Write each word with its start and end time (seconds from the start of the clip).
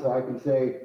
So 0.00 0.12
I 0.12 0.20
can 0.20 0.40
say 0.40 0.82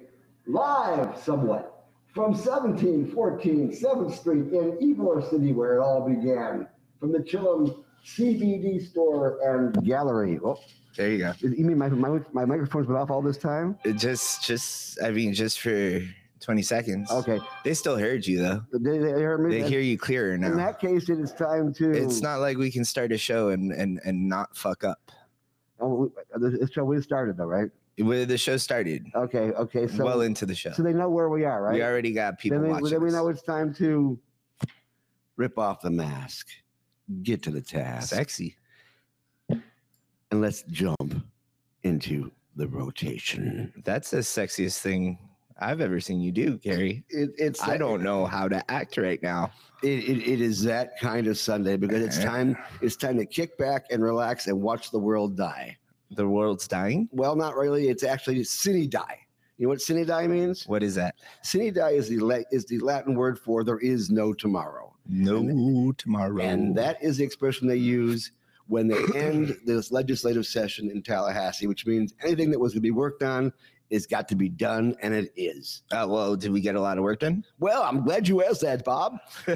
live 0.48 1.18
somewhat 1.20 1.86
from 2.14 2.32
1714 2.32 3.72
7th 3.72 4.14
Street 4.18 4.54
in 4.54 4.78
Ybor 4.96 5.28
City, 5.30 5.52
where 5.54 5.78
it 5.78 5.82
all 5.82 6.08
began, 6.08 6.68
from 7.00 7.12
the 7.12 7.20
Chillum 7.20 7.84
CBD 8.06 8.82
store 8.88 9.40
and 9.44 9.84
gallery. 9.86 10.40
Oh, 10.44 10.58
There 10.96 11.10
you 11.12 11.18
go. 11.20 11.34
you 11.42 11.66
mean 11.66 11.78
my, 11.78 11.90
my, 11.90 12.20
my 12.32 12.46
microphone's 12.46 12.88
been 12.88 12.96
off 12.96 13.10
all 13.12 13.22
this 13.22 13.38
time? 13.38 13.78
It 13.84 13.94
just, 13.94 14.44
just, 14.46 15.02
I 15.04 15.12
mean, 15.12 15.34
just 15.34 15.60
for 15.60 16.02
20 16.40 16.62
seconds. 16.62 17.12
Okay, 17.12 17.40
They 17.64 17.74
still 17.74 17.98
heard 17.98 18.26
you 18.26 18.40
though. 18.42 18.62
they, 18.72 18.98
they 19.00 19.22
heard 19.22 19.40
me. 19.44 19.60
They 19.62 19.68
hear 19.68 19.80
you 19.82 19.98
clearer 19.98 20.38
now. 20.38 20.48
In 20.48 20.58
that 20.58 20.80
case, 20.80 21.10
it 21.10 21.20
is 21.20 21.34
time 21.34 21.74
to. 21.76 21.92
It's 21.92 22.22
not 22.22 22.40
like 22.40 22.58
we 22.58 22.70
can 22.72 22.86
start 22.86 23.12
a 23.12 23.18
show 23.18 23.50
and 23.50 23.72
and 23.72 24.00
and 24.06 24.30
not 24.30 24.56
fuck 24.56 24.84
up. 24.84 25.12
Oh, 25.80 25.96
we- 25.96 26.08
uh, 26.34 26.38
the 26.60 26.70
show 26.72 26.84
we 26.84 27.02
started 27.02 27.36
though, 27.38 27.46
right? 27.46 27.70
Where 27.98 28.26
the 28.26 28.38
show 28.38 28.58
started, 28.58 29.10
Okay, 29.16 29.52
okay. 29.52 29.88
So, 29.88 30.04
well 30.04 30.22
into 30.22 30.46
the 30.46 30.56
show. 30.56 30.72
so 30.72 30.84
they 30.84 30.92
know 30.92 31.10
where 31.10 31.30
we 31.30 31.46
are, 31.46 31.64
right? 31.64 31.76
We 31.76 31.84
already 31.84 32.12
got 32.12 32.38
people 32.38 32.60
then, 32.60 32.68
we, 32.68 32.74
watching. 32.74 32.90
then 32.90 33.02
we 33.02 33.12
know 33.12 33.30
it's 33.30 33.42
time 33.42 33.74
to 33.76 34.20
rip 35.38 35.58
off 35.58 35.82
the 35.82 35.92
mask, 35.92 36.48
get 37.24 37.42
to 37.44 37.52
the 37.52 37.62
task, 37.62 38.10
Sexy. 38.10 38.58
and 39.50 39.62
let's 40.42 40.64
jump 40.64 41.24
into 41.84 42.32
the 42.58 42.68
rotation. 42.68 43.72
That's 43.86 44.12
the 44.12 44.18
sexiest 44.18 44.80
thing 44.80 45.18
I've 45.60 45.80
ever 45.80 46.02
seen 46.02 46.20
you 46.20 46.32
do, 46.32 46.58
Gary. 46.58 47.04
It, 47.10 47.32
it's 47.38 47.62
I 47.64 47.78
don't 47.78 48.04
know 48.04 48.26
how 48.26 48.48
to 48.50 48.70
act 48.70 48.98
right 48.98 49.22
now. 49.24 49.52
It, 49.84 50.04
it, 50.04 50.28
it 50.28 50.42
is 50.42 50.62
that 50.64 51.00
kind 51.00 51.28
of 51.28 51.38
Sunday 51.38 51.78
because 51.78 52.02
it's 52.02 52.18
uh-huh. 52.18 52.28
time. 52.28 52.58
It's 52.82 52.98
time 52.98 53.18
to 53.18 53.26
kick 53.26 53.58
back 53.58 53.86
and 53.90 54.04
relax 54.04 54.48
and 54.48 54.62
watch 54.62 54.92
the 54.92 55.00
world 55.00 55.38
die. 55.38 55.78
The 56.12 56.28
world's 56.28 56.68
dying. 56.68 57.10
Well, 57.12 57.36
not 57.36 57.56
really. 57.56 57.90
It's 57.90 58.04
actually 58.04 58.44
sine 58.44 58.90
die. 58.90 59.20
You 59.58 59.66
know 59.66 59.70
what 59.70 59.82
sine 59.82 60.06
die 60.06 60.28
means? 60.28 60.68
What 60.68 60.84
is 60.84 60.96
that? 60.96 61.16
Sine 61.42 61.74
die 61.74 61.92
is 61.92 62.10
the 62.10 62.20
La- 62.20 62.44
is 62.52 62.66
the 62.66 62.80
Latin 62.80 63.16
word 63.16 63.40
for 63.40 63.64
there 63.64 63.80
is 63.80 64.10
no 64.10 64.34
tomorrow. 64.34 64.94
No 65.08 65.92
tomorrow. 65.98 66.42
And 66.42 66.76
that 66.78 67.02
is 67.02 67.18
the 67.18 67.24
expression 67.24 67.68
they 67.68 67.76
use 67.78 68.32
when 68.68 68.88
they 68.88 69.04
end 69.16 69.56
this 69.66 69.92
legislative 69.92 70.46
session 70.46 70.90
in 70.90 71.02
Tallahassee, 71.02 71.68
which 71.68 71.86
means 71.86 72.14
anything 72.24 72.52
that 72.52 72.60
was 72.60 72.74
to 72.74 72.80
be 72.80 72.92
worked 72.92 73.24
on 73.24 73.54
is 73.90 74.08
got 74.08 74.28
to 74.28 74.36
be 74.36 74.50
done, 74.50 74.96
and 75.02 75.14
it 75.14 75.32
is. 75.36 75.84
Uh, 75.92 76.06
well, 76.10 76.36
did 76.36 76.52
we 76.52 76.60
get 76.60 76.76
a 76.76 76.82
lot 76.82 76.98
of 76.98 77.04
work 77.04 77.20
done? 77.20 77.46
Well, 77.60 77.84
I'm 77.84 78.04
glad 78.04 78.28
you 78.28 78.44
asked 78.44 78.62
that, 78.62 78.84
Bob. 78.84 79.20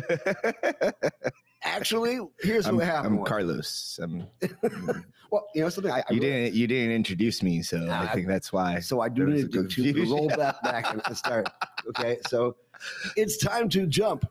Actually, 1.63 2.19
here's 2.41 2.65
I'm, 2.67 2.77
what 2.77 2.85
happened. 2.85 3.19
I'm 3.19 3.25
Carlos. 3.25 3.99
I'm, 4.01 4.25
well, 5.31 5.45
you 5.53 5.61
know 5.61 5.69
something. 5.69 5.91
I, 5.91 5.99
I 5.99 6.03
you 6.13 6.21
really- 6.21 6.43
didn't 6.43 6.53
you 6.55 6.67
didn't 6.67 6.91
introduce 6.91 7.43
me, 7.43 7.61
so 7.61 7.85
I 7.87 8.03
I- 8.03 8.07
think 8.07 8.27
that's 8.27 8.53
why. 8.53 8.79
So 8.79 9.01
I 9.01 9.09
do 9.09 9.27
need 9.27 9.51
to, 9.51 9.67
to 9.67 10.05
roll 10.09 10.27
back 10.29 10.61
back 10.63 10.85
and 11.07 11.17
start. 11.17 11.49
Okay, 11.89 12.17
so 12.27 12.55
it's 13.17 13.37
time 13.37 13.67
to 13.69 13.85
jump 13.87 14.25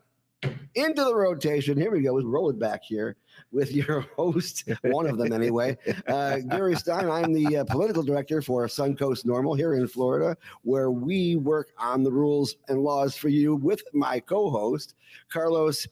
into 0.74 1.04
the 1.04 1.14
rotation. 1.14 1.76
Here 1.76 1.90
we 1.90 2.00
go. 2.00 2.14
Let's 2.14 2.24
roll 2.26 2.48
it 2.48 2.58
back 2.58 2.82
here 2.82 3.16
with 3.52 3.72
your 3.72 4.00
host, 4.16 4.64
one 4.82 5.06
of 5.06 5.16
them 5.18 5.32
anyway, 5.32 5.76
uh, 6.06 6.38
Gary 6.50 6.76
Stein. 6.76 7.10
I'm 7.10 7.32
the 7.32 7.58
uh, 7.58 7.64
political 7.64 8.02
director 8.02 8.40
for 8.42 8.66
Suncoast 8.66 9.24
NORML 9.26 9.56
here 9.56 9.74
in 9.74 9.86
Florida, 9.88 10.36
where 10.62 10.90
we 10.90 11.36
work 11.36 11.70
on 11.78 12.02
the 12.02 12.10
rules 12.12 12.56
and 12.68 12.80
laws 12.82 13.16
for 13.16 13.28
you 13.28 13.54
with 13.56 13.82
my 13.92 14.20
co-host, 14.20 14.94
Carlos. 15.30 15.86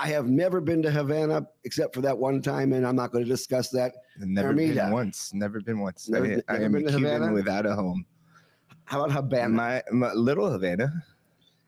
I 0.00 0.06
have 0.08 0.28
never 0.28 0.60
been 0.60 0.80
to 0.82 0.90
Havana 0.90 1.46
except 1.64 1.92
for 1.94 2.00
that 2.02 2.16
one 2.16 2.40
time, 2.40 2.72
and 2.72 2.86
I'm 2.86 2.94
not 2.94 3.10
going 3.10 3.24
to 3.24 3.28
discuss 3.28 3.68
that. 3.70 3.94
Never 4.18 4.48
Armida. 4.50 4.74
been 4.84 4.92
once. 4.92 5.32
Never 5.34 5.60
been 5.60 5.80
once. 5.80 6.08
Never- 6.08 6.26
I, 6.26 6.42
I 6.48 6.52
never 6.58 6.64
am 6.64 6.72
been 6.72 6.82
a 6.88 6.92
to 6.92 6.96
Cuban 6.98 7.12
Havana? 7.14 7.32
without 7.32 7.66
a 7.66 7.74
home. 7.74 8.06
How 8.84 9.02
about 9.04 9.10
Havana? 9.12 9.48
My, 9.48 9.82
my 9.90 10.12
little 10.12 10.48
Havana. 10.50 10.92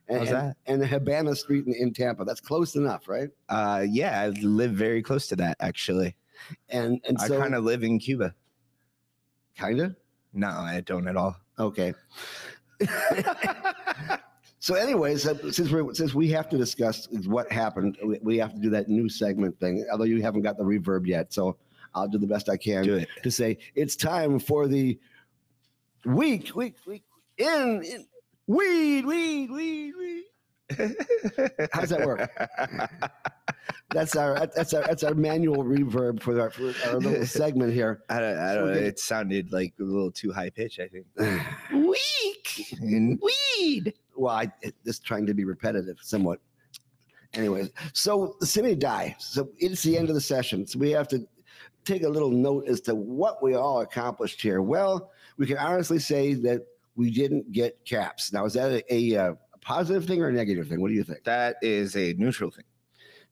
and, 0.09 0.19
how's 0.19 0.29
and- 0.29 0.37
that? 0.37 0.57
and 0.67 0.85
Habana 0.87 1.35
Street 1.35 1.67
in, 1.67 1.75
in 1.75 1.93
Tampa. 1.93 2.25
That's 2.25 2.41
close 2.41 2.77
enough, 2.77 3.09
right? 3.09 3.31
Uh, 3.49 3.85
yeah, 3.89 4.21
I 4.21 4.29
live 4.29 4.73
very 4.73 5.03
close 5.03 5.27
to 5.29 5.37
that 5.37 5.57
actually. 5.61 6.15
And 6.69 7.01
and 7.07 7.19
I 7.19 7.27
so 7.27 7.39
kind 7.41 7.55
of 7.55 7.65
live 7.65 7.83
in 7.83 7.99
Cuba. 7.99 8.35
kind 9.59 9.81
of 9.81 9.97
No, 10.33 10.49
I 10.49 10.81
don't 10.87 11.07
at 11.09 11.17
all. 11.17 11.37
okay. 11.59 11.93
so, 14.61 14.75
anyways, 14.75 15.23
since 15.23 15.71
we 15.71 15.95
since 15.95 16.15
we 16.15 16.29
have 16.29 16.51
to 16.51 16.59
discuss 16.59 17.09
what 17.25 17.51
happened, 17.51 17.97
we, 18.05 18.19
we 18.23 18.37
have 18.39 18.53
to 18.53 18.61
do 18.61 18.69
that 18.71 18.89
new 18.89 19.09
segment 19.09 19.59
thing. 19.59 19.87
Although 19.91 20.05
you 20.05 20.21
haven't 20.21 20.43
got 20.43 20.59
the 20.59 20.65
reverb 20.65 21.07
yet, 21.07 21.33
so 21.33 21.57
I'll 21.95 22.09
do 22.09 22.19
the 22.19 22.27
best 22.27 22.51
I 22.51 22.59
can 22.59 23.07
to 23.23 23.31
say 23.31 23.57
it's 23.75 23.97
time 23.97 24.39
for 24.39 24.69
the 24.69 24.99
week 26.05 26.55
week 26.55 26.77
week 26.87 27.05
in, 27.39 27.83
in 27.83 28.07
weed 28.47 29.07
weed 29.07 29.51
weed 29.51 29.95
weed. 29.99 30.25
How's 31.73 31.91
that 31.91 32.03
work? 32.05 32.31
That's 33.93 34.15
our 34.15 34.47
that's 34.55 34.73
our 34.73 34.83
that's 34.83 35.03
our 35.03 35.15
manual 35.15 35.65
reverb 35.65 36.23
for 36.23 36.41
our 36.41 36.51
for 36.51 36.73
our 36.87 36.99
little 36.99 37.27
segment 37.27 37.73
here. 37.73 38.03
I 38.09 38.21
don't, 38.21 38.39
I 38.39 38.55
don't 38.55 38.67
know. 38.69 38.75
good. 38.75 38.85
It 38.85 38.99
sounded 39.01 39.53
like 39.53 39.75
a 39.81 39.83
little 39.83 40.13
too 40.13 40.33
high 40.33 40.51
pitch, 40.51 40.79
I 40.79 40.87
think. 40.87 41.07
Weak 41.73 42.77
and 42.81 43.21
weed. 43.21 43.95
well, 44.17 44.35
I 44.35 44.53
just 44.85 45.05
trying 45.05 45.27
to 45.27 45.35
be 45.35 45.45
repetitive 45.45 45.99
somewhat. 46.01 46.41
Anyways, 47.35 47.71
so 47.93 48.37
the 48.41 48.47
sine 48.47 48.79
die. 48.79 49.17
So 49.19 49.51
it's 49.59 49.83
the 49.83 49.97
end 49.97 50.09
of 50.09 50.15
the 50.15 50.21
session. 50.21 50.67
So 50.67 50.79
we 50.79 50.91
have 50.91 51.09
to 51.09 51.27
take 51.85 52.03
a 52.03 52.09
little 52.09 52.31
note 52.31 52.69
as 52.69 52.81
to 52.83 52.95
what 52.95 53.43
we 53.43 53.55
all 53.55 53.81
accomplished 53.81 54.41
here. 54.41 54.63
Well, 54.63 55.11
we 55.37 55.47
can 55.47 55.59
honestly 55.59 55.99
say 55.99 56.35
that 56.35 56.67
we 56.97 57.11
didn't 57.11 57.53
get 57.53 57.85
caps. 57.85 58.33
Now, 58.33 58.45
is 58.45 58.55
that 58.55 58.71
a, 58.73 58.95
a, 58.95 59.17
uh, 59.17 59.35
a 59.50 59.50
positive 59.61 60.07
thing 60.07 60.23
or 60.23 60.29
a 60.29 60.33
negative 60.33 60.69
thing? 60.69 60.81
What 60.81 60.89
do 60.89 60.95
you 60.95 61.05
think? 61.05 61.25
That 61.25 61.57
is 61.63 61.97
a 61.97 62.15
neutral 62.15 62.51
thing 62.51 62.65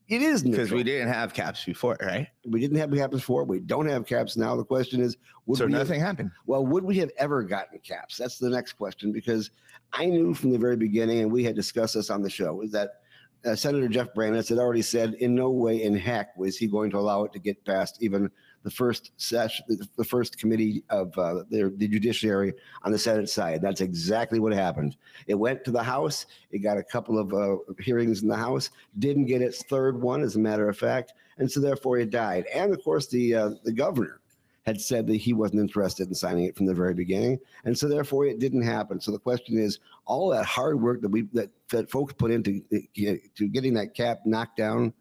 It 0.08 0.22
is 0.22 0.42
because 0.42 0.70
we 0.70 0.82
didn't 0.82 1.08
have 1.08 1.34
caps 1.34 1.64
before, 1.64 1.96
right? 2.00 2.28
we 2.46 2.60
didn't 2.60 2.78
have 2.78 2.92
caps 2.92 3.12
before. 3.14 3.44
We 3.44 3.60
don't 3.60 3.88
have 3.88 4.06
caps 4.06 4.36
now. 4.36 4.56
The 4.56 4.64
question 4.64 5.00
is, 5.00 5.16
would 5.46 5.58
so 5.58 5.66
we 5.66 5.72
have- 5.72 5.82
nothing 5.82 6.00
happened. 6.00 6.30
Well, 6.46 6.64
would 6.66 6.84
we 6.84 6.96
have 6.98 7.10
ever 7.18 7.42
gotten 7.42 7.78
caps? 7.80 8.16
That's 8.16 8.38
the 8.38 8.50
next 8.50 8.74
question 8.74 9.12
because 9.12 9.50
I 9.92 10.06
knew 10.06 10.34
from 10.34 10.50
the 10.50 10.58
very 10.58 10.76
beginning, 10.76 11.20
and 11.20 11.32
we 11.32 11.44
had 11.44 11.54
discussed 11.56 11.94
this 11.94 12.10
on 12.10 12.22
the 12.22 12.30
show, 12.30 12.60
is 12.62 12.70
that 12.72 13.00
uh, 13.44 13.54
Senator 13.54 13.88
Jeff 13.88 14.12
Brandes 14.14 14.48
had 14.48 14.58
already 14.58 14.82
said 14.82 15.14
in 15.14 15.34
no 15.34 15.50
way 15.50 15.82
in 15.84 15.96
heck 15.96 16.36
was 16.36 16.56
he 16.58 16.66
going 16.66 16.90
to 16.90 16.98
allow 16.98 17.22
it 17.24 17.32
to 17.32 17.38
get 17.38 17.64
past 17.64 17.98
even 18.02 18.28
the 18.62 18.70
first 18.70 19.12
session, 19.16 19.64
the 19.96 20.04
first 20.04 20.38
committee 20.38 20.82
of 20.90 21.16
uh, 21.18 21.42
the, 21.50 21.72
the 21.76 21.88
judiciary 21.88 22.52
on 22.82 22.92
the 22.92 22.98
Senate 22.98 23.28
side. 23.28 23.62
That's 23.62 23.80
exactly 23.80 24.40
what 24.40 24.52
happened. 24.52 24.96
It 25.26 25.34
went 25.34 25.64
to 25.64 25.70
the 25.70 25.82
House. 25.82 26.26
It 26.50 26.58
got 26.58 26.76
a 26.76 26.82
couple 26.82 27.18
of 27.18 27.32
uh, 27.32 27.56
hearings 27.80 28.22
in 28.22 28.28
the 28.28 28.36
House. 28.36 28.70
Didn't 28.98 29.26
get 29.26 29.42
its 29.42 29.62
third 29.64 30.00
one, 30.00 30.22
as 30.22 30.36
a 30.36 30.40
matter 30.40 30.68
of 30.68 30.76
fact, 30.76 31.14
and 31.38 31.50
so 31.50 31.60
therefore 31.60 31.98
it 31.98 32.10
died. 32.10 32.46
And 32.54 32.72
of 32.72 32.82
course, 32.82 33.06
the 33.06 33.34
uh, 33.34 33.50
the 33.64 33.72
governor 33.72 34.20
had 34.66 34.80
said 34.80 35.06
that 35.06 35.16
he 35.16 35.32
wasn't 35.32 35.60
interested 35.60 36.08
in 36.08 36.14
signing 36.14 36.44
it 36.44 36.54
from 36.54 36.66
the 36.66 36.74
very 36.74 36.92
beginning, 36.92 37.38
and 37.64 37.78
so 37.78 37.88
therefore 37.88 38.26
it 38.26 38.38
didn't 38.38 38.62
happen. 38.62 39.00
So 39.00 39.12
the 39.12 39.18
question 39.18 39.56
is, 39.56 39.78
all 40.04 40.28
that 40.30 40.44
hard 40.44 40.82
work 40.82 41.00
that 41.00 41.08
we 41.08 41.22
that, 41.32 41.50
that 41.70 41.90
folks 41.90 42.12
put 42.12 42.30
into 42.30 42.62
to 42.70 43.48
getting 43.48 43.74
that 43.74 43.94
cap 43.94 44.20
knocked 44.26 44.56
down, 44.58 44.92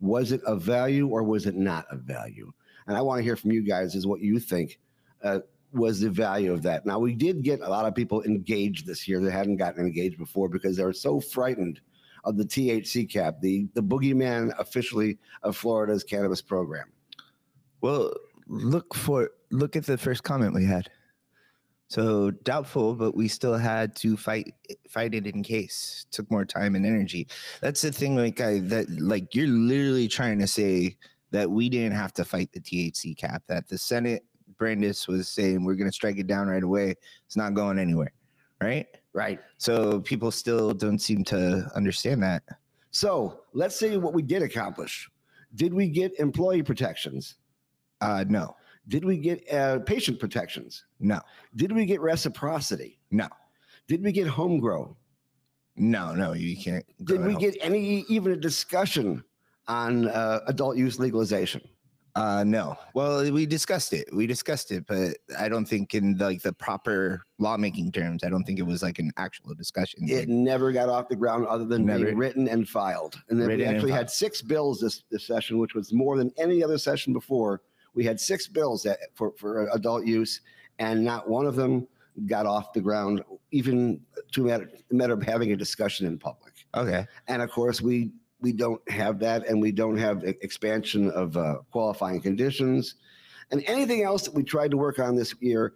was 0.00 0.32
it 0.32 0.42
of 0.42 0.62
value 0.62 1.06
or 1.06 1.22
was 1.22 1.46
it 1.46 1.54
not 1.54 1.86
of 1.90 2.00
value? 2.00 2.52
And 2.86 2.96
I 2.96 3.00
want 3.02 3.18
to 3.18 3.24
hear 3.24 3.36
from 3.36 3.52
you 3.52 3.62
guys 3.62 3.94
is 3.94 4.06
what 4.06 4.20
you 4.20 4.38
think 4.38 4.78
uh, 5.22 5.40
was 5.72 6.00
the 6.00 6.10
value 6.10 6.52
of 6.52 6.62
that. 6.62 6.84
Now 6.84 6.98
we 6.98 7.14
did 7.14 7.42
get 7.42 7.60
a 7.60 7.68
lot 7.68 7.86
of 7.86 7.94
people 7.94 8.22
engaged 8.22 8.86
this 8.86 9.08
year 9.08 9.20
that 9.20 9.30
hadn't 9.30 9.56
gotten 9.56 9.84
engaged 9.84 10.18
before 10.18 10.48
because 10.48 10.76
they 10.76 10.84
were 10.84 10.92
so 10.92 11.20
frightened 11.20 11.80
of 12.24 12.36
the 12.36 12.44
THC 12.44 13.10
cap, 13.10 13.40
the 13.40 13.66
the 13.74 13.82
boogeyman 13.82 14.52
officially 14.58 15.18
of 15.42 15.56
Florida's 15.56 16.04
cannabis 16.04 16.40
program. 16.40 16.92
Well, 17.80 18.12
look 18.46 18.94
for 18.94 19.30
look 19.50 19.76
at 19.76 19.86
the 19.86 19.98
first 19.98 20.22
comment 20.22 20.54
we 20.54 20.64
had. 20.64 20.88
So 21.88 22.30
doubtful, 22.30 22.94
but 22.94 23.14
we 23.14 23.28
still 23.28 23.56
had 23.56 23.94
to 23.96 24.16
fight 24.16 24.54
fight 24.88 25.14
it 25.14 25.26
in 25.26 25.42
case. 25.42 26.06
Took 26.10 26.30
more 26.30 26.44
time 26.44 26.74
and 26.74 26.86
energy. 26.86 27.28
That's 27.60 27.82
the 27.82 27.92
thing, 27.92 28.16
like 28.16 28.40
I 28.40 28.60
that 28.60 28.88
like 28.98 29.34
you're 29.34 29.46
literally 29.48 30.08
trying 30.08 30.38
to 30.38 30.46
say 30.46 30.96
that 31.32 31.50
we 31.50 31.68
didn't 31.68 31.96
have 31.96 32.12
to 32.14 32.24
fight 32.24 32.52
the 32.52 32.60
THC 32.60 33.16
cap. 33.16 33.42
That 33.48 33.66
the 33.68 33.76
Senate 33.76 34.24
Brandes 34.58 35.08
was 35.08 35.28
saying 35.28 35.64
we're 35.64 35.74
gonna 35.74 35.90
strike 35.92 36.18
it 36.18 36.26
down 36.28 36.46
right 36.46 36.62
away. 36.62 36.94
It's 37.26 37.36
not 37.36 37.54
going 37.54 37.78
anywhere, 37.78 38.12
right? 38.62 38.86
Right. 39.12 39.40
So 39.58 40.00
people 40.00 40.30
still 40.30 40.72
don't 40.72 40.98
seem 41.00 41.24
to 41.24 41.68
understand 41.74 42.22
that. 42.22 42.42
So 42.92 43.40
let's 43.52 43.74
say 43.76 43.96
what 43.96 44.14
we 44.14 44.22
did 44.22 44.42
accomplish. 44.42 45.10
Did 45.54 45.74
we 45.74 45.88
get 45.88 46.18
employee 46.18 46.62
protections? 46.62 47.36
Uh, 48.00 48.24
no, 48.28 48.56
Did 48.88 49.04
we 49.04 49.16
get 49.18 49.50
uh, 49.52 49.78
patient 49.80 50.18
protections? 50.18 50.84
no, 50.98 51.20
Did 51.56 51.72
we 51.72 51.84
get 51.86 52.00
reciprocity? 52.00 52.98
no, 53.10 53.28
Did 53.86 54.02
we 54.02 54.12
get 54.12 54.26
homegrown? 54.26 54.94
no, 55.76 56.14
no. 56.14 56.32
You 56.34 56.56
can't. 56.56 56.84
Did 57.04 57.20
we 57.24 57.32
home. 57.32 57.40
get 57.40 57.56
any 57.60 58.04
even 58.08 58.32
a 58.32 58.36
discussion 58.36 59.22
on 59.68 60.08
uh, 60.08 60.40
adult 60.46 60.76
use 60.76 60.98
legalization? 60.98 61.62
Uh, 62.14 62.44
no. 62.44 62.76
Well, 62.94 63.30
we 63.32 63.46
discussed 63.46 63.94
it. 63.94 64.06
We 64.12 64.26
discussed 64.26 64.70
it, 64.70 64.84
but 64.86 65.16
I 65.38 65.48
don't 65.48 65.64
think 65.64 65.94
in 65.94 66.16
the, 66.16 66.26
like 66.26 66.42
the 66.42 66.52
proper 66.52 67.22
lawmaking 67.38 67.90
terms. 67.92 68.22
I 68.22 68.28
don't 68.28 68.44
think 68.44 68.58
it 68.58 68.66
was 68.66 68.82
like 68.82 68.98
an 68.98 69.12
actual 69.16 69.54
discussion. 69.54 70.00
It 70.08 70.28
never 70.28 70.72
got 70.72 70.90
off 70.90 71.08
the 71.08 71.16
ground 71.16 71.46
other 71.46 71.64
than 71.64 71.86
Never. 71.86 72.04
being 72.04 72.18
written 72.18 72.48
and 72.48 72.68
filed. 72.68 73.18
And 73.30 73.40
then 73.40 73.48
we 73.48 73.64
actually 73.64 73.92
had 73.92 74.10
six 74.10 74.42
bills 74.42 74.80
this, 74.80 75.04
this 75.10 75.26
session, 75.26 75.56
which 75.58 75.74
was 75.74 75.92
more 75.92 76.18
than 76.18 76.30
any 76.36 76.62
other 76.62 76.76
session 76.76 77.14
before. 77.14 77.62
We 77.94 78.04
had 78.04 78.20
six 78.20 78.46
bills 78.46 78.82
that, 78.82 78.98
for, 79.14 79.32
for 79.38 79.68
adult 79.72 80.04
use, 80.04 80.42
and 80.78 81.02
not 81.02 81.30
one 81.30 81.46
of 81.46 81.56
them 81.56 81.88
got 82.26 82.44
off 82.44 82.74
the 82.74 82.80
ground, 82.80 83.22
even 83.52 84.00
to 84.32 84.44
matter, 84.44 84.70
a 84.90 84.94
matter 84.94 85.14
of 85.14 85.22
having 85.22 85.52
a 85.52 85.56
discussion 85.56 86.06
in 86.06 86.18
public. 86.18 86.52
okay. 86.74 87.06
And 87.28 87.40
of 87.40 87.50
course, 87.50 87.80
we 87.80 88.12
we 88.42 88.52
don't 88.52 88.86
have 88.90 89.18
that, 89.20 89.46
and 89.46 89.60
we 89.60 89.72
don't 89.72 89.96
have 89.96 90.24
expansion 90.24 91.10
of 91.12 91.36
uh, 91.36 91.56
qualifying 91.70 92.20
conditions, 92.20 92.96
and 93.50 93.62
anything 93.66 94.02
else 94.02 94.24
that 94.24 94.34
we 94.34 94.42
tried 94.42 94.72
to 94.72 94.76
work 94.76 94.98
on 94.98 95.14
this 95.16 95.34
year 95.40 95.74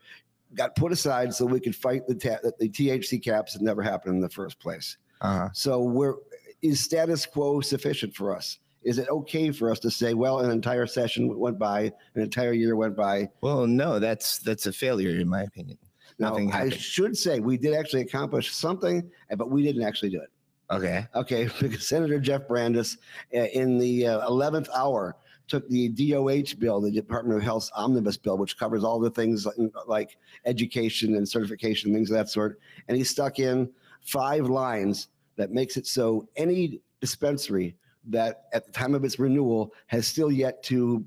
got 0.55 0.75
put 0.77 0.93
aside 0.93 1.33
so 1.33 1.47
we 1.47 1.61
could 1.61 1.75
fight 1.75 2.07
the 2.07 2.15
ta- 2.15 2.39
the 2.59 2.69
THC 2.69 3.23
caps 3.23 3.55
that 3.55 3.63
never 3.63 3.83
happened 3.83 4.17
in 4.17 4.21
the 4.21 4.29
first 4.29 4.59
place. 4.59 4.99
Uh-huh. 5.21 5.49
So 5.53 5.81
we're 5.81 6.15
is 6.63 6.81
status 6.81 7.25
quo 7.25 7.61
sufficient 7.61 8.15
for 8.15 8.35
us? 8.35 8.59
Is 8.83 8.99
it 8.99 9.09
okay 9.09 9.51
for 9.51 9.71
us 9.71 9.79
to 9.81 9.91
say, 9.91 10.15
well, 10.15 10.41
an 10.41 10.51
entire 10.51 10.87
session 10.87 11.37
went 11.39 11.59
by, 11.59 11.93
an 12.15 12.23
entire 12.23 12.53
year 12.53 12.77
went 12.77 12.97
by? 12.97 13.29
Well, 13.41 13.67
no, 13.67 13.99
that's 13.99 14.39
that's 14.39 14.67
a 14.67 14.73
failure 14.73 15.19
in 15.21 15.29
my 15.29 15.43
opinion. 15.43 15.79
Now, 16.19 16.31
Nothing 16.31 16.53
I 16.53 16.71
should 16.71 17.17
say 17.17 17.41
we 17.41 17.59
did 17.59 17.75
actually 17.75 18.03
accomplish 18.03 18.53
something, 18.53 19.11
but 19.37 19.51
we 19.51 19.63
didn't 19.63 19.83
actually 19.83 20.11
do 20.11 20.21
it. 20.21 20.31
Okay. 20.71 21.07
Okay, 21.15 21.49
because 21.61 21.87
Senator 21.87 22.19
Jeff 22.19 22.49
Brandes, 22.49 22.99
uh, 23.35 23.45
in 23.45 23.79
the 23.79 24.07
uh, 24.07 24.29
11th 24.29 24.69
hour, 24.75 25.17
took 25.49 25.69
the 25.69 25.89
DOH 25.91 26.57
bill, 26.59 26.81
the 26.81 26.91
Department 26.91 27.39
of 27.39 27.45
Health's 27.45 27.71
omnibus 27.77 28.17
bill, 28.17 28.37
which 28.37 28.59
covers 28.59 28.83
all 28.83 28.99
the 28.99 29.11
things 29.11 29.47
like, 29.47 29.57
like 29.87 30.19
education 30.45 31.15
and 31.15 31.29
certification, 31.29 31.95
things 31.95 32.11
of 32.11 32.17
that 32.17 32.29
sort, 32.29 32.59
and 32.89 32.97
he 32.97 33.05
stuck 33.05 33.39
in 33.39 33.71
five 34.01 34.49
lines 34.49 35.09
that 35.37 35.53
makes 35.53 35.77
it 35.77 35.87
so 35.87 36.29
any 36.37 36.81
dispensary 37.01 37.77
that 38.09 38.45
at 38.53 38.67
the 38.67 38.73
time 38.73 38.95
of 38.95 39.05
its 39.05 39.19
renewal 39.19 39.73
has 39.87 40.07
still 40.07 40.33
yet 40.33 40.63
to 40.65 41.05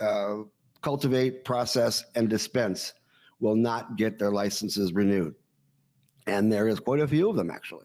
uh, 0.00 0.38
cultivate, 0.82 1.44
process, 1.44 2.04
and 2.14 2.28
dispense 2.28 2.94
will 3.38 3.56
not 3.56 3.96
get 3.96 4.18
their 4.18 4.30
licenses 4.30 4.92
renewed. 4.92 5.34
And 6.26 6.52
there 6.52 6.66
is 6.66 6.80
quite 6.80 7.00
a 7.00 7.06
few 7.06 7.28
of 7.30 7.36
them, 7.36 7.50
actually 7.50 7.84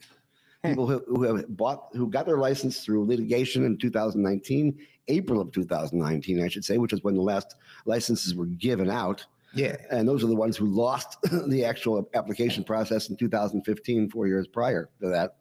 people 0.64 0.88
who, 0.88 1.04
who 1.08 1.24
have 1.24 1.58
bought 1.58 1.90
who 1.94 2.08
got 2.08 2.26
their 2.26 2.38
license 2.38 2.84
through 2.84 3.06
litigation 3.06 3.66
in 3.66 3.78
2019 3.78 4.78
april 5.08 5.42
of 5.42 5.52
2019 5.52 6.44
i 6.44 6.48
should 6.48 6.64
say 6.64 6.78
which 6.78 6.94
is 6.94 7.04
when 7.04 7.16
the 7.16 7.22
last 7.22 7.56
licenses 7.86 8.36
were 8.36 8.46
given 8.46 8.90
out. 8.90 9.26
Yeah. 9.54 9.76
and 9.90 10.08
those 10.08 10.24
are 10.24 10.28
the 10.28 10.36
ones 10.36 10.56
who 10.56 10.66
lost 10.68 11.18
the 11.50 11.66
actual 11.66 12.10
application 12.14 12.64
process 12.64 13.10
in 13.10 13.18
2015 13.18 14.10
four 14.10 14.26
years 14.28 14.48
prior 14.48 14.90
to 15.02 15.10
that. 15.10 15.36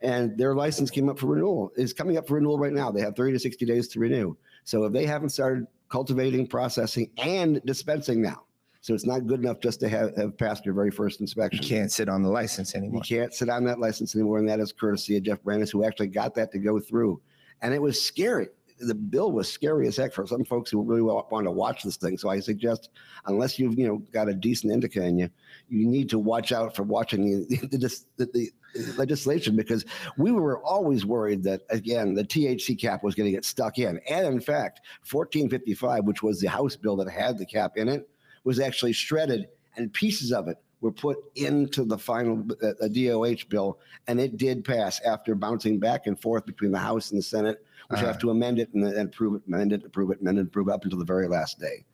And 0.00 0.36
their 0.36 0.54
license 0.54 0.90
came 0.90 1.08
up 1.08 1.18
for 1.18 1.28
renewal 1.28 1.72
is 1.76 1.94
coming 1.94 2.18
up 2.18 2.28
for 2.28 2.34
renewal 2.34 2.58
right 2.58 2.72
now. 2.72 2.90
They 2.90 3.00
have 3.00 3.16
30 3.16 3.32
to 3.32 3.38
60 3.38 3.64
days 3.64 3.88
to 3.88 4.00
renew. 4.00 4.36
So 4.64 4.84
if 4.84 4.92
they 4.92 5.06
haven't 5.06 5.30
started 5.30 5.66
cultivating 5.88 6.46
processing 6.46 7.10
and 7.16 7.62
dispensing 7.64 8.20
now 8.20 8.44
so 8.80 8.94
it's 8.94 9.06
not 9.06 9.26
good 9.26 9.40
enough 9.40 9.60
just 9.60 9.80
to 9.80 9.88
have, 9.88 10.16
have 10.16 10.38
passed 10.38 10.64
your 10.64 10.74
very 10.74 10.90
first 10.90 11.20
You 11.20 11.24
inspection 11.24 11.64
can't 11.64 11.90
sit 11.90 12.08
on 12.08 12.22
the 12.22 12.30
license 12.30 12.74
anymore. 12.74 13.02
you 13.04 13.18
can't 13.18 13.34
sit 13.34 13.48
on 13.48 13.64
that 13.64 13.80
license 13.80 14.14
anymore, 14.14 14.38
and 14.38 14.48
that 14.48 14.60
is 14.60 14.72
courtesy 14.72 15.16
of 15.16 15.24
Jeff 15.24 15.42
Brandes, 15.42 15.70
who 15.70 15.84
actually 15.84 16.08
got 16.08 16.34
that 16.36 16.52
to 16.52 16.58
go 16.58 16.78
through. 16.78 17.20
And 17.60 17.74
it 17.74 17.82
was 17.82 18.00
scary. 18.00 18.48
The 18.80 18.94
bill 18.94 19.32
was 19.32 19.50
scary 19.50 19.88
as 19.88 19.96
heck 19.96 20.12
for 20.12 20.24
some 20.24 20.44
folks 20.44 20.70
who 20.70 20.80
really 20.80 21.02
wa- 21.02 21.24
want 21.32 21.46
to 21.46 21.50
watch 21.50 21.82
this 21.82 21.96
thing. 21.96 22.16
So 22.16 22.28
I 22.28 22.38
suggest, 22.38 22.90
unless 23.26 23.58
you've 23.58 23.76
you 23.76 23.88
know 23.88 23.98
got 24.12 24.28
a 24.28 24.34
decent 24.34 24.72
indica 24.72 25.02
in 25.02 25.18
you, 25.18 25.28
you 25.68 25.84
need 25.84 26.08
to 26.10 26.18
watch 26.20 26.52
out 26.52 26.76
for 26.76 26.84
watching 26.84 27.24
the 27.48 27.56
the, 27.72 28.04
the, 28.16 28.26
the, 28.26 28.50
the 28.74 28.94
legislation 28.96 29.56
because 29.56 29.84
we 30.16 30.30
were 30.30 30.62
always 30.62 31.04
worried 31.04 31.42
that 31.42 31.62
again 31.70 32.14
the 32.14 32.22
THC 32.22 32.80
cap 32.80 33.02
was 33.02 33.16
going 33.16 33.26
to 33.26 33.32
get 33.32 33.44
stuck 33.44 33.78
in. 33.78 33.98
And 34.08 34.28
in 34.28 34.40
fact, 34.40 34.82
1455, 35.10 36.04
which 36.04 36.22
was 36.22 36.40
the 36.40 36.48
House 36.48 36.76
bill 36.76 36.94
that 36.98 37.10
had 37.10 37.36
the 37.36 37.46
cap 37.46 37.72
in 37.76 37.88
it, 37.88 38.08
was 38.48 38.58
actually 38.58 38.94
shredded 38.94 39.46
and 39.76 39.92
pieces 39.92 40.32
of 40.32 40.48
it 40.48 40.56
were 40.80 40.90
put 40.90 41.18
into 41.34 41.84
the 41.84 41.98
final 41.98 42.42
uh, 42.62 42.88
DOH 42.88 43.44
bill, 43.50 43.78
and 44.06 44.18
it 44.18 44.36
did 44.38 44.64
pass 44.64 45.00
after 45.02 45.34
bouncing 45.34 45.78
back 45.78 46.06
and 46.06 46.18
forth 46.18 46.46
between 46.46 46.70
the 46.72 46.78
House 46.78 47.10
and 47.10 47.18
the 47.18 47.22
Senate, 47.22 47.58
which 47.88 47.98
Uh-huh. 47.98 48.06
have 48.06 48.18
to 48.20 48.30
amend 48.30 48.58
it 48.58 48.72
and 48.72 48.82
then 48.86 48.96
approve 49.06 49.34
it, 49.34 49.42
amend 49.48 49.72
it, 49.72 49.84
approve 49.84 50.10
it, 50.12 50.20
amend 50.22 50.38
it, 50.38 50.46
approve 50.46 50.68
it 50.68 50.72
up 50.72 50.84
until 50.84 50.98
the 50.98 51.04
very 51.04 51.28
last 51.28 51.58
day. 51.60 51.84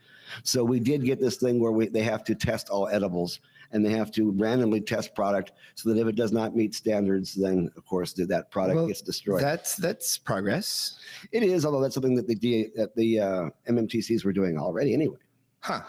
So 0.45 0.63
we 0.65 0.79
did 0.81 1.05
get 1.05 1.19
this 1.21 1.37
thing 1.39 1.59
where 1.61 1.73
we, 1.73 1.89
they 1.89 2.03
have 2.03 2.23
to 2.25 2.35
test 2.35 2.69
all 2.69 2.87
edibles 2.89 3.41
and 3.73 3.85
they 3.85 3.91
have 3.91 4.11
to 4.13 4.31
randomly 4.33 4.81
test 4.81 5.15
product 5.15 5.53
so 5.75 5.89
that 5.93 5.99
if 6.01 6.07
it 6.07 6.15
does 6.15 6.33
not 6.33 6.55
meet 6.55 6.75
standards, 6.75 7.35
then 7.35 7.71
of 7.77 7.85
course 7.87 8.13
that- 8.15 8.29
that 8.29 8.51
product 8.51 8.77
Well, 8.77 8.87
gets 8.87 9.01
destroyed. 9.03 9.43
That's 9.43 9.77
that's 9.77 10.19
progress. 10.19 10.99
it 11.33 11.43
is, 11.43 11.65
although 11.65 11.81
that's 11.81 11.95
something 11.95 12.15
that 12.17 12.29
the 12.29 12.35
D, 12.37 12.69
that 12.77 12.95
the 12.95 13.21
uh, 13.21 13.51
MMTCs 13.69 14.25
were 14.27 14.33
doing 14.41 14.59
already 14.59 14.93
anyway. 14.95 15.19
Huh. 15.61 15.83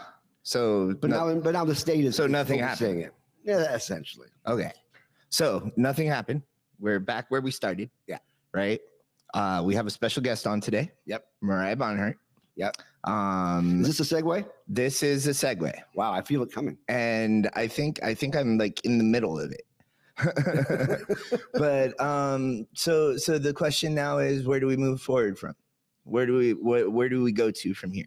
So 0.46 0.94
But 1.00 1.10
no- 1.10 1.34
now, 1.34 1.40
but 1.40 1.50
now 1.54 1.64
the 1.64 1.74
state 1.74 2.04
is 2.04 2.14
So 2.14 2.28
nothing 2.28 2.62
overseeing 2.62 3.00
it. 3.00 3.12
Yeah, 3.42 3.74
essentially. 3.74 4.28
Okay. 4.46 4.70
So 5.28 5.72
nothing 5.76 6.06
happened. 6.06 6.42
We're 6.78 7.00
back 7.00 7.26
where 7.30 7.40
we 7.40 7.50
started. 7.50 7.90
Yeah. 8.06 8.18
Right. 8.54 8.80
Uh, 9.34 9.62
we 9.64 9.74
have 9.74 9.88
a 9.88 9.90
special 9.90 10.22
guest 10.22 10.46
on 10.46 10.60
today. 10.60 10.92
Yep. 11.06 11.26
Moriah 11.42 11.74
Barnhart. 11.74 12.16
Yep. 12.54 12.76
Um, 13.02 13.80
Is 13.80 13.98
this 13.98 14.12
a 14.12 14.14
segue? 14.14 14.46
this 14.68 15.02
is 15.02 15.26
a 15.26 15.30
segue, 15.30 15.72
Wow, 15.96 16.12
I 16.12 16.22
feel 16.22 16.42
it 16.42 16.52
coming. 16.52 16.78
and 16.88 17.50
I 17.54 17.66
think 17.66 18.00
I 18.04 18.14
think 18.14 18.34
I'm 18.36 18.56
like 18.56 18.84
in 18.84 18.98
the 18.98 19.04
middle 19.04 19.38
of 19.40 19.52
it. 19.52 19.62
but 21.54 22.00
um, 22.00 22.66
so 22.72 23.16
so 23.16 23.36
the 23.38 23.52
question 23.52 23.94
now 23.94 24.18
is, 24.18 24.46
where 24.46 24.60
do 24.60 24.66
we 24.68 24.76
move 24.76 25.02
forward 25.02 25.38
from? 25.38 25.54
Where 26.04 26.24
do 26.24 26.34
we 26.36 26.52
where, 26.54 26.88
where 26.88 27.08
do 27.08 27.22
we 27.22 27.32
go 27.32 27.50
to 27.50 27.74
from 27.74 27.90
here? 27.90 28.06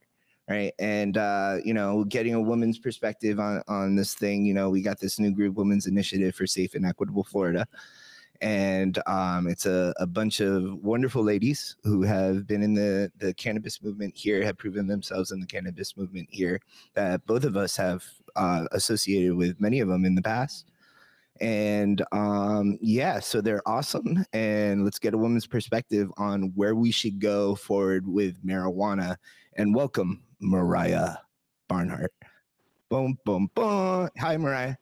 Right. 0.50 0.74
And 0.80 1.16
uh, 1.16 1.58
you 1.64 1.76
know, 1.76 2.04
getting 2.06 2.34
a 2.34 2.42
woman's 2.42 2.80
perspective 2.80 3.40
on 3.40 3.62
on 3.68 3.96
this 3.96 4.16
thing, 4.16 4.46
you 4.46 4.54
know, 4.56 4.72
we 4.72 4.82
got 4.82 5.00
this 5.00 5.20
new 5.20 5.32
group 5.32 5.56
Women's 5.56 5.86
Initiative 5.86 6.34
for 6.34 6.48
Safe 6.48 6.74
and 6.74 6.88
Equitable 6.88 7.24
Florida. 7.24 7.68
And 8.42 9.00
um, 9.06 9.48
it's 9.48 9.66
a, 9.66 9.94
a 9.98 10.08
bunch 10.08 10.40
of 10.40 10.76
wonderful 10.76 11.22
ladies 11.22 11.76
who 11.84 12.04
have 12.04 12.48
been 12.48 12.64
in 12.64 12.74
the, 12.74 13.12
the 13.18 13.34
cannabis 13.34 13.84
movement 13.84 14.16
here, 14.16 14.44
have 14.44 14.58
proven 14.58 14.88
themselves 14.88 15.32
in 15.32 15.42
the 15.42 15.46
cannabis 15.46 15.98
movement 15.98 16.30
here. 16.32 16.62
That 16.94 17.26
both 17.26 17.44
of 17.44 17.58
us 17.58 17.76
have 17.76 18.04
uh, 18.36 18.66
associated 18.72 19.36
with 19.36 19.60
many 19.60 19.82
of 19.82 19.90
them 19.90 20.06
in 20.06 20.16
the 20.16 20.22
past. 20.22 20.72
And 21.42 22.04
um, 22.12 22.78
yeah, 22.82 23.20
so 23.20 23.42
they're 23.42 23.68
awesome. 23.68 24.26
And 24.34 24.84
let's 24.84 25.00
get 25.00 25.14
a 25.14 25.18
woman's 25.18 25.48
perspective 25.48 26.10
on 26.18 26.54
where 26.56 26.76
we 26.76 26.92
should 26.92 27.20
go 27.20 27.56
forward 27.56 28.08
with 28.08 28.44
marijuana. 28.46 29.18
And 29.58 29.76
welcome, 29.76 30.22
Moriah 30.40 31.22
Barnhart. 31.68 32.12
Boom, 32.90 33.18
boom, 33.26 33.50
boom. 33.54 34.10
Hi, 34.20 34.38
Moriah. 34.38 34.78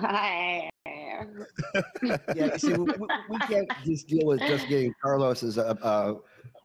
Hi. 0.00 0.68
Yeah, 2.34 2.56
see, 2.56 2.72
we, 2.74 2.84
we- 2.84 3.08
we 3.30 3.38
can't 3.40 3.70
just 3.84 4.06
deal 4.08 4.26
with 4.26 4.40
just 4.40 4.68
getting 4.68 4.94
Carlos's 5.02 5.58
uh, 5.58 5.74
uh, 5.82 6.14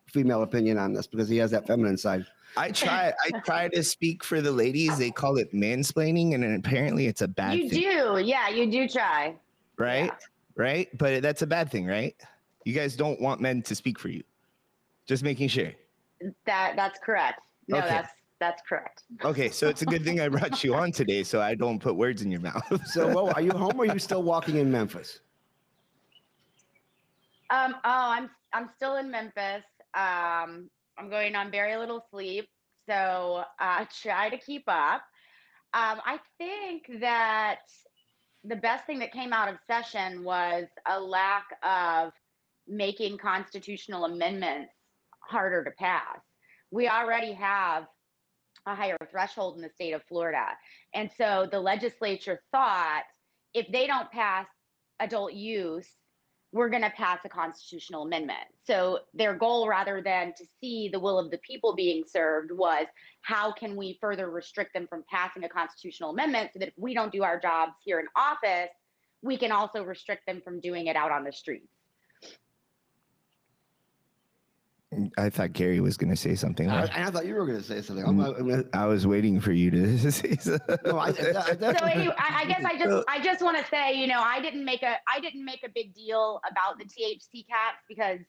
female 0.07 0.43
opinion 0.43 0.77
on 0.77 0.93
this 0.93 1.07
because 1.07 1.27
he 1.29 1.37
has 1.37 1.51
that 1.51 1.65
feminine 1.67 1.97
side. 1.97 2.25
I 2.55 2.69
try 2.71 3.11
I 3.25 3.39
try 3.39 3.67
to 3.69 3.83
speak 3.83 4.23
for 4.23 4.39
the 4.39 4.51
ladies. 4.51 4.97
They 4.99 5.09
call 5.09 5.37
it 5.37 5.51
mansplaining, 5.53 6.35
and 6.35 6.43
apparently 6.63 7.07
it's 7.07 7.21
a 7.23 7.27
bad 7.27 7.57
You 7.57 7.69
thing. 7.69 7.81
do. 7.81 8.19
Yeah, 8.23 8.49
you 8.49 8.69
do 8.69 8.87
try. 8.87 9.35
right? 9.77 10.05
Yeah. 10.05 10.15
Right? 10.55 10.97
But 10.97 11.23
that's 11.23 11.41
a 11.41 11.47
bad 11.47 11.71
thing, 11.71 11.87
right? 11.87 12.15
You 12.63 12.73
guys 12.75 12.95
don't 12.95 13.19
want 13.19 13.41
men 13.41 13.63
to 13.63 13.73
speak 13.75 13.97
for 13.97 14.09
you. 14.09 14.23
Just 15.07 15.23
making 15.23 15.47
sure. 15.47 15.71
That 16.45 16.75
that's 16.75 16.99
correct. 16.99 17.41
No, 17.67 17.77
Okay. 17.77 17.87
that's 17.87 18.09
that's 18.39 18.61
correct. 18.67 19.03
Okay, 19.23 19.49
so 19.49 19.69
it's 19.69 19.83
a 19.83 19.85
good 19.85 20.03
thing 20.03 20.19
I 20.19 20.27
brought 20.27 20.63
you 20.63 20.75
on 20.75 20.91
today, 20.91 21.23
so 21.23 21.41
I 21.41 21.55
don't 21.55 21.79
put 21.79 21.95
words 21.95 22.21
in 22.21 22.29
your 22.31 22.41
mouth. 22.41 22.63
So, 22.85 23.07
well, 23.07 23.29
are 23.33 23.41
you 23.41 23.51
home 23.51 23.79
or 23.79 23.83
are 23.83 23.93
you 23.93 23.99
still 23.99 24.21
walking 24.23 24.57
in 24.57 24.69
Memphis? 24.69 25.21
Um, 27.49 27.75
oh, 27.75 27.79
I'm 27.85 28.29
I'm 28.51 28.69
still 28.75 28.97
in 28.97 29.09
Memphis. 29.09 29.63
Um, 29.93 30.69
I'm 30.97 31.09
going 31.09 31.35
on 31.35 31.51
very 31.51 31.77
little 31.77 32.05
sleep, 32.11 32.47
so 32.89 33.43
uh, 33.59 33.85
try 34.01 34.29
to 34.29 34.37
keep 34.37 34.63
up. 34.67 35.03
Um, 35.73 36.01
I 36.05 36.19
think 36.37 36.83
that 36.99 37.59
the 38.43 38.55
best 38.57 38.85
thing 38.85 38.99
that 38.99 39.11
came 39.13 39.31
out 39.33 39.47
of 39.47 39.55
session 39.67 40.23
was 40.23 40.65
a 40.87 40.99
lack 40.99 41.45
of 41.63 42.11
making 42.67 43.17
constitutional 43.17 44.05
amendments 44.05 44.71
harder 45.27 45.63
to 45.63 45.71
pass. 45.71 46.19
We 46.71 46.87
already 46.87 47.33
have 47.33 47.85
a 48.65 48.75
higher 48.75 48.97
threshold 49.11 49.57
in 49.57 49.61
the 49.61 49.69
state 49.69 49.93
of 49.93 50.03
Florida. 50.07 50.45
And 50.93 51.09
so 51.17 51.47
the 51.51 51.59
legislature 51.59 52.41
thought 52.51 53.03
if 53.53 53.71
they 53.71 53.87
don't 53.87 54.09
pass 54.11 54.47
adult 54.99 55.33
use, 55.33 55.89
we're 56.51 56.69
going 56.69 56.83
to 56.83 56.89
pass 56.91 57.19
a 57.25 57.29
constitutional 57.29 58.03
amendment. 58.03 58.45
So 58.65 58.99
their 59.13 59.35
goal, 59.35 59.67
rather 59.67 60.01
than 60.01 60.33
to 60.37 60.45
see 60.61 60.87
the 60.87 60.99
will 60.99 61.17
of 61.17 61.31
the 61.31 61.39
people 61.39 61.75
being 61.75 62.03
served, 62.07 62.51
was 62.51 62.85
how 63.21 63.51
can 63.51 63.75
we 63.75 63.97
further 63.99 64.29
restrict 64.29 64.73
them 64.73 64.85
from 64.87 65.03
passing 65.09 65.43
a 65.43 65.49
constitutional 65.49 66.11
amendment 66.11 66.51
so 66.53 66.59
that 66.59 66.67
if 66.69 66.73
we 66.77 66.93
don't 66.93 67.11
do 67.11 67.23
our 67.23 67.39
jobs 67.39 67.73
here 67.83 67.99
in 67.99 68.05
office, 68.15 68.69
we 69.23 69.35
can 69.35 69.51
also 69.51 69.83
restrict 69.83 70.27
them 70.27 70.41
from 70.43 70.59
doing 70.59 70.87
it 70.87 70.95
out 70.95 71.11
on 71.11 71.23
the 71.23 71.31
streets. 71.31 71.72
I 75.17 75.29
thought 75.29 75.53
Gary 75.53 75.79
was 75.79 75.97
going 75.97 76.09
to 76.09 76.15
say 76.15 76.35
something. 76.35 76.69
I, 76.69 76.83
I, 76.85 77.07
I 77.07 77.11
thought 77.11 77.25
you 77.25 77.35
were 77.35 77.45
going 77.45 77.57
to 77.59 77.63
say 77.63 77.81
something. 77.81 78.05
I'm, 78.05 78.17
mm, 78.17 78.39
I'm 78.39 78.49
gonna- 78.49 78.63
I 78.73 78.85
was 78.85 79.05
waiting 79.07 79.39
for 79.39 79.51
you 79.51 79.71
to 79.71 80.11
say 80.11 80.35
something. 80.35 80.77
no, 80.85 80.97
I, 80.97 81.07
I, 81.07 81.11
that's- 81.11 81.79
so 81.79 81.85
anyway, 81.85 82.13
I, 82.17 82.41
I 82.41 82.45
guess 82.45 82.63
I 82.65 82.77
just 82.77 83.05
I 83.09 83.23
just 83.23 83.41
want 83.41 83.57
to 83.57 83.65
say, 83.69 83.93
you 83.95 84.07
know, 84.07 84.21
I 84.21 84.41
didn't 84.41 84.65
make 84.65 84.83
a 84.83 84.95
I 85.07 85.19
didn't 85.19 85.45
make 85.45 85.63
a 85.63 85.69
big 85.73 85.93
deal 85.93 86.39
about 86.49 86.77
the 86.79 86.85
THC 86.85 87.47
caps 87.47 87.79
because, 87.87 88.19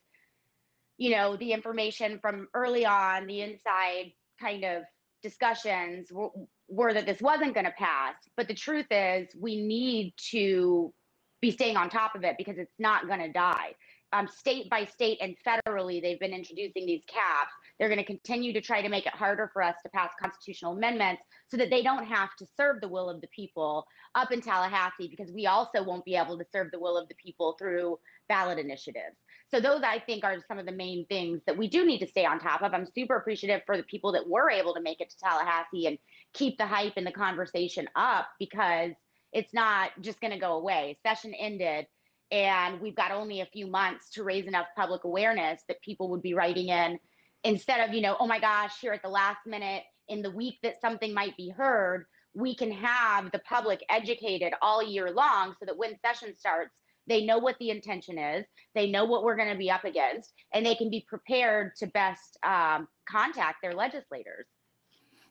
you 0.99 1.11
know, 1.11 1.37
the 1.37 1.53
information 1.53 2.19
from 2.21 2.49
early 2.55 2.87
on, 2.87 3.27
the 3.27 3.41
inside 3.43 4.13
kind 4.41 4.65
of 4.65 4.83
discussions 5.23 6.13
were, 6.13 6.31
were 6.69 6.93
that 6.95 7.07
this 7.07 7.21
wasn't 7.21 7.55
going 7.55 7.67
to 7.67 7.73
pass. 7.73 8.15
But 8.37 8.49
the 8.49 8.55
truth 8.55 8.87
is, 8.91 9.29
we 9.39 9.57
need 9.61 10.15
to 10.31 10.93
be 11.41 11.51
staying 11.51 11.77
on 11.77 11.91
top 11.91 12.15
of 12.15 12.25
it 12.25 12.37
because 12.39 12.59
it's 12.59 12.75
not 12.79 13.07
going 13.07 13.21
to 13.21 13.31
die. 13.33 13.75
Um, 14.15 14.29
state 14.29 14.71
by 14.71 14.85
state 14.85 15.19
and 15.21 15.35
federally, 15.45 16.01
they've 16.01 16.21
been 16.21 16.33
introducing 16.33 16.87
these 16.87 17.03
caps. 17.09 17.51
They're 17.79 17.89
going 17.89 17.99
to 17.99 18.05
continue 18.05 18.53
to 18.53 18.61
try 18.61 18.81
to 18.81 18.89
make 18.89 19.07
it 19.07 19.13
harder 19.13 19.51
for 19.53 19.61
us 19.61 19.75
to 19.83 19.89
pass 19.89 20.13
constitutional 20.23 20.77
amendments 20.77 21.23
so 21.49 21.57
that 21.57 21.69
they 21.69 21.83
don't 21.83 22.05
have 22.05 22.29
to 22.39 22.47
serve 22.57 22.81
the 22.81 22.87
will 22.89 23.11
of 23.11 23.21
the 23.21 23.27
people 23.35 23.85
up 24.15 24.31
in 24.31 24.41
Tallahassee 24.41 25.09
because 25.09 25.33
we 25.33 25.47
also 25.47 25.83
won't 25.83 26.05
be 26.05 26.15
able 26.15 26.39
to 26.39 26.45
serve 26.53 26.71
the 26.71 26.79
will 26.79 26.97
of 26.97 27.09
the 27.09 27.17
people 27.17 27.57
through 27.59 27.99
ballot 28.29 28.61
initiatives. 28.61 29.17
So 29.53 29.61
those 29.61 29.83
I 29.83 29.99
think 29.99 30.23
are 30.23 30.37
some 30.47 30.59
of 30.59 30.67
the 30.67 30.73
main 30.73 31.07
things 31.07 31.41
that 31.47 31.59
we 31.59 31.69
do 31.69 31.85
need 31.85 31.99
to 31.99 32.07
stay 32.07 32.25
on 32.25 32.39
top 32.39 32.63
of. 32.63 32.73
I'm 32.73 32.87
super 32.87 33.17
appreciative 33.17 33.63
for 33.67 33.77
the 33.77 33.83
people 33.83 34.13
that 34.13 34.29
were 34.29 34.49
able 34.49 34.75
to 34.75 34.81
make 34.81 35.01
it 35.01 35.11
to 35.11 35.17
Tallahassee 35.19 35.87
and 35.87 35.99
keep 36.35 36.57
the 36.57 36.67
hype 36.67 36.95
and 36.97 37.07
the 37.07 37.13
conversation 37.13 37.89
up 37.97 38.29
because 38.39 38.93
it's 39.33 39.53
not 39.53 39.91
just 40.01 40.21
going 40.21 40.33
to 40.33 40.39
go 40.39 40.53
away. 40.53 40.97
Session 41.05 41.35
ended 41.35 41.87
and 42.35 42.81
we've 42.81 42.97
got 42.97 43.13
only 43.13 43.43
a 43.43 43.47
few 43.47 43.69
months 43.69 44.11
to 44.11 44.25
raise 44.25 44.47
enough 44.47 44.67
public 44.77 45.05
awareness 45.05 45.63
that 45.69 45.81
people 45.83 46.11
would 46.11 46.21
be 46.21 46.35
writing 46.35 46.69
in 46.69 46.99
instead 47.45 47.89
of, 47.89 47.95
you 47.95 48.01
know, 48.01 48.17
oh 48.19 48.27
my 48.27 48.41
gosh, 48.41 48.73
here 48.81 48.93
at 48.93 49.03
the 49.03 49.09
last 49.09 49.47
minute 49.47 49.85
in 50.09 50.21
the 50.21 50.33
week 50.33 50.57
that 50.65 50.81
something 50.81 51.15
might 51.15 51.37
be 51.37 51.49
heard, 51.51 52.07
we 52.35 52.57
can 52.57 52.73
have 52.73 53.31
the 53.31 53.39
public 53.39 53.85
educated 53.89 54.53
all 54.61 54.83
year 54.83 55.13
long 55.13 55.55
so 55.61 55.65
that 55.65 55.79
when 55.79 55.97
session 56.05 56.35
starts, 56.37 56.75
they 57.07 57.25
know 57.25 57.39
what 57.39 57.57
the 57.61 57.71
intention 57.71 58.19
is, 58.19 58.45
they 58.75 58.91
know 58.91 59.05
what 59.05 59.23
we're 59.23 59.37
going 59.37 59.53
to 59.53 59.59
be 59.59 59.71
up 59.71 59.85
against, 59.85 60.33
and 60.53 60.67
they 60.67 60.75
can 60.75 60.91
be 60.91 61.07
prepared 61.09 61.77
to 61.77 61.87
best 61.87 62.37
um, 62.43 62.89
contact 63.09 63.59
their 63.63 63.75
legislators. 63.75 64.47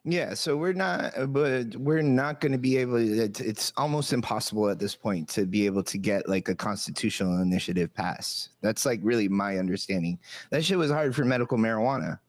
Yeah, 0.06 0.34
so 0.34 0.58
we're 0.58 0.74
not, 0.74 1.18
uh, 1.18 1.26
but 1.26 1.76
we're 1.78 2.02
not 2.02 2.42
going 2.42 2.52
to 2.52 2.58
be 2.58 2.76
able. 2.78 2.98
It's, 2.98 3.40
it's 3.40 3.72
almost 3.78 4.12
impossible 4.12 4.68
at 4.70 4.78
this 4.78 4.96
point 4.96 5.30
to 5.30 5.46
be 5.46 5.66
able 5.66 5.82
to 5.84 5.98
get 5.98 6.28
like 6.28 6.50
a 6.50 6.56
constitutional 6.56 7.42
initiative 7.42 7.94
passed. 7.94 8.50
That's 8.62 8.86
like 8.86 9.00
really 9.02 9.30
my 9.30 9.58
understanding. 9.58 10.20
That 10.50 10.66
shit 10.66 10.78
was 10.78 10.92
hard 10.92 11.16
for 11.16 11.24
medical 11.24 11.58
marijuana, 11.58 12.20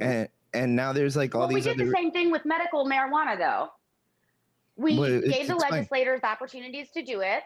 and 0.00 0.28
and 0.54 0.74
now 0.74 0.92
there's 0.92 1.16
like 1.16 1.36
all 1.36 1.42
well, 1.42 1.48
these 1.48 1.66
we 1.66 1.70
did 1.72 1.80
other. 1.80 1.84
the 1.84 1.92
same 1.96 2.10
thing 2.10 2.32
with 2.32 2.44
medical 2.44 2.84
marijuana, 2.84 3.38
though. 3.38 3.68
We 4.74 4.98
Well, 4.98 5.20
gave 5.20 5.46
the 5.46 5.54
fine. 5.54 5.70
legislators 5.70 6.20
opportunities 6.24 6.90
to 6.92 7.02
do 7.02 7.20
it. 7.20 7.44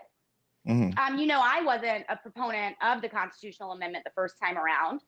Mhm. 0.67 0.97
Um, 0.99 1.19
you 1.19 1.27
know, 1.27 1.41
I 1.43 1.61
wasn't 1.63 2.07
a 2.09 2.17
proponent 2.17 2.77
of 2.83 3.03
the 3.03 3.09
constitutional 3.09 3.73
amendment 3.73 4.05
the 4.05 4.13
first 4.15 4.37
time 4.43 4.57
around, 4.57 5.01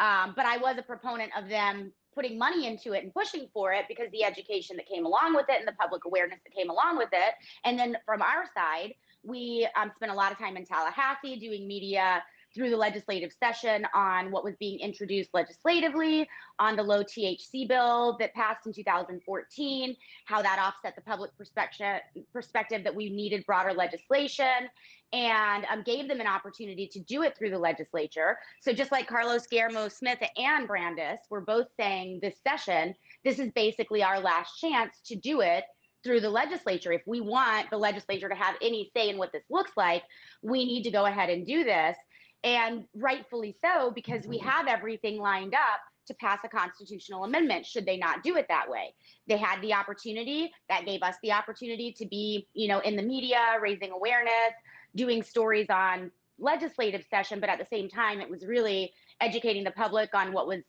um, 0.00 0.34
but 0.36 0.44
I 0.44 0.58
was 0.58 0.76
a 0.76 0.82
proponent 0.82 1.32
of 1.38 1.48
them 1.48 1.92
putting 2.16 2.38
money 2.38 2.66
into 2.66 2.94
it 2.94 3.04
and 3.04 3.12
pushing 3.12 3.46
for 3.52 3.72
it 3.72 3.84
because 3.86 4.10
the 4.10 4.24
education 4.24 4.76
that 4.76 4.88
came 4.88 5.04
along 5.04 5.36
with 5.36 5.46
it 5.48 5.58
and 5.58 5.68
the 5.68 5.72
public 5.72 6.04
awareness 6.06 6.40
that 6.44 6.52
came 6.52 6.70
along 6.70 6.96
with 6.96 7.10
it. 7.12 7.34
And 7.64 7.78
then 7.78 7.96
from 8.06 8.22
our 8.22 8.46
side, 8.56 8.94
we 9.22 9.68
um, 9.76 9.92
spent 9.94 10.10
a 10.10 10.14
lot 10.14 10.32
of 10.32 10.38
time 10.38 10.56
in 10.56 10.64
Tallahassee 10.64 11.38
doing 11.38 11.68
media 11.68 12.22
through 12.56 12.70
the 12.70 12.76
legislative 12.76 13.30
session 13.38 13.86
on 13.94 14.30
what 14.30 14.42
was 14.42 14.54
being 14.58 14.80
introduced 14.80 15.30
legislatively 15.34 16.26
on 16.58 16.74
the 16.74 16.82
low 16.82 17.04
THC 17.04 17.68
bill 17.68 18.16
that 18.18 18.34
passed 18.34 18.66
in 18.66 18.72
2014, 18.72 19.96
how 20.24 20.42
that 20.42 20.58
offset 20.58 20.96
the 20.96 21.02
public 21.02 21.36
perspective 21.36 22.00
perspective 22.32 22.82
that 22.82 22.94
we 22.94 23.10
needed 23.10 23.44
broader 23.46 23.74
legislation, 23.74 24.68
and 25.12 25.66
um, 25.70 25.82
gave 25.82 26.08
them 26.08 26.20
an 26.20 26.26
opportunity 26.26 26.88
to 26.88 26.98
do 27.00 27.22
it 27.22 27.36
through 27.38 27.50
the 27.50 27.58
legislature. 27.58 28.38
So 28.62 28.72
just 28.72 28.90
like 28.90 29.06
Carlos 29.06 29.46
Guillermo 29.46 29.88
Smith 29.88 30.18
and 30.36 30.66
Brandes 30.66 31.20
were 31.30 31.42
both 31.42 31.66
saying 31.78 32.20
this 32.22 32.36
session, 32.46 32.94
this 33.24 33.38
is 33.38 33.52
basically 33.52 34.02
our 34.02 34.18
last 34.18 34.58
chance 34.58 35.00
to 35.06 35.16
do 35.16 35.42
it 35.42 35.64
through 36.02 36.20
the 36.20 36.30
legislature. 36.30 36.92
If 36.92 37.02
we 37.06 37.20
want 37.20 37.68
the 37.70 37.78
legislature 37.78 38.28
to 38.28 38.34
have 38.34 38.54
any 38.62 38.90
say 38.96 39.10
in 39.10 39.18
what 39.18 39.32
this 39.32 39.42
looks 39.50 39.72
like, 39.76 40.04
we 40.40 40.64
need 40.64 40.84
to 40.84 40.90
go 40.90 41.04
ahead 41.04 41.30
and 41.30 41.46
do 41.46 41.64
this. 41.64 41.96
And 42.44 42.84
rightfully 42.94 43.56
so, 43.62 43.90
because 43.90 44.26
we 44.26 44.38
mm-hmm. 44.38 44.48
have 44.48 44.66
everything 44.68 45.18
lined 45.18 45.54
up 45.54 45.80
to 46.06 46.14
pass 46.14 46.38
a 46.44 46.48
constitutional 46.48 47.24
amendment 47.24 47.66
should 47.66 47.84
they 47.84 47.96
not 47.96 48.22
do 48.22 48.36
it 48.36 48.46
that 48.48 48.70
way. 48.70 48.94
They 49.26 49.36
had 49.36 49.60
the 49.60 49.74
opportunity, 49.74 50.52
that 50.68 50.86
gave 50.86 51.02
us 51.02 51.16
the 51.22 51.32
opportunity 51.32 51.92
to 51.98 52.06
be, 52.06 52.46
you 52.54 52.68
know, 52.68 52.78
in 52.80 52.96
the 52.96 53.02
media, 53.02 53.40
raising 53.60 53.90
awareness, 53.90 54.54
doing 54.94 55.22
stories 55.22 55.66
on 55.68 56.10
legislative 56.38 57.04
session, 57.10 57.40
but 57.40 57.48
at 57.48 57.58
the 57.58 57.66
same 57.66 57.88
time, 57.88 58.20
it 58.20 58.30
was 58.30 58.44
really 58.46 58.92
educating 59.20 59.64
the 59.64 59.70
public 59.70 60.14
on 60.14 60.32
what 60.32 60.46
was 60.46 60.62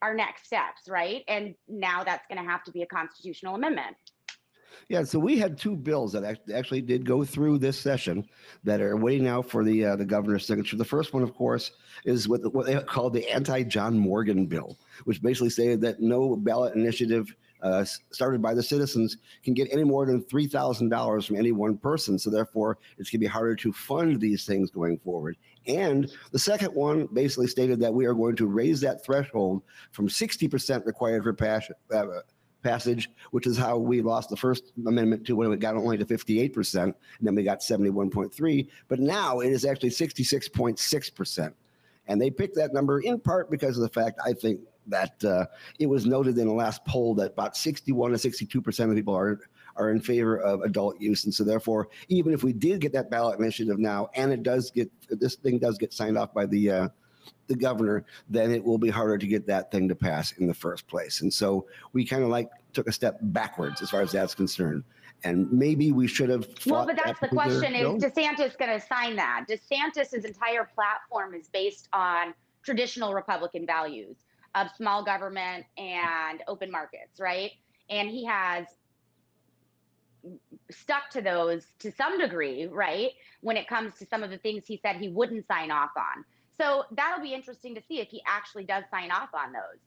our 0.00 0.14
next 0.14 0.46
steps, 0.46 0.88
right? 0.88 1.22
And 1.28 1.54
now 1.68 2.02
that's 2.02 2.26
going 2.26 2.42
to 2.42 2.50
have 2.50 2.64
to 2.64 2.72
be 2.72 2.82
a 2.82 2.86
constitutional 2.86 3.54
amendment. 3.54 3.96
Yeah, 4.88 5.04
so 5.04 5.18
we 5.18 5.38
had 5.38 5.58
two 5.58 5.76
bills 5.76 6.12
that 6.12 6.40
actually 6.52 6.82
did 6.82 7.04
go 7.06 7.24
through 7.24 7.58
this 7.58 7.78
session 7.78 8.26
that 8.64 8.80
are 8.80 8.96
waiting 8.96 9.24
now 9.24 9.42
for 9.42 9.64
the 9.64 9.84
uh, 9.84 9.96
the 9.96 10.04
governor's 10.04 10.46
signature. 10.46 10.76
The 10.76 10.84
first 10.84 11.14
one, 11.14 11.22
of 11.22 11.34
course, 11.34 11.72
is 12.04 12.28
what 12.28 12.52
what 12.52 12.66
they 12.66 12.78
call 12.80 13.10
the 13.10 13.28
anti-John 13.30 13.98
Morgan 13.98 14.46
bill, 14.46 14.76
which 15.04 15.22
basically 15.22 15.50
stated 15.50 15.80
that 15.82 16.00
no 16.00 16.36
ballot 16.36 16.74
initiative 16.74 17.34
uh, 17.62 17.84
started 18.10 18.42
by 18.42 18.54
the 18.54 18.62
citizens 18.62 19.18
can 19.44 19.54
get 19.54 19.68
any 19.72 19.84
more 19.84 20.04
than 20.04 20.20
three 20.22 20.46
thousand 20.46 20.88
dollars 20.88 21.26
from 21.26 21.36
any 21.36 21.52
one 21.52 21.76
person. 21.76 22.18
So 22.18 22.28
therefore, 22.28 22.78
it's 22.98 23.08
going 23.08 23.20
to 23.20 23.24
be 23.24 23.26
harder 23.26 23.54
to 23.56 23.72
fund 23.72 24.20
these 24.20 24.44
things 24.44 24.70
going 24.70 24.98
forward. 24.98 25.36
And 25.68 26.10
the 26.32 26.40
second 26.40 26.74
one 26.74 27.08
basically 27.12 27.46
stated 27.46 27.78
that 27.80 27.94
we 27.94 28.04
are 28.04 28.14
going 28.14 28.34
to 28.36 28.46
raise 28.46 28.80
that 28.80 29.04
threshold 29.04 29.62
from 29.92 30.08
sixty 30.08 30.48
percent 30.48 30.84
required 30.86 31.22
for 31.22 31.32
passion. 31.32 31.76
Uh, 31.92 32.06
passage, 32.62 33.10
which 33.30 33.46
is 33.46 33.56
how 33.56 33.76
we 33.76 34.00
lost 34.00 34.30
the 34.30 34.36
first 34.36 34.72
amendment 34.86 35.26
to 35.26 35.36
when 35.36 35.52
it 35.52 35.60
got 35.60 35.76
only 35.76 35.98
to 35.98 36.04
58%, 36.04 36.82
and 36.82 36.94
then 37.20 37.34
we 37.34 37.42
got 37.42 37.60
71.3, 37.60 38.68
but 38.88 38.98
now 39.00 39.40
it 39.40 39.50
is 39.50 39.64
actually 39.64 39.90
66.6%. 39.90 41.52
And 42.08 42.20
they 42.20 42.30
picked 42.30 42.56
that 42.56 42.72
number 42.72 43.00
in 43.00 43.20
part 43.20 43.50
because 43.50 43.76
of 43.76 43.82
the 43.82 43.88
fact, 43.88 44.20
I 44.24 44.32
think, 44.32 44.60
that 44.88 45.22
uh, 45.24 45.46
it 45.78 45.86
was 45.86 46.06
noted 46.06 46.36
in 46.38 46.48
the 46.48 46.52
last 46.52 46.84
poll 46.84 47.14
that 47.14 47.32
about 47.32 47.56
61 47.56 48.10
to 48.10 48.16
62% 48.16 48.90
of 48.90 48.96
people 48.96 49.14
are 49.14 49.38
are 49.76 49.90
in 49.90 50.00
favor 50.00 50.38
of 50.38 50.62
adult 50.62 51.00
use. 51.00 51.24
And 51.24 51.34
so 51.34 51.44
therefore, 51.44 51.88
even 52.08 52.32
if 52.32 52.44
we 52.44 52.52
did 52.52 52.80
get 52.80 52.92
that 52.92 53.10
ballot 53.10 53.38
initiative 53.38 53.78
now, 53.78 54.10
and 54.14 54.32
it 54.32 54.42
does 54.42 54.70
get, 54.70 54.90
this 55.08 55.36
thing 55.36 55.58
does 55.58 55.78
get 55.78 55.92
signed 55.92 56.18
off 56.18 56.34
by 56.34 56.46
the, 56.46 56.70
uh, 56.70 56.88
the 57.46 57.54
governor, 57.54 58.04
then 58.30 58.50
it 58.50 58.62
will 58.62 58.78
be 58.78 58.90
harder 58.90 59.18
to 59.18 59.26
get 59.26 59.46
that 59.46 59.70
thing 59.70 59.88
to 59.88 59.94
pass 59.94 60.32
in 60.32 60.46
the 60.46 60.54
first 60.54 60.86
place. 60.86 61.20
And 61.20 61.32
so 61.32 61.66
we 61.92 62.04
kind 62.04 62.22
of 62.22 62.28
like 62.28 62.50
took 62.72 62.88
a 62.88 62.92
step 62.92 63.18
backwards 63.20 63.82
as 63.82 63.90
far 63.90 64.02
as 64.02 64.12
that's 64.12 64.34
concerned. 64.34 64.84
And 65.24 65.52
maybe 65.52 65.92
we 65.92 66.06
should 66.08 66.30
have. 66.30 66.48
Well, 66.66 66.86
but 66.86 66.98
that's 67.04 67.20
the 67.20 67.28
question 67.28 67.74
is 67.74 68.02
DeSantis 68.02 68.58
going 68.58 68.78
to 68.78 68.84
sign 68.84 69.14
that? 69.16 69.46
DeSantis's 69.48 70.24
entire 70.24 70.68
platform 70.74 71.34
is 71.34 71.48
based 71.48 71.88
on 71.92 72.34
traditional 72.64 73.14
Republican 73.14 73.66
values. 73.66 74.16
of 74.54 74.68
small 74.76 75.04
government 75.04 75.64
and 75.78 76.42
open 76.48 76.70
markets, 76.70 77.20
right? 77.20 77.52
And 77.90 78.08
he 78.08 78.24
has 78.26 78.66
stuck 80.70 81.10
to 81.10 81.20
those 81.20 81.66
to 81.80 81.90
some 81.90 82.18
degree, 82.18 82.66
right? 82.66 83.10
When 83.40 83.56
it 83.56 83.66
comes 83.66 83.94
to 83.98 84.06
some 84.06 84.22
of 84.22 84.30
the 84.30 84.38
things 84.38 84.64
he 84.66 84.78
said 84.82 84.96
he 84.96 85.08
wouldn't 85.08 85.46
sign 85.46 85.70
off 85.70 85.90
on. 85.96 86.24
So 86.62 86.84
that'll 86.92 87.22
be 87.22 87.34
interesting 87.34 87.74
to 87.74 87.82
see 87.88 87.98
if 87.98 88.08
he 88.08 88.22
actually 88.24 88.64
does 88.64 88.84
sign 88.88 89.10
off 89.10 89.30
on 89.34 89.52
those. 89.52 89.80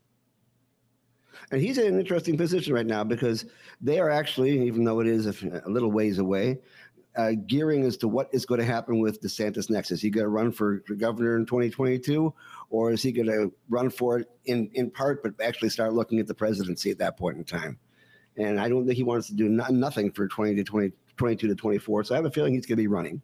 And 1.51 1.62
he's 1.62 1.77
in 1.77 1.94
an 1.94 2.00
interesting 2.00 2.36
position 2.36 2.74
right 2.74 2.86
now 2.86 3.03
because 3.03 3.46
they 3.79 4.00
are 4.00 4.10
actually, 4.10 4.67
even 4.67 4.84
though 4.84 5.00
it 5.00 5.08
is 5.08 5.25
a, 5.25 5.62
little 5.70 5.91
ways 5.91 6.20
away, 6.20 6.60
uh, 7.15 7.32
gearing 7.48 7.84
as 7.84 7.96
to 7.98 8.10
what 8.10 8.27
is 8.34 8.46
going 8.46 8.60
to 8.60 8.65
happen 8.65 9.00
with 9.00 9.22
DeSantis 9.22 9.70
next. 9.70 9.91
Is 9.91 10.01
he 10.01 10.10
going 10.10 10.25
to 10.25 10.29
run 10.29 10.51
for, 10.51 10.79
governor 10.98 11.38
in 11.38 11.46
2022, 11.46 12.34
or 12.70 12.91
is 12.91 13.01
he 13.01 13.13
going 13.13 13.27
to 13.27 13.53
run 13.70 13.89
for 13.89 14.20
it 14.20 14.29
in, 14.46 14.70
in 14.74 14.91
part, 14.91 15.24
but 15.24 15.34
actually 15.41 15.70
start 15.70 15.94
looking 15.94 16.20
at 16.20 16.27
the 16.27 16.34
presidency 16.34 16.91
at 16.91 16.98
that 16.98 17.17
point 17.17 17.38
in 17.38 17.46
time? 17.46 17.79
And 18.38 18.60
I 18.60 18.67
don't 18.67 18.86
think 18.86 18.98
he 18.98 19.03
wants 19.03 19.27
to 19.27 19.34
do 19.34 19.48
no, 19.48 19.65
nothing 19.70 20.12
for 20.12 20.27
20 20.27 20.55
to 20.55 20.63
20, 20.65 20.91
22 21.15 21.48
to 21.48 21.55
24. 21.55 22.03
So 22.03 22.15
I 22.15 22.17
have 22.17 22.25
a 22.25 22.32
feeling 22.32 22.53
he's 22.53 22.65
going 22.65 22.75
to 22.77 22.84
be 22.84 22.88
running. 22.88 23.22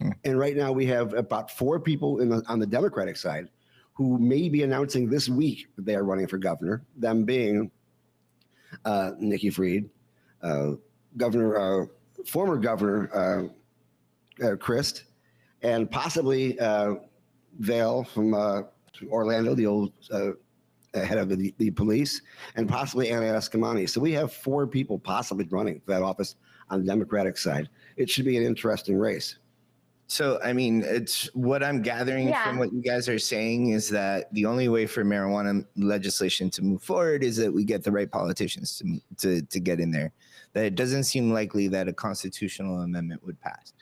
Hmm. 0.00 0.10
And 0.24 0.38
right 0.38 0.56
now 0.56 0.72
we 0.72 0.86
have 0.86 1.14
about 1.14 1.50
four 1.50 1.78
people 1.80 2.16
the, 2.16 2.42
on 2.48 2.58
the 2.58 2.66
Democratic 2.66 3.16
side 3.16 3.48
who 3.92 4.18
may 4.18 4.48
be 4.48 4.62
announcing 4.62 5.08
this 5.08 5.28
week 5.28 5.68
that 5.76 5.84
they 5.84 5.94
are 5.94 6.04
running 6.04 6.26
for 6.26 6.36
governor, 6.36 6.82
them 6.96 7.24
being 7.24 7.70
uh, 8.84 9.12
Nikki 9.18 9.50
Fried, 9.50 9.88
uh, 10.42 10.72
Governor, 11.16 11.56
uh, 11.56 11.86
former 12.26 12.56
Governor 12.56 13.50
uh, 14.42 14.44
uh, 14.44 14.56
Crist, 14.56 15.04
and 15.62 15.90
possibly 15.90 16.58
uh, 16.58 16.94
Val 17.60 18.04
from 18.04 18.34
Orlando, 19.06 19.54
the 19.54 19.66
old 19.66 19.92
head 20.92 21.18
of 21.18 21.28
the, 21.28 21.54
the 21.58 21.70
police, 21.70 22.20
and 22.56 22.68
possibly 22.68 23.10
Anna 23.10 23.26
Eskamani. 23.26 23.88
So 23.88 24.00
we 24.00 24.12
have 24.12 24.32
four 24.32 24.66
people 24.66 24.98
possibly 24.98 25.46
running 25.50 25.80
for 25.80 25.92
that 25.92 26.02
office 26.02 26.36
on 26.70 26.80
the 26.80 26.86
Democratic 26.86 27.38
side. 27.38 27.68
It 27.96 28.10
should 28.10 28.24
be 28.24 28.36
an 28.36 28.44
interesting 28.44 28.96
race. 28.96 29.38
So, 30.14 30.38
I 30.44 30.52
mean, 30.52 30.84
it's 30.86 31.26
what 31.34 31.64
I'm 31.64 31.82
gathering 31.82 32.28
yeah. 32.28 32.44
from 32.44 32.56
what 32.60 32.72
you 32.72 32.80
guys 32.80 33.08
are 33.08 33.18
saying 33.18 33.70
is 33.70 33.88
that 33.88 34.32
the 34.32 34.46
only 34.46 34.68
way 34.68 34.86
for 34.86 35.04
marijuana 35.04 35.66
legislation 35.74 36.50
to 36.50 36.62
move 36.62 36.84
forward 36.84 37.24
is 37.24 37.36
that 37.38 37.52
we 37.52 37.64
get 37.64 37.82
the 37.82 37.90
right 37.90 38.08
politicians 38.08 38.78
to 38.78 39.00
to, 39.18 39.42
to 39.42 39.58
get 39.58 39.80
in 39.80 39.90
there. 39.90 40.12
That 40.52 40.66
it 40.66 40.76
doesn't 40.76 41.02
seem 41.02 41.32
likely 41.32 41.66
that 41.66 41.88
a 41.88 41.92
constitutional 41.92 42.82
amendment 42.82 43.26
would 43.26 43.40
pass. 43.40 43.72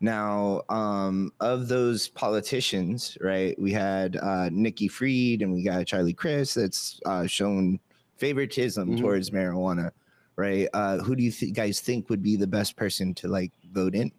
Now, 0.00 0.62
um, 0.68 1.32
of 1.40 1.66
those 1.66 2.06
politicians, 2.06 3.18
right, 3.20 3.58
we 3.58 3.72
had 3.72 4.18
uh, 4.18 4.50
Nikki 4.52 4.86
Fried 4.86 5.42
and 5.42 5.52
we 5.52 5.64
got 5.64 5.84
Charlie 5.88 6.12
Crist 6.12 6.54
that's 6.54 7.00
uh, 7.06 7.26
shown 7.26 7.80
favoritism 8.18 8.88
mm-hmm. 8.88 9.00
towards 9.00 9.30
marijuana, 9.30 9.90
right? 10.36 10.68
Uh, 10.74 10.98
who 10.98 11.16
do 11.16 11.24
you 11.24 11.32
th- 11.32 11.52
guys 11.52 11.80
think 11.80 12.08
would 12.08 12.22
be 12.22 12.36
the 12.36 12.46
best 12.46 12.76
person 12.76 13.14
to 13.14 13.26
like 13.26 13.50
vote 13.72 13.96
in? 13.96 14.12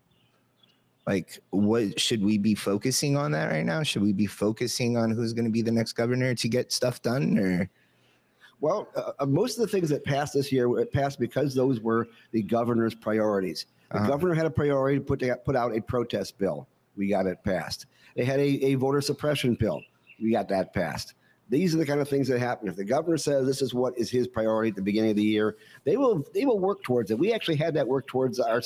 Like 1.05 1.39
what 1.49 1.99
should 1.99 2.23
we 2.23 2.37
be 2.37 2.55
focusing 2.55 3.17
on 3.17 3.31
that 3.31 3.51
right 3.51 3.65
now? 3.65 3.83
Should 3.83 4.03
we 4.03 4.13
be 4.13 4.27
focusing 4.27 4.97
on 4.97 5.11
who's 5.11 5.33
going 5.33 5.45
to 5.45 5.51
be 5.51 5.61
the 5.61 5.71
next 5.71 5.93
governor 5.93 6.33
to 6.35 6.47
get 6.47 6.71
stuff 6.71 7.01
done 7.01 7.37
or? 7.37 7.69
Well 8.61 8.87
uh, 8.95 9.11
uh 9.19 9.25
most 9.25 9.57
of 9.57 9.61
the 9.61 9.67
things 9.67 9.89
that 9.89 10.05
passed 10.05 10.33
this 10.33 10.51
year 10.51 10.79
it 10.79 10.93
passed 10.93 11.19
because 11.19 11.53
those 11.53 11.81
were 11.81 12.07
the 12.31 12.41
governor's 12.41 12.95
priorities. 12.95 13.65
The 13.91 13.97
uh-huh. 13.97 14.07
governor 14.07 14.33
had 14.33 14.45
a 14.45 14.51
priority 14.51 14.99
to 14.99 15.03
put, 15.03 15.21
put 15.45 15.55
out 15.55 15.75
a 15.75 15.81
protest 15.81 16.37
bill. 16.37 16.67
We 16.95 17.09
got 17.09 17.25
it 17.25 17.43
passed. 17.43 17.85
They 18.15 18.23
had 18.23 18.39
a, 18.39 18.65
a 18.65 18.75
voter 18.75 19.01
suppression 19.01 19.55
bill. 19.55 19.81
We 20.21 20.31
got 20.31 20.47
that 20.49 20.73
passed. 20.73 21.15
These 21.49 21.75
are 21.75 21.77
the 21.77 21.85
kind 21.85 21.99
of 21.99 22.07
things 22.07 22.27
that 22.29 22.39
happen. 22.39 22.67
If 22.67 22.75
the 22.77 22.85
governor 22.85 23.17
says 23.17 23.45
this 23.45 23.61
is 23.61 23.73
what 23.73 23.97
is 23.97 24.09
his 24.09 24.27
priority 24.27 24.69
at 24.69 24.75
the 24.75 24.81
beginning 24.81 25.11
of 25.11 25.17
the 25.17 25.23
year, 25.23 25.57
they 25.83 25.97
will 25.97 26.25
they 26.33 26.45
will 26.45 26.59
work 26.59 26.81
towards 26.83 27.11
it. 27.11 27.19
We 27.19 27.33
actually 27.33 27.57
had 27.57 27.73
that 27.73 27.87
work 27.87 28.07
towards 28.07 28.39
our 28.39 28.61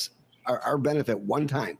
our, 0.45 0.59
our 0.59 0.77
benefit 0.77 1.19
one 1.19 1.47
time 1.47 1.79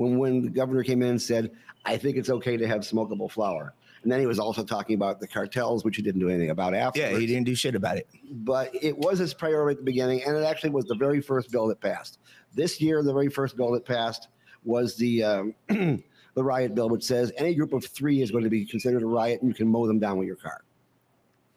when 0.00 0.18
when 0.18 0.40
the 0.40 0.48
governor 0.48 0.82
came 0.82 1.02
in 1.02 1.10
and 1.10 1.22
said, 1.22 1.50
"I 1.84 1.98
think 1.98 2.16
it's 2.16 2.30
okay 2.30 2.56
to 2.56 2.66
have 2.66 2.80
smokable 2.80 3.30
flower." 3.30 3.74
And 4.02 4.10
then 4.10 4.18
he 4.18 4.24
was 4.24 4.38
also 4.38 4.64
talking 4.64 4.94
about 4.94 5.20
the 5.20 5.28
cartels, 5.28 5.84
which 5.84 5.96
he 5.96 6.02
didn't 6.02 6.20
do 6.20 6.30
anything 6.30 6.48
about 6.48 6.74
after. 6.74 7.00
Yeah, 7.00 7.18
he 7.18 7.26
didn't 7.26 7.44
do 7.44 7.54
shit 7.54 7.74
about 7.74 7.98
it. 7.98 8.08
But 8.30 8.70
it 8.72 8.96
was 8.96 9.18
his 9.18 9.34
priority 9.34 9.74
at 9.74 9.80
the 9.80 9.84
beginning, 9.84 10.24
and 10.24 10.34
it 10.34 10.42
actually 10.42 10.70
was 10.70 10.86
the 10.86 10.94
very 10.94 11.20
first 11.20 11.50
bill 11.52 11.66
that 11.66 11.82
passed. 11.82 12.18
This 12.54 12.80
year, 12.80 13.02
the 13.02 13.12
very 13.12 13.28
first 13.28 13.58
bill 13.58 13.72
that 13.72 13.84
passed 13.84 14.28
was 14.64 14.96
the 14.96 15.22
um, 15.22 15.54
the 15.68 16.02
riot 16.42 16.74
bill, 16.74 16.88
which 16.88 17.04
says 17.04 17.30
any 17.36 17.54
group 17.54 17.74
of 17.74 17.84
three 17.84 18.22
is 18.22 18.30
going 18.30 18.44
to 18.44 18.50
be 18.50 18.64
considered 18.64 19.02
a 19.02 19.06
riot, 19.06 19.42
and 19.42 19.50
you 19.50 19.54
can 19.54 19.68
mow 19.68 19.86
them 19.86 19.98
down 19.98 20.16
with 20.16 20.26
your 20.26 20.36
car. 20.36 20.64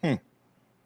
Hmm. 0.02 0.14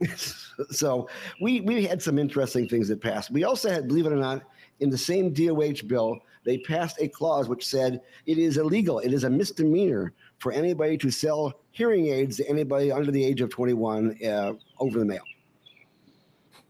so 0.71 1.09
we 1.41 1.61
we 1.63 1.85
had 1.85 2.01
some 2.01 2.21
interesting 2.21 2.69
things 2.69 2.87
that 2.87 3.01
passed. 3.01 3.33
We 3.33 3.43
also 3.43 3.69
had, 3.69 3.89
believe 3.89 4.07
it 4.07 4.13
or 4.13 4.17
not, 4.17 4.45
in 4.79 4.91
the 4.91 4.99
same 4.99 5.33
DOH 5.33 5.89
bill, 5.89 6.21
they 6.49 6.57
passed 6.57 6.97
a 6.99 7.07
clause 7.07 7.47
which 7.47 7.67
said 7.67 8.01
it 8.25 8.39
is 8.39 8.57
illegal, 8.57 9.01
it 9.01 9.13
is 9.13 9.25
a 9.25 9.29
misdemeanor 9.29 10.15
for 10.39 10.51
anybody 10.51 10.97
to 10.97 11.11
sell 11.11 11.61
hearing 11.73 12.07
aids 12.07 12.39
to 12.39 12.49
anybody 12.49 12.91
under 12.91 13.11
the 13.11 13.23
age 13.23 13.43
of 13.43 13.51
21 13.51 14.17
uh, 14.25 14.55
over 14.81 14.99
the 14.99 15.05
mail. 15.05 15.23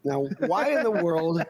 Now, 0.02 0.24
why 0.48 0.70
in 0.76 0.82
the 0.82 0.90
world 0.90 1.44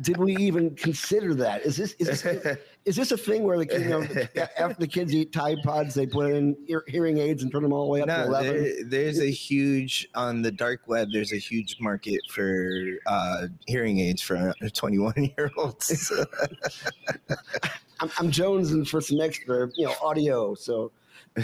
did 0.00 0.16
we 0.16 0.34
even 0.36 0.74
consider 0.74 1.34
that? 1.34 1.66
Is 1.66 1.76
this 1.76 1.92
is 1.98 2.22
this, 2.22 2.58
is 2.84 2.96
this 2.96 3.12
a 3.12 3.16
thing 3.16 3.44
where 3.44 3.58
the 3.58 3.80
you 3.80 3.88
know 3.88 4.02
after 4.58 4.76
the 4.78 4.86
kids 4.86 5.14
eat 5.14 5.32
Tide 5.32 5.58
Pods, 5.64 5.94
they 5.94 6.06
put 6.06 6.30
in 6.30 6.56
ear, 6.68 6.84
hearing 6.86 7.18
aids 7.18 7.42
and 7.42 7.50
turn 7.50 7.62
them 7.62 7.72
all 7.72 7.86
the 7.86 7.90
way 7.90 8.00
up 8.02 8.08
no, 8.08 8.16
to 8.16 8.24
eleven? 8.24 8.54
There, 8.54 8.84
there's 8.84 9.20
a 9.20 9.30
huge 9.30 10.08
on 10.14 10.42
the 10.42 10.50
dark 10.50 10.82
web. 10.86 11.08
There's 11.12 11.32
a 11.32 11.38
huge 11.38 11.76
market 11.80 12.20
for 12.28 12.82
uh, 13.06 13.46
hearing 13.66 14.00
aids 14.00 14.20
for 14.20 14.52
21 14.72 15.32
year 15.36 15.50
olds. 15.56 16.12
I'm, 18.00 18.10
I'm 18.18 18.30
Jones 18.30 18.90
for 18.90 19.00
some 19.00 19.20
extra, 19.20 19.70
you 19.76 19.86
know, 19.86 19.94
audio. 20.02 20.54
So. 20.54 20.92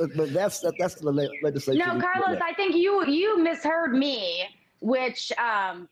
But, 0.00 0.16
but, 0.16 0.32
that's 0.32 0.58
that, 0.62 0.74
that's 0.80 0.96
the 0.96 1.12
legislation. 1.44 1.78
No, 1.78 2.00
Carlos, 2.00 2.40
I 2.42 2.52
think 2.54 2.74
you 2.74 3.06
you 3.06 3.38
misheard 3.38 3.92
me 3.92 4.44
which 4.80 5.32
um, 5.32 5.88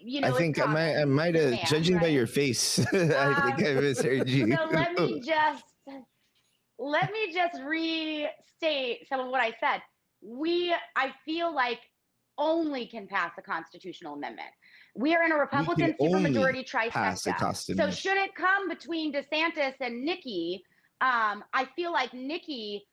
you 0.00 0.20
know, 0.20 0.28
I 0.28 0.32
think 0.32 0.60
I 0.60 0.66
might, 0.66 0.96
I 0.96 1.04
might 1.04 1.34
have, 1.34 1.64
judging 1.66 1.96
right? 1.96 2.02
by 2.02 2.08
your 2.08 2.26
face, 2.26 2.78
I 2.92 3.54
think 3.54 3.66
I 3.66 3.74
um, 3.76 3.82
misheard 3.82 4.28
you. 4.28 4.56
So 4.56 4.68
let 4.70 4.92
me 4.98 5.20
just, 5.24 5.64
let 6.78 7.12
me 7.12 7.32
just 7.32 7.60
restate 7.62 9.08
some 9.08 9.20
of 9.20 9.28
what 9.28 9.40
I 9.40 9.54
said. 9.60 9.82
We, 10.22 10.74
I 10.96 11.12
feel 11.24 11.54
like, 11.54 11.80
only 12.40 12.86
can 12.86 13.06
pass 13.06 13.32
a 13.38 13.42
constitutional 13.42 14.14
amendment. 14.14 14.48
We 14.96 15.14
are 15.14 15.22
in 15.22 15.30
a 15.30 15.36
Republican 15.36 15.94
supermajority 16.00 16.68
trifecta. 16.68 17.76
So 17.76 17.90
should 17.90 18.16
it 18.16 18.34
come 18.34 18.68
between 18.68 19.12
DeSantis 19.12 19.74
and 19.80 20.02
Nikki, 20.04 20.64
um, 21.00 21.44
I 21.54 21.68
feel 21.76 21.92
like 21.92 22.12
Nikki, 22.12 22.86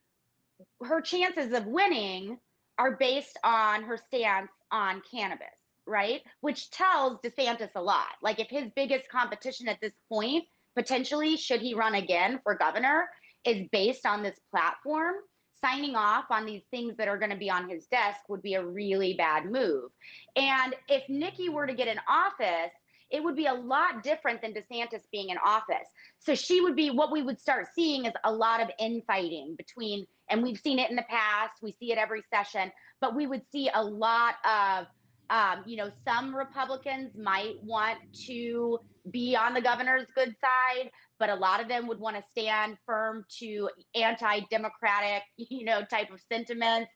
her 0.84 1.02
chances 1.02 1.54
of 1.54 1.66
winning 1.66 2.38
are 2.78 2.98
based 2.98 3.40
on 3.44 3.84
her 3.84 3.98
stance 3.98 4.52
on 4.72 5.02
cannabis, 5.10 5.48
right? 5.88 6.22
Which 6.42 6.70
tells 6.72 7.20
DeSantis 7.22 7.72
a 7.76 7.82
lot. 7.82 8.08
Like 8.22 8.40
if 8.40 8.50
his 8.50 8.70
biggest 8.76 9.10
competition 9.10 9.68
at 9.68 9.80
this 9.82 9.94
point, 10.10 10.44
potentially, 10.76 11.38
should 11.38 11.62
he 11.62 11.74
run 11.74 11.96
again 11.96 12.40
for 12.44 12.56
governor, 12.56 13.10
is 13.46 13.68
based 13.72 14.06
on 14.06 14.24
this 14.24 14.38
platform, 14.52 15.16
signing 15.60 15.96
off 15.96 16.26
on 16.30 16.46
these 16.46 16.64
things 16.70 16.96
that 16.98 17.08
are 17.08 17.18
going 17.18 17.32
to 17.32 17.38
be 17.38 17.50
on 17.50 17.70
his 17.70 17.88
desk 17.88 18.20
would 18.30 18.44
be 18.44 18.54
a 18.54 18.66
really 18.66 19.14
bad 19.14 19.46
move. 19.46 19.90
And 20.36 20.76
if 20.88 21.08
Nikki 21.10 21.50
were 21.50 21.66
to 21.66 21.74
get 21.74 21.88
in 21.88 21.98
office, 22.08 22.72
it 23.10 23.24
would 23.24 23.36
be 23.36 23.46
a 23.46 23.54
lot 23.54 24.04
different 24.04 24.42
than 24.42 24.54
DeSantis 24.54 25.04
being 25.12 25.30
in 25.30 25.38
office. 25.44 25.88
So 26.20 26.36
she 26.36 26.62
would 26.62 26.76
be 26.76 26.90
what 26.92 27.12
we 27.12 27.22
would 27.22 27.40
start 27.40 27.68
seeing 27.74 28.06
is 28.06 28.14
a 28.24 28.32
lot 28.32 28.62
of 28.62 28.70
infighting 28.80 29.56
between, 29.58 30.06
and 30.30 30.44
we've 30.44 30.60
seen 30.60 30.78
it 30.78 30.90
in 30.90 30.96
the 30.96 31.06
past, 31.10 31.54
we 31.62 31.72
see 31.80 31.92
it 31.92 31.98
every 31.98 32.22
session, 32.34 32.72
but 33.00 33.16
we 33.16 33.26
would 33.26 33.44
see 33.52 33.70
a 33.74 33.82
lot 33.82 34.36
of, 34.46 34.88
um, 35.30 35.64
you 35.66 35.78
know, 35.78 35.92
some 36.08 36.36
Republicans 36.36 37.12
might 37.18 37.56
want 37.64 37.98
to 38.28 38.80
be 39.12 39.36
on 39.36 39.54
the 39.54 39.62
governor's 39.62 40.06
good 40.16 40.36
side, 40.42 40.92
but 41.20 41.30
a 41.30 41.36
lot 41.36 41.62
of 41.62 41.68
them 41.68 41.88
would 41.88 42.00
want 42.00 42.16
to 42.16 42.24
stand 42.32 42.78
firm 42.86 43.26
to 43.40 43.70
anti 43.96 44.42
democratic, 44.52 45.24
you 45.38 45.66
know, 45.66 45.84
type 45.84 46.12
of 46.12 46.20
sentiments. 46.32 46.92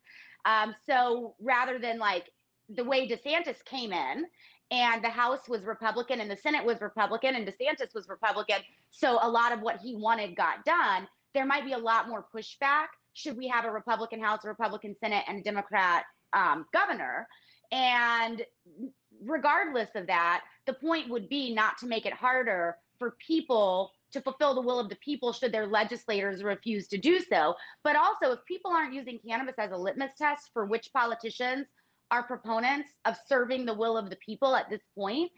Um, 0.46 0.76
so 0.88 1.36
rather 1.40 1.78
than 1.80 2.00
like 2.00 2.30
the 2.70 2.84
way 2.84 3.08
DeSantis 3.08 3.64
came 3.66 3.92
in 3.92 4.26
and 4.72 5.04
the 5.04 5.10
House 5.10 5.48
was 5.48 5.64
Republican 5.64 6.22
and 6.22 6.32
the 6.32 6.38
Senate 6.38 6.66
was 6.66 6.82
Republican 6.82 7.36
and 7.36 7.46
DeSantis 7.46 7.94
was 7.94 8.08
Republican. 8.08 8.58
So 8.90 9.20
a 9.22 9.30
lot 9.30 9.52
of 9.52 9.62
what 9.62 9.80
he 9.82 9.96
wanted 9.96 10.36
got 10.36 10.66
done. 10.66 11.08
There 11.34 11.46
might 11.46 11.66
be 11.66 11.74
a 11.74 11.78
lot 11.78 12.10
more 12.10 12.26
pushback 12.34 12.88
should 13.14 13.38
we 13.38 13.48
have 13.48 13.66
a 13.66 13.72
Republican 13.72 14.22
House, 14.22 14.46
a 14.46 14.48
Republican 14.48 14.96
Senate, 15.00 15.24
and 15.28 15.40
a 15.40 15.44
Democrat 15.44 16.04
um, 16.34 16.66
governor. 16.74 17.28
And 17.72 18.42
regardless 19.24 19.90
of 19.96 20.08
that, 20.08 20.44
the 20.66 20.74
point 20.74 21.10
would 21.10 21.30
be 21.30 21.54
not 21.54 21.78
to 21.80 21.88
make 21.88 22.06
it 22.06 22.14
harder 22.14 22.78
for 23.00 23.16
people 23.26 23.92
to 24.12 24.22
fulfill 24.22 24.54
the 24.54 24.62
will 24.62 24.80
of 24.80 24.90
the 24.90 24.98
people 24.98 25.32
should 25.32 25.52
their 25.52 25.68
legislators 25.68 26.44
refuse 26.44 26.88
to 26.88 26.98
do 26.98 27.20
so. 27.20 27.56
But 27.84 27.96
also, 27.96 28.34
if 28.34 28.40
people 28.46 28.72
aren't 28.72 28.94
using 28.94 29.20
cannabis 29.26 29.56
as 29.58 29.72
a 29.72 29.78
litmus 29.78 30.12
test 30.18 30.50
for 30.54 30.66
which 30.66 30.92
politicians 30.94 31.68
are 32.12 32.24
proponents 32.24 32.90
of 33.06 33.16
serving 33.28 33.66
the 33.66 33.74
will 33.74 33.98
of 33.98 34.10
the 34.10 34.18
people 34.18 34.54
at 34.56 34.70
this 34.70 34.82
point, 34.96 35.32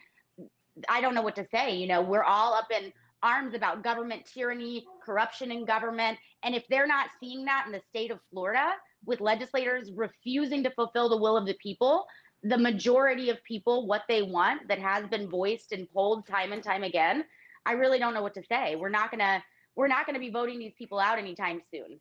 I 0.90 1.02
don't 1.02 1.14
know 1.14 1.22
what 1.22 1.36
to 1.36 1.48
say. 1.54 1.76
You 1.76 1.88
know, 1.88 2.02
we're 2.02 2.24
all 2.24 2.54
up 2.56 2.68
in 2.72 2.92
arms 3.22 3.54
about 3.54 3.84
government 3.84 4.24
tyranny, 4.26 4.86
corruption 5.06 5.52
in 5.52 5.66
government. 5.66 6.18
And 6.44 6.56
if 6.56 6.68
they're 6.68 6.88
not 6.88 7.10
seeing 7.20 7.46
that 7.46 7.66
in 7.68 7.72
the 7.72 7.82
state 7.90 8.12
of 8.12 8.20
Florida, 8.32 8.72
with 9.06 9.22
legislators 9.22 9.92
refusing 9.96 10.64
to 10.64 10.72
fulfill 10.72 11.10
the 11.10 11.18
will 11.18 11.38
of 11.38 11.46
the 11.46 11.56
people, 11.62 12.06
the 12.44 12.58
majority 12.58 13.30
of 13.30 13.42
people 13.44 13.88
what 13.88 14.04
they 14.08 14.22
want 14.22 14.68
that 14.68 14.80
has 14.80 15.08
been 15.08 15.30
voiced 15.30 15.72
and 15.72 15.92
polled 15.94 16.28
time 16.28 16.52
and 16.52 16.64
time 16.64 16.84
again 16.84 17.24
i 17.66 17.72
really 17.72 18.00
don't 18.00 18.14
know 18.14 18.22
what 18.22 18.34
to 18.34 18.44
say. 18.50 18.76
We're 18.76 18.90
not 18.90 19.12
gonna 19.12 19.44
we're 19.76 19.88
not 19.88 20.06
gonna 20.06 20.20
be 20.20 20.30
voting 20.30 20.60
these 20.60 20.74
people 20.78 21.00
out 21.00 21.18
anytime 21.18 21.62
soon. 21.72 22.00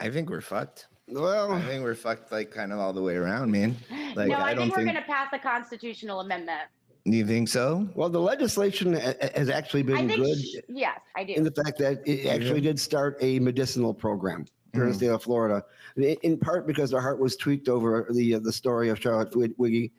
I 0.00 0.10
think 0.10 0.28
we're 0.30 0.40
fucked. 0.40 0.88
Well. 1.08 1.52
I 1.52 1.62
think 1.62 1.82
we're 1.82 1.94
fucked 1.94 2.32
like 2.32 2.50
kind 2.50 2.72
of 2.72 2.78
all 2.78 2.92
the 2.92 3.02
way 3.02 3.14
around 3.14 3.50
man. 3.50 3.76
Like, 4.14 4.28
no 4.28 4.36
i, 4.36 4.50
I 4.50 4.56
think 4.56 4.72
we're 4.72 4.84
think... 4.84 4.94
gonna 4.94 5.06
pass 5.06 5.28
a 5.32 5.38
constitutional 5.38 6.20
amendment. 6.20 6.62
You 7.04 7.24
think 7.24 7.48
so? 7.48 7.88
Well, 7.94 8.08
the 8.08 8.20
legislation 8.20 8.94
has 8.94 9.48
actually 9.48 9.84
been 9.84 10.08
good. 10.08 10.38
yes, 10.68 10.98
I 11.14 11.22
do. 11.22 11.34
In 11.34 11.44
the 11.44 11.52
fact 11.52 11.78
that 11.78 12.02
it 12.04 12.26
actually 12.26 12.60
did 12.60 12.80
start 12.80 13.16
a 13.20 13.38
medicinal 13.38 13.94
program 13.94 14.44
here 14.76 14.84
mm-hmm. 14.84 14.92
in 14.92 14.92
the 14.92 14.98
state 14.98 15.10
of 15.10 15.22
Florida, 15.22 15.64
in 15.96 16.38
part 16.38 16.66
because 16.66 16.92
our 16.92 17.00
heart 17.00 17.18
was 17.18 17.36
tweaked 17.36 17.68
over 17.68 18.06
the 18.10 18.34
uh, 18.34 18.38
the 18.38 18.52
story 18.52 18.88
of 18.88 19.00
Charlotte 19.00 19.34
Wiggy, 19.34 19.92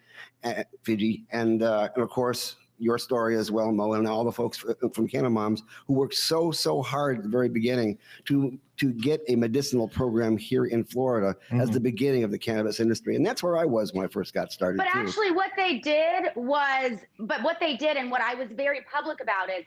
uh, 0.43 0.63
Figi, 0.85 1.25
and, 1.31 1.63
uh, 1.63 1.89
and 1.95 2.03
of 2.03 2.09
course 2.09 2.55
your 2.79 2.97
story 2.97 3.35
as 3.35 3.51
well, 3.51 3.71
Mo, 3.71 3.93
and 3.93 4.07
all 4.07 4.23
the 4.23 4.31
folks 4.31 4.57
from 4.57 5.07
Cannamoms 5.07 5.63
who 5.87 5.93
worked 5.93 6.13
so 6.13 6.51
so 6.51 6.81
hard 6.81 7.17
at 7.17 7.23
the 7.23 7.29
very 7.29 7.49
beginning 7.49 7.97
to 8.25 8.57
to 8.77 8.93
get 8.93 9.21
a 9.27 9.35
medicinal 9.35 9.87
program 9.87 10.37
here 10.37 10.65
in 10.65 10.83
Florida 10.83 11.35
mm-hmm. 11.47 11.61
as 11.61 11.71
the 11.71 11.79
beginning 11.79 12.23
of 12.23 12.31
the 12.31 12.37
cannabis 12.37 12.79
industry, 12.79 13.15
and 13.15 13.25
that's 13.25 13.41
where 13.41 13.57
I 13.57 13.65
was 13.65 13.93
when 13.93 14.05
I 14.05 14.07
first 14.07 14.33
got 14.33 14.51
started. 14.51 14.77
But 14.77 14.91
too. 14.91 14.99
actually, 14.99 15.31
what 15.31 15.51
they 15.57 15.79
did 15.79 16.25
was, 16.35 16.99
but 17.19 17.41
what 17.41 17.59
they 17.59 17.75
did, 17.75 17.97
and 17.97 18.11
what 18.11 18.21
I 18.21 18.35
was 18.35 18.49
very 18.51 18.81
public 18.91 19.21
about 19.21 19.49
is 19.49 19.65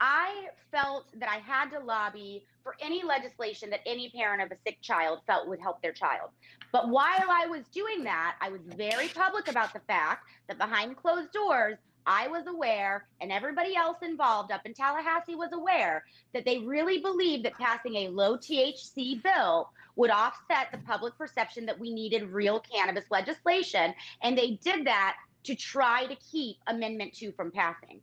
I 0.00 0.48
felt 0.70 1.06
that 1.18 1.28
I 1.28 1.38
had 1.38 1.70
to 1.70 1.80
lobby 1.80 2.44
for 2.62 2.76
any 2.80 3.02
legislation 3.02 3.70
that 3.70 3.80
any 3.86 4.10
parent 4.10 4.42
of 4.42 4.52
a 4.52 4.60
sick 4.64 4.80
child 4.80 5.20
felt 5.26 5.48
would 5.48 5.60
help 5.60 5.82
their 5.82 5.92
child. 5.92 6.30
But 6.72 6.88
while 6.88 7.26
I 7.30 7.46
was 7.46 7.64
doing 7.72 8.04
that, 8.04 8.36
I 8.40 8.50
was 8.50 8.60
very 8.76 9.08
public 9.08 9.48
about 9.48 9.72
the 9.72 9.80
fact 9.80 10.28
that 10.46 10.58
behind 10.58 10.96
closed 10.96 11.32
doors, 11.32 11.78
I 12.06 12.28
was 12.28 12.46
aware, 12.46 13.06
and 13.20 13.32
everybody 13.32 13.76
else 13.76 13.98
involved 14.02 14.52
up 14.52 14.64
in 14.64 14.72
Tallahassee 14.72 15.34
was 15.34 15.52
aware, 15.52 16.04
that 16.32 16.44
they 16.44 16.58
really 16.58 17.00
believed 17.00 17.44
that 17.44 17.58
passing 17.58 17.96
a 17.96 18.08
low 18.08 18.36
THC 18.36 19.22
bill 19.22 19.70
would 19.96 20.10
offset 20.10 20.68
the 20.72 20.78
public 20.78 21.18
perception 21.18 21.66
that 21.66 21.78
we 21.78 21.92
needed 21.92 22.30
real 22.30 22.60
cannabis 22.60 23.04
legislation. 23.10 23.92
And 24.22 24.38
they 24.38 24.52
did 24.62 24.86
that 24.86 25.16
to 25.44 25.54
try 25.54 26.06
to 26.06 26.16
keep 26.16 26.56
Amendment 26.66 27.14
2 27.14 27.32
from 27.32 27.50
passing. 27.50 28.00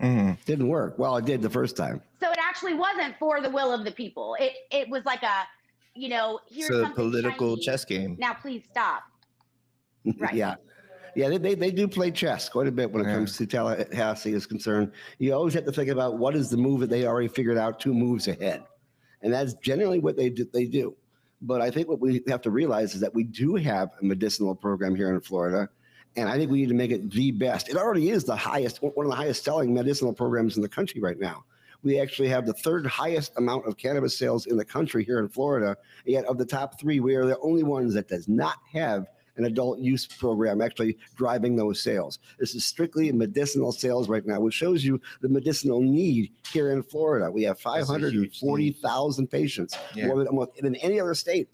Mm-hmm. 0.00 0.32
Didn't 0.44 0.68
work. 0.68 0.98
Well, 0.98 1.16
it 1.16 1.24
did 1.24 1.42
the 1.42 1.50
first 1.50 1.76
time. 1.76 2.02
So 2.20 2.30
it 2.30 2.38
actually 2.40 2.74
wasn't 2.74 3.14
for 3.18 3.40
the 3.40 3.50
will 3.50 3.72
of 3.72 3.84
the 3.84 3.92
people. 3.92 4.36
It 4.40 4.52
it 4.70 4.88
was 4.88 5.04
like 5.04 5.22
a, 5.22 5.46
you 5.94 6.08
know, 6.08 6.40
here's 6.50 6.68
so 6.68 6.82
something 6.82 6.94
political 6.94 7.56
shiny. 7.56 7.64
chess 7.64 7.84
game. 7.84 8.16
Now 8.18 8.34
please 8.34 8.62
stop. 8.70 9.04
Right. 10.18 10.34
yeah. 10.34 10.56
Yeah, 11.14 11.28
they, 11.28 11.38
they, 11.38 11.54
they 11.54 11.70
do 11.70 11.86
play 11.86 12.10
chess 12.10 12.48
quite 12.48 12.66
a 12.66 12.72
bit 12.72 12.90
when 12.90 13.04
it 13.04 13.08
yeah. 13.08 13.16
comes 13.16 13.36
to 13.36 13.46
Tallahassee 13.46 14.32
is 14.32 14.46
concerned. 14.46 14.92
You 15.18 15.34
always 15.34 15.54
have 15.54 15.66
to 15.66 15.72
think 15.72 15.90
about 15.90 16.18
what 16.18 16.34
is 16.34 16.48
the 16.48 16.56
move 16.56 16.80
that 16.80 16.90
they 16.90 17.06
already 17.06 17.28
figured 17.28 17.58
out 17.58 17.78
two 17.78 17.92
moves 17.92 18.28
ahead. 18.28 18.64
And 19.20 19.32
that's 19.32 19.54
generally 19.54 19.98
what 19.98 20.16
they 20.16 20.30
do, 20.30 20.46
they 20.52 20.64
do. 20.64 20.96
But 21.42 21.60
I 21.60 21.70
think 21.70 21.88
what 21.88 22.00
we 22.00 22.22
have 22.28 22.40
to 22.42 22.50
realize 22.50 22.94
is 22.94 23.00
that 23.02 23.14
we 23.14 23.24
do 23.24 23.56
have 23.56 23.90
a 24.00 24.04
medicinal 24.04 24.54
program 24.54 24.94
here 24.94 25.12
in 25.12 25.20
Florida 25.20 25.68
and 26.16 26.28
I 26.28 26.36
think 26.36 26.50
we 26.50 26.60
need 26.60 26.68
to 26.68 26.74
make 26.74 26.90
it 26.90 27.10
the 27.10 27.30
best. 27.30 27.68
It 27.68 27.76
already 27.76 28.10
is 28.10 28.24
the 28.24 28.36
highest, 28.36 28.82
one 28.82 29.06
of 29.06 29.10
the 29.10 29.16
highest 29.16 29.44
selling 29.44 29.72
medicinal 29.72 30.12
programs 30.12 30.56
in 30.56 30.62
the 30.62 30.68
country 30.68 31.00
right 31.00 31.18
now. 31.18 31.44
We 31.82 31.98
actually 31.98 32.28
have 32.28 32.46
the 32.46 32.52
third 32.52 32.86
highest 32.86 33.32
amount 33.38 33.66
of 33.66 33.76
cannabis 33.76 34.16
sales 34.16 34.46
in 34.46 34.56
the 34.56 34.64
country 34.64 35.04
here 35.04 35.18
in 35.18 35.28
Florida. 35.28 35.76
Yet 36.04 36.24
of 36.26 36.38
the 36.38 36.44
top 36.44 36.78
three, 36.78 37.00
we 37.00 37.14
are 37.16 37.26
the 37.26 37.38
only 37.40 37.64
ones 37.64 37.94
that 37.94 38.08
does 38.08 38.28
not 38.28 38.56
have 38.72 39.06
an 39.36 39.46
adult 39.46 39.78
use 39.78 40.06
program 40.06 40.60
actually 40.60 40.98
driving 41.16 41.56
those 41.56 41.80
sales. 41.80 42.18
This 42.38 42.54
is 42.54 42.64
strictly 42.64 43.10
medicinal 43.10 43.72
sales 43.72 44.08
right 44.08 44.24
now, 44.26 44.40
which 44.40 44.54
shows 44.54 44.84
you 44.84 45.00
the 45.22 45.28
medicinal 45.28 45.80
need 45.80 46.30
here 46.52 46.70
in 46.72 46.82
Florida. 46.82 47.30
We 47.30 47.42
have 47.44 47.58
540,000 47.58 49.26
patients, 49.28 49.76
yeah. 49.94 50.08
more 50.08 50.22
than, 50.22 50.38
than 50.60 50.76
any 50.76 51.00
other 51.00 51.14
state 51.14 51.48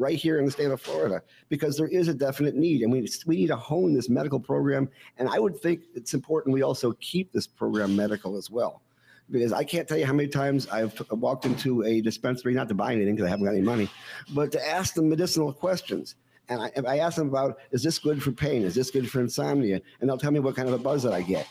right 0.00 0.16
here 0.16 0.38
in 0.38 0.46
the 0.46 0.50
state 0.50 0.70
of 0.70 0.80
Florida 0.80 1.22
because 1.48 1.76
there 1.76 1.86
is 1.86 2.08
a 2.08 2.14
definite 2.14 2.56
need 2.56 2.82
and 2.82 2.90
we, 2.90 3.06
we 3.26 3.36
need 3.36 3.48
to 3.48 3.56
hone 3.56 3.92
this 3.92 4.08
medical 4.08 4.40
program. 4.40 4.88
And 5.18 5.28
I 5.28 5.38
would 5.38 5.56
think 5.56 5.82
it's 5.94 6.14
important 6.14 6.54
we 6.54 6.62
also 6.62 6.92
keep 7.00 7.32
this 7.32 7.46
program 7.46 7.94
medical 7.94 8.36
as 8.36 8.50
well. 8.50 8.82
Because 9.30 9.52
I 9.52 9.62
can't 9.62 9.86
tell 9.86 9.98
you 9.98 10.06
how 10.06 10.12
many 10.12 10.28
times 10.28 10.66
I've 10.68 11.00
walked 11.10 11.44
into 11.44 11.84
a 11.84 12.00
dispensary, 12.00 12.52
not 12.52 12.68
to 12.68 12.74
buy 12.74 12.92
anything 12.94 13.14
because 13.14 13.28
I 13.28 13.30
haven't 13.30 13.44
got 13.44 13.52
any 13.52 13.62
money, 13.62 13.88
but 14.34 14.50
to 14.52 14.68
ask 14.68 14.94
them 14.94 15.08
medicinal 15.08 15.52
questions. 15.52 16.16
And 16.48 16.60
I, 16.60 16.94
I 16.94 16.98
ask 16.98 17.16
them 17.16 17.28
about, 17.28 17.58
is 17.70 17.84
this 17.84 18.00
good 18.00 18.20
for 18.20 18.32
pain? 18.32 18.64
Is 18.64 18.74
this 18.74 18.90
good 18.90 19.08
for 19.08 19.20
insomnia? 19.20 19.80
And 20.00 20.10
they'll 20.10 20.18
tell 20.18 20.32
me 20.32 20.40
what 20.40 20.56
kind 20.56 20.66
of 20.66 20.74
a 20.74 20.78
buzz 20.78 21.04
that 21.04 21.12
I 21.12 21.22
get. 21.22 21.46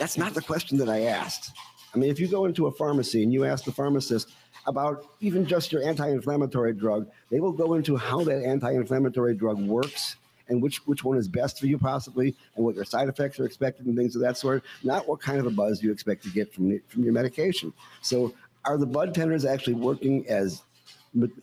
That's 0.00 0.18
not 0.18 0.34
the 0.34 0.40
question 0.40 0.78
that 0.78 0.88
I 0.88 1.02
asked. 1.02 1.52
I 1.94 1.98
mean, 1.98 2.10
if 2.10 2.18
you 2.18 2.26
go 2.26 2.46
into 2.46 2.66
a 2.66 2.72
pharmacy 2.72 3.22
and 3.22 3.32
you 3.32 3.44
ask 3.44 3.64
the 3.64 3.72
pharmacist, 3.72 4.32
about 4.66 5.04
even 5.20 5.46
just 5.46 5.72
your 5.72 5.82
anti-inflammatory 5.82 6.72
drug. 6.74 7.08
They 7.30 7.40
will 7.40 7.52
go 7.52 7.74
into 7.74 7.96
how 7.96 8.24
that 8.24 8.44
anti-inflammatory 8.44 9.34
drug 9.34 9.60
works 9.60 10.16
and 10.48 10.62
which 10.62 10.78
which 10.86 11.04
one 11.04 11.16
is 11.16 11.28
best 11.28 11.58
for 11.58 11.66
you 11.66 11.78
possibly 11.78 12.34
and 12.56 12.64
what 12.64 12.74
your 12.74 12.84
side 12.84 13.08
effects 13.08 13.38
are 13.40 13.46
expected 13.46 13.86
and 13.86 13.96
things 13.96 14.14
of 14.14 14.22
that 14.22 14.36
sort 14.36 14.62
not 14.82 15.08
what 15.08 15.20
kind 15.20 15.38
of 15.38 15.46
a 15.46 15.50
buzz 15.50 15.82
you 15.82 15.92
expect 15.92 16.22
to 16.22 16.30
get 16.30 16.52
from 16.52 16.68
the, 16.68 16.80
from 16.88 17.04
your 17.04 17.12
medication 17.12 17.72
so 18.00 18.34
are 18.64 18.76
the 18.76 18.86
bud 18.86 19.14
tenders 19.14 19.44
actually 19.44 19.74
working 19.74 20.26
as 20.28 20.62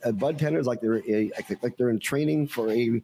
uh, 0.04 0.12
bud 0.12 0.38
tenders 0.38 0.66
like 0.66 0.80
they're 0.80 1.02
a, 1.08 1.30
like 1.62 1.76
they're 1.76 1.90
in 1.90 1.98
training 1.98 2.46
for 2.46 2.70
a 2.70 3.02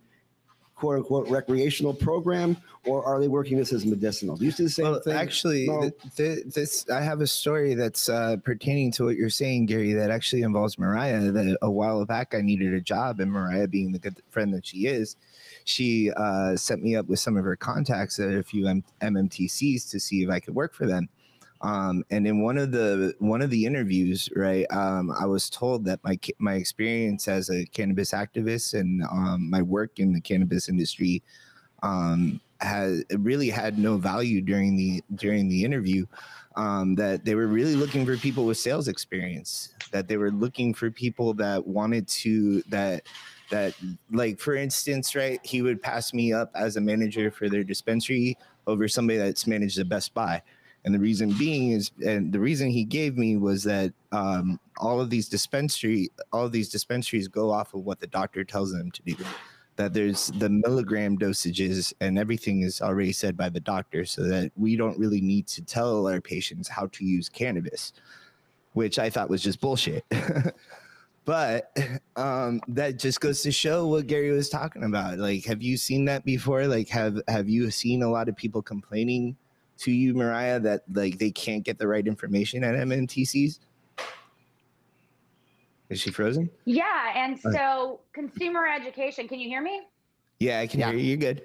quote 0.77 0.97
unquote 0.99 1.29
recreational 1.29 1.95
program, 1.95 2.57
or 2.85 3.05
are 3.05 3.19
they 3.19 3.29
working 3.29 3.57
this 3.57 3.73
as 3.73 3.85
medicinal? 3.85 4.37
Do 4.37 4.45
you 4.45 4.51
see 4.51 4.65
the 4.65 4.71
same 4.71 4.85
well, 4.85 5.01
thing? 5.01 5.15
Actually, 5.15 5.67
no? 5.67 5.81
th- 5.81 5.95
th- 6.17 6.45
this 6.55 6.89
I 6.91 7.01
have 7.01 7.21
a 7.23 7.27
story 7.27 7.75
that's 7.75 8.09
uh, 8.09 8.37
pertaining 8.45 8.93
to 8.93 9.05
what 9.05 9.17
you're 9.17 9.31
saying, 9.31 9.67
Gary. 9.67 9.95
That 9.95 10.11
actually 10.11 10.43
involves 10.43 10.79
Moriah. 10.79 11.33
That 11.33 11.57
a 11.62 11.71
while 11.71 12.05
back 12.05 12.35
I 12.35 12.43
needed 12.43 12.75
a 12.75 12.81
job, 12.81 13.21
and 13.21 13.33
Moriah, 13.33 13.69
being 13.69 13.93
the 13.93 13.99
good 13.99 14.23
friend 14.31 14.53
that 14.55 14.67
she 14.67 14.87
is, 14.87 15.17
she 15.65 16.12
uh, 16.12 16.57
set 16.57 16.81
me 16.81 16.95
up 16.95 17.07
with 17.07 17.19
some 17.19 17.37
of 17.37 17.45
her 17.45 17.57
contacts 17.57 18.21
at 18.21 18.35
a 18.35 18.43
few 18.43 18.69
M- 18.69 18.85
MMTCs 19.01 19.91
to 19.91 19.99
see 19.99 20.23
if 20.23 20.31
I 20.31 20.41
could 20.41 20.55
work 20.55 20.75
for 20.75 20.87
them. 20.87 21.09
Um, 21.62 22.05
and 22.11 22.27
in 22.27 22.42
one 22.42 22.59
of 22.59 22.71
the 22.71 23.14
one 23.19 23.42
of 23.42 23.51
the 23.51 23.64
interviews, 23.64 24.29
right, 24.37 24.66
um, 24.71 25.11
I 25.11 25.27
was 25.27 25.49
told 25.49 25.85
that 25.87 26.01
my 26.05 26.19
my 26.38 26.55
experience 26.55 27.29
as 27.29 27.51
a 27.51 27.64
cannabis 27.66 28.12
activist 28.12 28.79
and 28.79 29.03
um, 29.05 29.49
my 29.51 29.62
work 29.62 29.99
in 29.99 30.12
the 30.12 30.21
cannabis 30.21 30.69
industry 30.69 31.23
um, 31.83 32.40
has 32.61 33.05
really 33.11 33.49
had 33.49 33.79
no 33.79 33.97
value 33.97 34.42
during 34.42 34.77
the 34.77 35.03
during 35.14 35.49
the 35.49 35.64
interview. 35.64 36.07
Um, 36.57 36.95
that 36.95 37.23
they 37.27 37.35
were 37.35 37.49
really 37.49 37.75
looking 37.75 38.07
for 38.07 38.16
people 38.16 38.47
with 38.47 38.57
sales 38.57 38.88
experience. 38.88 39.75
That 39.92 40.09
they 40.09 40.16
were 40.16 40.31
looking 40.31 40.73
for 40.73 40.90
people 40.90 41.35
that 41.35 41.66
wanted 41.66 42.09
to 42.09 42.62
that 42.69 43.07
that 43.51 43.75
like 44.11 44.38
for 44.38 44.57
instance, 44.57 45.14
right, 45.14 45.40
he 45.42 45.62
would 45.62 45.81
pass 45.81 46.12
me 46.12 46.33
up 46.33 46.51
as 46.55 46.77
a 46.77 46.81
manager 46.81 47.31
for 47.31 47.49
their 47.49 47.64
dispensary 47.64 48.37
over 48.66 48.88
somebody 48.88 49.19
that's 49.19 49.47
managed 49.47 49.79
the 49.79 49.85
Best 49.85 50.12
Buy 50.12 50.42
and 50.87 50.94
the 50.94 51.01
reason 51.01 51.33
being 51.33 51.72
is, 51.72 51.90
and 52.07 52.33
the 52.33 52.38
reason 52.38 52.70
he 52.70 52.85
gave 52.85 53.18
me 53.18 53.37
was 53.37 53.64
that 53.64 53.92
um, 54.12 54.61
all 54.79 55.01
of 55.01 55.11
these 55.11 55.29
dispensary, 55.29 56.11
all 56.33 56.49
these 56.49 56.68
dispensaries 56.68 57.27
go 57.27 57.51
off 57.51 57.75
of 57.75 57.81
what 57.81 57.99
the 57.99 58.07
doctor 58.07 58.44
tells 58.44 58.72
them 58.72 58.92
to 58.92 59.03
do. 59.03 59.16
That 59.75 59.92
there's 59.92 60.29
the 60.38 60.49
milligram 60.49 61.18
dosages 61.18 61.92
and 62.01 62.18
everything 62.18 62.62
is 62.62 62.81
already 62.81 63.12
said 63.12 63.37
by 63.37 63.49
the 63.49 63.61
doctor, 63.61 64.05
so 64.05 64.22
that 64.29 64.53
we 64.57 64.77
don't 64.77 64.96
really 64.96 65.20
need 65.20 65.49
to 65.49 65.62
tell 65.62 66.07
our 66.07 66.20
patients 66.20 66.68
how 66.68 66.87
to 66.92 67.05
use 67.05 67.29
cannabis, 67.29 67.92
which 68.75 69.01
I 69.01 69.11
thought 69.11 69.29
was 69.29 69.42
just 69.42 69.61
bullshit. 69.61 70.05
but 71.25 71.77
um, 72.14 72.61
that 72.68 72.96
just 72.96 73.20
goes 73.20 73.42
to 73.42 73.51
show 73.51 73.88
what 73.88 74.07
Gary 74.07 74.31
was 74.31 74.49
talking 74.49 74.85
about. 74.85 75.18
Like, 75.18 75.44
have 75.46 75.62
you 75.64 75.77
seen 75.77 76.05
that 76.05 76.25
before? 76.25 76.68
Like, 76.68 76.88
have 76.90 77.20
have 77.27 77.49
you 77.49 77.72
seen 77.72 78.05
a 78.05 78.09
lot 78.09 78.29
of 78.29 78.37
people 78.37 78.62
complaining 78.62 79.37
to 79.79 79.91
you, 79.91 80.15
Moriah, 80.15 80.61
that 80.61 80.83
like 80.93 81.19
they 81.19 81.31
can't 81.31 81.65
get 81.65 81.79
the 81.79 81.87
right 81.87 82.07
information 82.07 82.65
at 82.65 82.75
MMTCs? 82.75 83.59
Is 85.89 86.01
she 86.01 86.11
frozen? 86.11 86.51
Yeah, 86.65 87.12
and 87.15 87.39
so 87.39 88.01
consumer 88.12 88.67
education. 88.67 89.29
Can 89.29 89.39
you 89.39 89.49
hear 89.49 89.62
me? 89.62 89.83
Yeah, 90.41 90.61
I 90.61 90.67
can 90.67 90.81
yeah. 90.81 90.91
hear 90.91 90.99
you. 90.99 91.05
You're 91.05 91.17
good. 91.17 91.43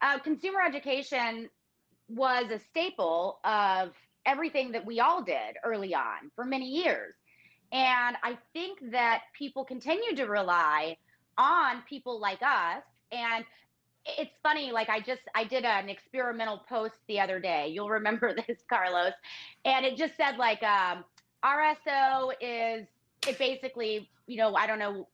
Uh, 0.00 0.18
consumer 0.18 0.60
education 0.66 1.50
was 2.08 2.50
a 2.50 2.58
staple 2.58 3.40
of 3.44 3.92
everything 4.26 4.72
that 4.72 4.84
we 4.84 5.00
all 5.00 5.22
did 5.22 5.56
early 5.64 5.94
on 5.94 6.30
for 6.34 6.44
many 6.44 6.66
years. 6.66 7.14
And 7.72 8.16
I 8.22 8.36
think 8.52 8.78
that 8.90 9.22
people 9.36 9.64
continue 9.64 10.14
to 10.16 10.24
rely 10.24 10.96
on 11.38 11.82
people 11.88 12.20
like 12.20 12.42
us. 12.42 12.82
And 13.12 13.44
it's 14.18 14.34
funny, 14.42 14.72
like 14.72 14.88
I 14.88 15.00
just 15.00 15.22
I 15.34 15.44
did 15.44 15.64
an 15.64 15.88
experimental 15.88 16.62
post 16.68 16.94
the 17.08 17.20
other 17.20 17.38
day. 17.40 17.68
You'll 17.68 17.90
remember 17.90 18.34
this, 18.46 18.58
Carlos. 18.68 19.12
And 19.64 19.84
it 19.84 19.96
just 19.96 20.16
said 20.16 20.36
like 20.36 20.62
um, 20.62 21.04
RSO 21.44 22.32
is 22.40 22.86
it 23.26 23.38
basically, 23.38 24.08
you 24.26 24.36
know, 24.36 24.54
I 24.54 24.66
don't 24.66 24.78
know 24.78 25.06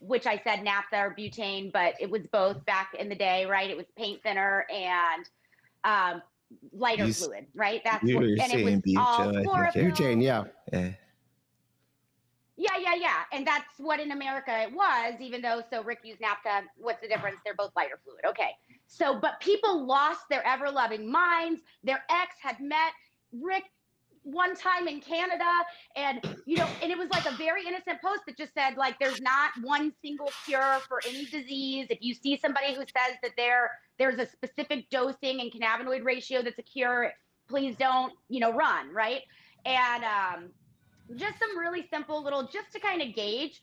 which 0.00 0.26
I 0.26 0.40
said 0.44 0.62
naphtha 0.62 0.98
or 0.98 1.14
butane, 1.18 1.72
but 1.72 1.94
it 1.98 2.10
was 2.10 2.22
both 2.30 2.64
back 2.66 2.94
in 2.98 3.08
the 3.08 3.14
day, 3.14 3.46
right? 3.46 3.70
It 3.70 3.76
was 3.76 3.86
paint 3.96 4.22
thinner 4.22 4.66
and 4.70 5.28
um, 5.84 6.22
lighter 6.72 7.10
fluid, 7.12 7.46
right? 7.54 7.80
That's 7.84 8.04
what, 8.04 8.24
and 8.24 8.52
it 8.52 8.64
was 8.64 8.74
butane, 8.74 8.98
all 8.98 9.32
Butane, 9.72 10.22
yeah. 10.22 10.44
yeah. 10.72 10.90
Yeah, 12.56 12.76
yeah, 12.80 12.94
yeah. 12.94 13.22
And 13.32 13.46
that's 13.46 13.66
what 13.78 13.98
in 13.98 14.12
America 14.12 14.52
it 14.62 14.72
was, 14.72 15.14
even 15.20 15.42
though, 15.42 15.62
so 15.70 15.82
Rick 15.82 16.00
used 16.04 16.20
naphtha. 16.20 16.62
What's 16.76 17.00
the 17.00 17.08
difference? 17.08 17.36
They're 17.44 17.54
both 17.54 17.72
lighter 17.74 17.98
fluid. 18.04 18.20
Okay. 18.26 18.50
So, 18.86 19.18
but 19.18 19.40
people 19.40 19.84
lost 19.84 20.20
their 20.30 20.46
ever 20.46 20.70
loving 20.70 21.10
minds. 21.10 21.62
Their 21.82 22.04
ex 22.08 22.36
had 22.40 22.60
met 22.60 22.92
Rick 23.32 23.64
one 24.22 24.54
time 24.56 24.88
in 24.88 25.00
Canada 25.00 25.44
and 25.96 26.18
you 26.46 26.56
know 26.56 26.66
and 26.82 26.90
it 26.90 26.96
was 26.96 27.10
like 27.10 27.26
a 27.26 27.36
very 27.36 27.66
innocent 27.66 28.00
post 28.02 28.22
that 28.26 28.38
just 28.38 28.54
said 28.54 28.74
like 28.74 28.98
there's 28.98 29.20
not 29.20 29.50
one 29.62 29.92
single 30.02 30.30
cure 30.46 30.78
for 30.88 30.98
any 31.06 31.26
disease 31.26 31.86
if 31.90 31.98
you 32.00 32.14
see 32.14 32.38
somebody 32.38 32.72
who 32.72 32.80
says 32.80 33.18
that 33.22 33.32
there 33.36 33.70
there's 33.98 34.18
a 34.18 34.26
specific 34.26 34.88
dosing 34.88 35.42
and 35.42 35.52
cannabinoid 35.52 36.02
ratio 36.04 36.40
that's 36.40 36.58
a 36.58 36.62
cure 36.62 37.12
please 37.50 37.76
don't 37.76 38.14
you 38.30 38.40
know 38.40 38.50
run 38.50 38.90
right 38.94 39.20
and 39.66 40.04
um, 40.04 40.50
just 41.16 41.38
some 41.38 41.58
really 41.58 41.86
simple 41.90 42.22
little 42.22 42.48
just 42.48 42.72
to 42.72 42.80
kind 42.80 43.02
of 43.02 43.14
gauge. 43.14 43.62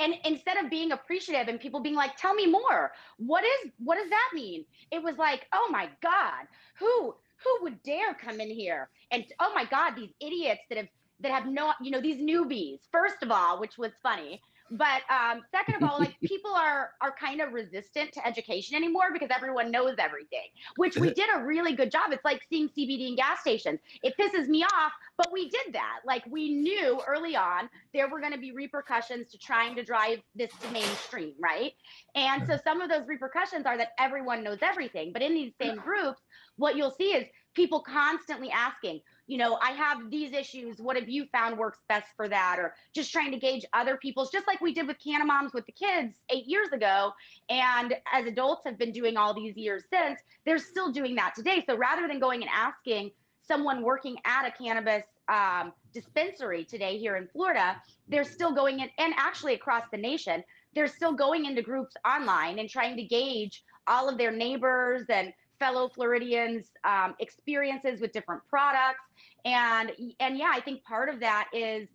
And 0.00 0.14
instead 0.24 0.56
of 0.62 0.70
being 0.70 0.92
appreciative 0.92 1.48
and 1.48 1.58
people 1.58 1.80
being 1.80 1.96
like 1.96 2.16
tell 2.16 2.34
me 2.34 2.46
more. 2.46 2.92
What 3.18 3.44
is 3.44 3.70
what 3.78 3.96
does 3.96 4.10
that 4.10 4.30
mean? 4.32 4.64
It 4.92 5.02
was 5.02 5.16
like 5.16 5.46
oh 5.52 5.68
my 5.70 5.88
god 6.02 6.46
who 6.78 7.14
who 7.42 7.58
would 7.62 7.82
dare 7.82 8.14
come 8.14 8.40
in 8.40 8.50
here 8.50 8.88
and 9.10 9.24
oh 9.40 9.52
my 9.54 9.64
god 9.64 9.94
these 9.96 10.10
idiots 10.20 10.60
that 10.68 10.78
have 10.78 10.88
that 11.20 11.32
have 11.32 11.46
no 11.46 11.72
you 11.80 11.90
know 11.90 12.00
these 12.00 12.20
newbies 12.20 12.78
first 12.92 13.22
of 13.22 13.30
all 13.30 13.60
which 13.60 13.78
was 13.78 13.92
funny 14.02 14.40
but 14.70 15.02
um, 15.10 15.42
second 15.50 15.76
of 15.82 15.88
all, 15.88 15.98
like 15.98 16.18
people 16.24 16.52
are 16.52 16.90
are 17.00 17.14
kind 17.18 17.40
of 17.40 17.52
resistant 17.52 18.12
to 18.12 18.26
education 18.26 18.76
anymore 18.76 19.12
because 19.12 19.28
everyone 19.34 19.70
knows 19.70 19.96
everything, 19.98 20.48
which 20.76 20.96
we 20.96 21.12
did 21.14 21.28
a 21.34 21.44
really 21.44 21.74
good 21.74 21.90
job. 21.90 22.12
It's 22.12 22.24
like 22.24 22.42
seeing 22.48 22.68
CBD 22.68 23.08
in 23.08 23.16
gas 23.16 23.40
stations. 23.40 23.80
It 24.02 24.14
pisses 24.18 24.48
me 24.48 24.64
off, 24.64 24.92
but 25.16 25.32
we 25.32 25.48
did 25.48 25.72
that. 25.72 26.00
Like 26.04 26.24
we 26.28 26.54
knew 26.54 27.00
early 27.06 27.36
on 27.36 27.68
there 27.92 28.08
were 28.08 28.20
going 28.20 28.32
to 28.32 28.38
be 28.38 28.52
repercussions 28.52 29.30
to 29.32 29.38
trying 29.38 29.74
to 29.76 29.84
drive 29.84 30.18
this 30.34 30.50
to 30.62 30.70
mainstream, 30.70 31.34
right? 31.38 31.72
And 32.14 32.46
so 32.46 32.58
some 32.62 32.80
of 32.80 32.90
those 32.90 33.06
repercussions 33.06 33.66
are 33.66 33.76
that 33.78 33.92
everyone 33.98 34.42
knows 34.44 34.58
everything. 34.62 35.12
But 35.12 35.22
in 35.22 35.34
these 35.34 35.52
same 35.60 35.76
groups, 35.84 36.20
what 36.56 36.76
you'll 36.76 36.94
see 36.98 37.12
is 37.12 37.26
people 37.54 37.80
constantly 37.80 38.50
asking, 38.50 39.00
you 39.28 39.36
know, 39.36 39.58
I 39.62 39.72
have 39.72 40.10
these 40.10 40.32
issues. 40.32 40.78
What 40.78 40.96
have 40.96 41.08
you 41.08 41.26
found 41.26 41.58
works 41.58 41.78
best 41.86 42.06
for 42.16 42.28
that? 42.28 42.56
Or 42.58 42.74
just 42.94 43.12
trying 43.12 43.30
to 43.30 43.38
gauge 43.38 43.64
other 43.74 43.98
people's, 43.98 44.30
just 44.30 44.46
like 44.46 44.60
we 44.62 44.72
did 44.72 44.86
with 44.86 44.96
Cannamoms 44.98 45.52
with 45.52 45.66
the 45.66 45.72
kids 45.72 46.14
eight 46.30 46.46
years 46.46 46.68
ago. 46.72 47.12
And 47.50 47.94
as 48.10 48.26
adults 48.26 48.62
have 48.64 48.78
been 48.78 48.90
doing 48.90 49.18
all 49.18 49.34
these 49.34 49.54
years 49.54 49.84
since, 49.92 50.18
they're 50.46 50.58
still 50.58 50.90
doing 50.90 51.14
that 51.16 51.34
today. 51.36 51.62
So 51.68 51.76
rather 51.76 52.08
than 52.08 52.18
going 52.18 52.40
and 52.40 52.50
asking 52.52 53.10
someone 53.46 53.82
working 53.82 54.16
at 54.24 54.46
a 54.46 54.50
cannabis 54.50 55.04
um, 55.28 55.74
dispensary 55.92 56.64
today 56.64 56.96
here 56.96 57.16
in 57.16 57.28
Florida, 57.28 57.76
they're 58.08 58.24
still 58.24 58.54
going 58.54 58.80
in, 58.80 58.88
and 58.98 59.12
actually 59.18 59.52
across 59.52 59.84
the 59.92 59.98
nation, 59.98 60.42
they're 60.74 60.86
still 60.86 61.12
going 61.12 61.44
into 61.44 61.60
groups 61.60 61.94
online 62.06 62.58
and 62.58 62.70
trying 62.70 62.96
to 62.96 63.02
gauge 63.02 63.62
all 63.86 64.08
of 64.08 64.16
their 64.16 64.32
neighbors 64.32 65.02
and 65.10 65.32
fellow 65.58 65.88
Floridians' 65.88 66.70
um, 66.84 67.14
experiences 67.18 68.00
with 68.00 68.12
different 68.12 68.42
products, 68.48 69.04
and 69.44 69.92
and 70.20 70.38
yeah, 70.38 70.50
I 70.52 70.60
think 70.60 70.82
part 70.84 71.08
of 71.08 71.20
that 71.20 71.48
is 71.52 71.88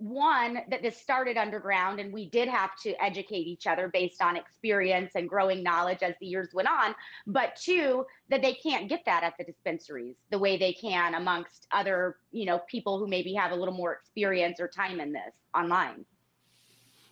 one 0.00 0.60
that 0.70 0.80
this 0.80 0.96
started 0.96 1.36
underground 1.36 2.00
and 2.00 2.10
we 2.10 2.26
did 2.30 2.48
have 2.48 2.74
to 2.74 2.94
educate 3.04 3.46
each 3.46 3.66
other 3.66 3.88
based 3.88 4.22
on 4.22 4.34
experience 4.34 5.12
and 5.14 5.28
growing 5.28 5.62
knowledge 5.62 6.02
as 6.02 6.14
the 6.20 6.26
years 6.26 6.48
went 6.54 6.66
on. 6.66 6.94
But 7.26 7.54
two 7.54 8.06
that 8.30 8.40
they 8.40 8.54
can't 8.54 8.88
get 8.88 9.04
that 9.04 9.22
at 9.22 9.34
the 9.38 9.44
dispensaries 9.44 10.16
the 10.30 10.38
way 10.38 10.56
they 10.56 10.72
can 10.72 11.14
amongst 11.14 11.66
other 11.70 12.16
you 12.32 12.46
know 12.46 12.60
people 12.60 12.98
who 12.98 13.06
maybe 13.06 13.34
have 13.34 13.52
a 13.52 13.54
little 13.54 13.74
more 13.74 13.92
experience 13.92 14.58
or 14.58 14.68
time 14.68 15.00
in 15.00 15.12
this 15.12 15.34
online 15.54 16.06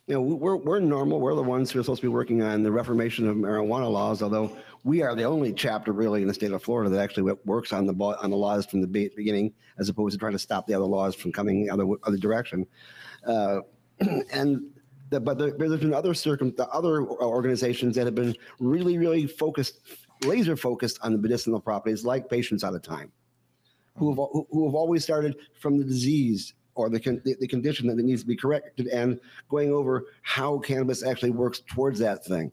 you 0.08 0.14
know, 0.14 0.22
we're, 0.22 0.56
we're 0.56 0.80
normal. 0.80 1.20
We're 1.20 1.34
the 1.34 1.42
ones 1.42 1.70
who 1.70 1.78
are 1.78 1.82
supposed 1.82 2.00
to 2.00 2.06
be 2.06 2.12
working 2.12 2.42
on 2.42 2.62
the 2.62 2.72
reformation 2.72 3.28
of 3.28 3.36
marijuana 3.36 3.92
laws, 3.92 4.22
although 4.22 4.56
we 4.82 5.02
are 5.02 5.14
the 5.14 5.24
only 5.24 5.52
chapter 5.52 5.92
really 5.92 6.22
in 6.22 6.28
the 6.28 6.32
state 6.32 6.50
of 6.50 6.62
Florida 6.62 6.88
that 6.88 6.98
actually 6.98 7.34
works 7.44 7.74
on 7.74 7.84
the 7.84 7.92
on 7.92 8.30
the 8.30 8.36
laws 8.36 8.64
from 8.64 8.80
the 8.80 8.86
beginning, 8.86 9.52
as 9.78 9.90
opposed 9.90 10.14
to 10.14 10.18
trying 10.18 10.32
to 10.32 10.38
stop 10.38 10.66
the 10.66 10.72
other 10.72 10.86
laws 10.86 11.14
from 11.14 11.30
coming 11.30 11.70
other 11.70 11.84
other 12.04 12.16
direction. 12.16 12.66
Uh, 13.26 13.60
and 14.32 14.62
the, 15.10 15.20
but 15.20 15.36
there, 15.36 15.48
has 15.48 15.80
been 15.80 15.92
other 15.92 16.14
circum 16.14 16.54
the 16.56 16.66
other 16.68 17.02
organizations 17.02 17.94
that 17.96 18.06
have 18.06 18.14
been 18.14 18.34
really 18.60 18.96
really 18.96 19.26
focused, 19.26 19.80
laser 20.24 20.56
focused 20.56 20.98
on 21.02 21.12
the 21.12 21.18
medicinal 21.18 21.60
properties, 21.60 22.02
like 22.02 22.30
Patients 22.30 22.64
Out 22.64 22.74
of 22.74 22.80
Time, 22.80 23.12
who 23.96 24.08
have 24.08 24.16
who 24.50 24.64
have 24.64 24.74
always 24.74 25.04
started 25.04 25.36
from 25.60 25.76
the 25.76 25.84
disease 25.84 26.54
or 26.78 26.88
the, 26.88 27.00
con- 27.00 27.20
the, 27.24 27.48
condition 27.48 27.88
that 27.88 27.96
needs 27.96 28.22
to 28.22 28.26
be 28.26 28.36
corrected 28.36 28.86
and 28.86 29.20
going 29.48 29.72
over 29.72 30.06
how 30.22 30.58
cannabis 30.58 31.02
actually 31.02 31.30
works 31.30 31.60
towards 31.66 31.98
that 31.98 32.24
thing. 32.24 32.52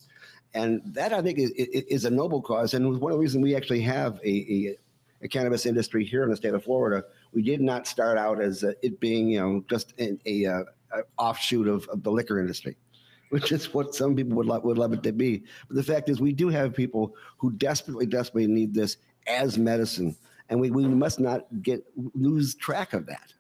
And 0.53 0.81
that 0.85 1.13
I 1.13 1.21
think 1.21 1.37
is, 1.37 1.51
is 1.51 2.05
a 2.05 2.09
noble 2.09 2.41
cause. 2.41 2.73
And 2.73 2.99
one 2.99 3.11
of 3.11 3.17
the 3.17 3.21
reasons 3.21 3.43
we 3.43 3.55
actually 3.55 3.81
have 3.81 4.19
a, 4.23 4.29
a, 4.29 4.77
a, 5.21 5.27
cannabis 5.27 5.65
industry 5.65 6.05
here 6.05 6.23
in 6.23 6.29
the 6.29 6.35
state 6.35 6.53
of 6.53 6.63
Florida, 6.63 7.03
we 7.33 7.41
did 7.41 7.61
not 7.61 7.87
start 7.87 8.17
out 8.17 8.41
as 8.41 8.63
uh, 8.63 8.71
it 8.81 8.99
being, 8.99 9.29
you 9.29 9.39
know, 9.39 9.63
just 9.69 9.93
a, 9.99 10.17
a, 10.25 10.45
a 10.45 10.63
offshoot 11.17 11.67
of, 11.67 11.87
of 11.89 12.03
the 12.03 12.11
liquor 12.11 12.39
industry 12.39 12.75
which 13.29 13.51
is 13.51 13.73
what 13.73 13.93
some 13.93 14.15
people 14.15 14.37
would, 14.37 14.47
would 14.63 14.77
love 14.77 14.93
it 14.93 15.03
to 15.03 15.11
be. 15.11 15.43
But 15.67 15.75
the 15.75 15.83
fact 15.83 16.09
is, 16.09 16.21
we 16.21 16.31
do 16.31 16.47
have 16.49 16.73
people 16.73 17.15
who 17.37 17.51
desperately, 17.53 18.05
desperately 18.05 18.47
need 18.47 18.73
this 18.73 18.97
as 19.27 19.57
medicine, 19.57 20.15
and 20.47 20.61
we, 20.61 20.69
we 20.69 20.85
must 20.85 21.19
not 21.19 21.41
get 21.63 21.83
lose 22.13 22.55
track 22.55 22.93
of 22.93 23.07
that. 23.07 23.33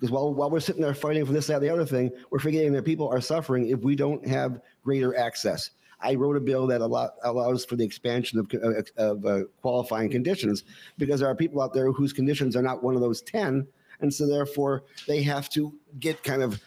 Because 0.00 0.10
while, 0.10 0.32
while 0.32 0.48
we're 0.48 0.60
sitting 0.60 0.80
there 0.80 0.94
fighting 0.94 1.26
for 1.26 1.32
this, 1.32 1.46
that, 1.48 1.56
and 1.56 1.62
the 1.62 1.68
other 1.68 1.84
thing, 1.84 2.10
we're 2.30 2.38
forgetting 2.38 2.72
that 2.72 2.86
people 2.86 3.08
are 3.08 3.20
suffering 3.20 3.68
if 3.68 3.80
we 3.80 3.94
don't 3.94 4.26
have 4.26 4.60
greater 4.82 5.14
access. 5.14 5.70
I 6.00 6.14
wrote 6.14 6.36
a 6.36 6.40
bill 6.40 6.66
that 6.68 6.80
allow, 6.80 7.10
allows 7.22 7.66
for 7.66 7.76
the 7.76 7.84
expansion 7.84 8.38
of, 8.38 8.50
of 8.96 9.26
uh, 9.26 9.44
qualifying 9.60 10.10
conditions 10.10 10.64
because 10.96 11.20
there 11.20 11.28
are 11.28 11.34
people 11.34 11.60
out 11.60 11.74
there 11.74 11.92
whose 11.92 12.14
conditions 12.14 12.56
are 12.56 12.62
not 12.62 12.82
one 12.82 12.94
of 12.94 13.02
those 13.02 13.20
10. 13.20 13.66
And 14.00 14.12
so 14.12 14.26
therefore 14.26 14.84
they 15.06 15.22
have 15.22 15.50
to 15.50 15.74
get 15.98 16.22
kind 16.22 16.42
of 16.42 16.58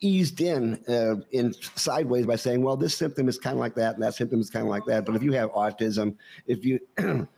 eased 0.00 0.40
in 0.40 0.82
uh, 0.88 1.16
in 1.30 1.54
sideways 1.76 2.26
by 2.26 2.34
saying, 2.34 2.62
well, 2.62 2.76
this 2.76 2.96
symptom 2.96 3.28
is 3.28 3.38
kind 3.38 3.54
of 3.54 3.60
like 3.60 3.76
that 3.76 3.94
and 3.94 4.02
that 4.02 4.14
symptom 4.14 4.40
is 4.40 4.50
kind 4.50 4.64
of 4.64 4.70
like 4.70 4.84
that. 4.86 5.04
But 5.04 5.14
if 5.14 5.22
you 5.22 5.30
have 5.32 5.50
autism, 5.52 6.16
if 6.48 6.64
you 6.64 6.80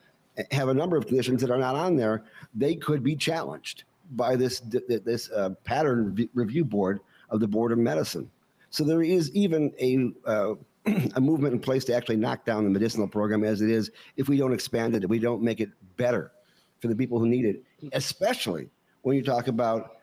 have 0.50 0.68
a 0.68 0.74
number 0.74 0.96
of 0.96 1.06
conditions 1.06 1.42
that 1.42 1.50
are 1.50 1.58
not 1.58 1.74
on 1.74 1.96
there, 1.96 2.24
they 2.54 2.76
could 2.76 3.02
be 3.02 3.14
challenged 3.14 3.84
by 4.16 4.36
this 4.36 4.60
this 4.60 5.30
uh, 5.30 5.50
pattern 5.64 6.28
review 6.34 6.64
board 6.64 7.00
of 7.30 7.40
the 7.40 7.48
Board 7.48 7.72
of 7.72 7.78
Medicine. 7.78 8.30
So 8.70 8.84
there 8.84 9.02
is 9.02 9.30
even 9.34 9.72
a 9.80 10.12
uh, 10.28 10.54
a 11.14 11.20
movement 11.20 11.54
in 11.54 11.60
place 11.60 11.84
to 11.84 11.94
actually 11.94 12.16
knock 12.16 12.44
down 12.44 12.64
the 12.64 12.70
medicinal 12.70 13.06
program 13.06 13.44
as 13.44 13.60
it 13.62 13.70
is 13.70 13.90
if 14.16 14.28
we 14.28 14.36
don't 14.36 14.52
expand 14.52 14.94
it, 14.94 15.04
if 15.04 15.10
we 15.10 15.18
don't 15.18 15.42
make 15.42 15.60
it 15.60 15.70
better 15.96 16.32
for 16.80 16.88
the 16.88 16.96
people 16.96 17.18
who 17.18 17.26
need 17.26 17.44
it, 17.44 17.62
especially 17.92 18.68
when 19.02 19.16
you 19.16 19.22
talk 19.22 19.46
about 19.46 19.98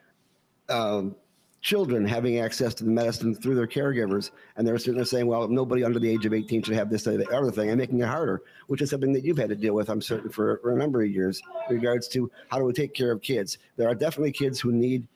um, 0.69 1.15
children 1.61 2.05
having 2.05 2.39
access 2.39 2.73
to 2.73 2.83
the 2.83 2.89
medicine 2.89 3.35
through 3.35 3.55
their 3.55 3.67
caregivers, 3.67 4.31
and 4.55 4.65
they're 4.65 4.77
sitting 4.77 4.95
there 4.95 5.05
saying, 5.05 5.27
"Well, 5.27 5.47
nobody 5.47 5.83
under 5.83 5.99
the 5.99 6.09
age 6.09 6.25
of 6.25 6.33
18 6.33 6.63
should 6.63 6.75
have 6.75 6.89
this 6.89 7.05
or 7.07 7.17
the 7.17 7.27
other 7.29 7.51
thing," 7.51 7.69
and 7.69 7.77
making 7.77 7.99
it 7.99 8.07
harder, 8.07 8.41
which 8.67 8.81
is 8.81 8.89
something 8.89 9.13
that 9.13 9.25
you've 9.25 9.37
had 9.37 9.49
to 9.49 9.55
deal 9.55 9.73
with, 9.73 9.89
I'm 9.89 10.01
certain, 10.01 10.29
for, 10.29 10.59
for 10.61 10.73
a 10.73 10.77
number 10.77 11.01
of 11.01 11.09
years, 11.09 11.41
in 11.69 11.75
regards 11.75 12.07
to 12.09 12.31
how 12.49 12.59
do 12.59 12.65
we 12.65 12.73
take 12.73 12.93
care 12.93 13.11
of 13.11 13.21
kids. 13.21 13.57
There 13.75 13.89
are 13.89 13.95
definitely 13.95 14.31
kids 14.31 14.59
who 14.59 14.71
need 14.71 15.07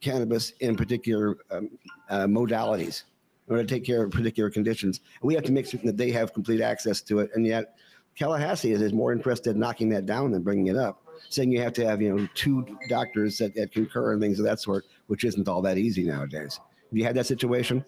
cannabis 0.00 0.50
in 0.60 0.76
particular 0.76 1.38
um, 1.50 1.70
uh, 2.10 2.26
modalities 2.26 3.04
in 3.48 3.54
order 3.54 3.64
to 3.64 3.74
take 3.74 3.84
care 3.84 4.04
of 4.04 4.10
particular 4.10 4.50
conditions. 4.50 5.00
And 5.20 5.28
we 5.28 5.34
have 5.34 5.44
to 5.44 5.52
make 5.52 5.66
certain 5.66 5.86
that 5.86 5.96
they 5.96 6.10
have 6.10 6.32
complete 6.32 6.60
access 6.60 7.00
to 7.02 7.20
it, 7.20 7.30
and 7.34 7.46
yet 7.46 7.76
Tallahassee 8.16 8.72
is, 8.72 8.82
is 8.82 8.92
more 8.92 9.12
interested 9.12 9.54
in 9.54 9.60
knocking 9.60 9.88
that 9.90 10.06
down 10.06 10.30
than 10.30 10.42
bringing 10.42 10.68
it 10.68 10.76
up 10.76 11.01
saying 11.28 11.50
you 11.50 11.60
have 11.60 11.72
to 11.74 11.86
have 11.86 12.02
you 12.02 12.14
know 12.14 12.28
two 12.34 12.66
doctors 12.88 13.38
that, 13.38 13.54
that 13.54 13.72
concur 13.72 14.12
and 14.12 14.20
things 14.20 14.38
of 14.38 14.44
that 14.44 14.60
sort, 14.60 14.84
which 15.06 15.24
isn't 15.24 15.48
all 15.48 15.62
that 15.62 15.78
easy 15.78 16.04
nowadays. 16.04 16.60
Have 16.90 16.98
you 16.98 17.04
had 17.04 17.16
that 17.16 17.26
situation, 17.26 17.84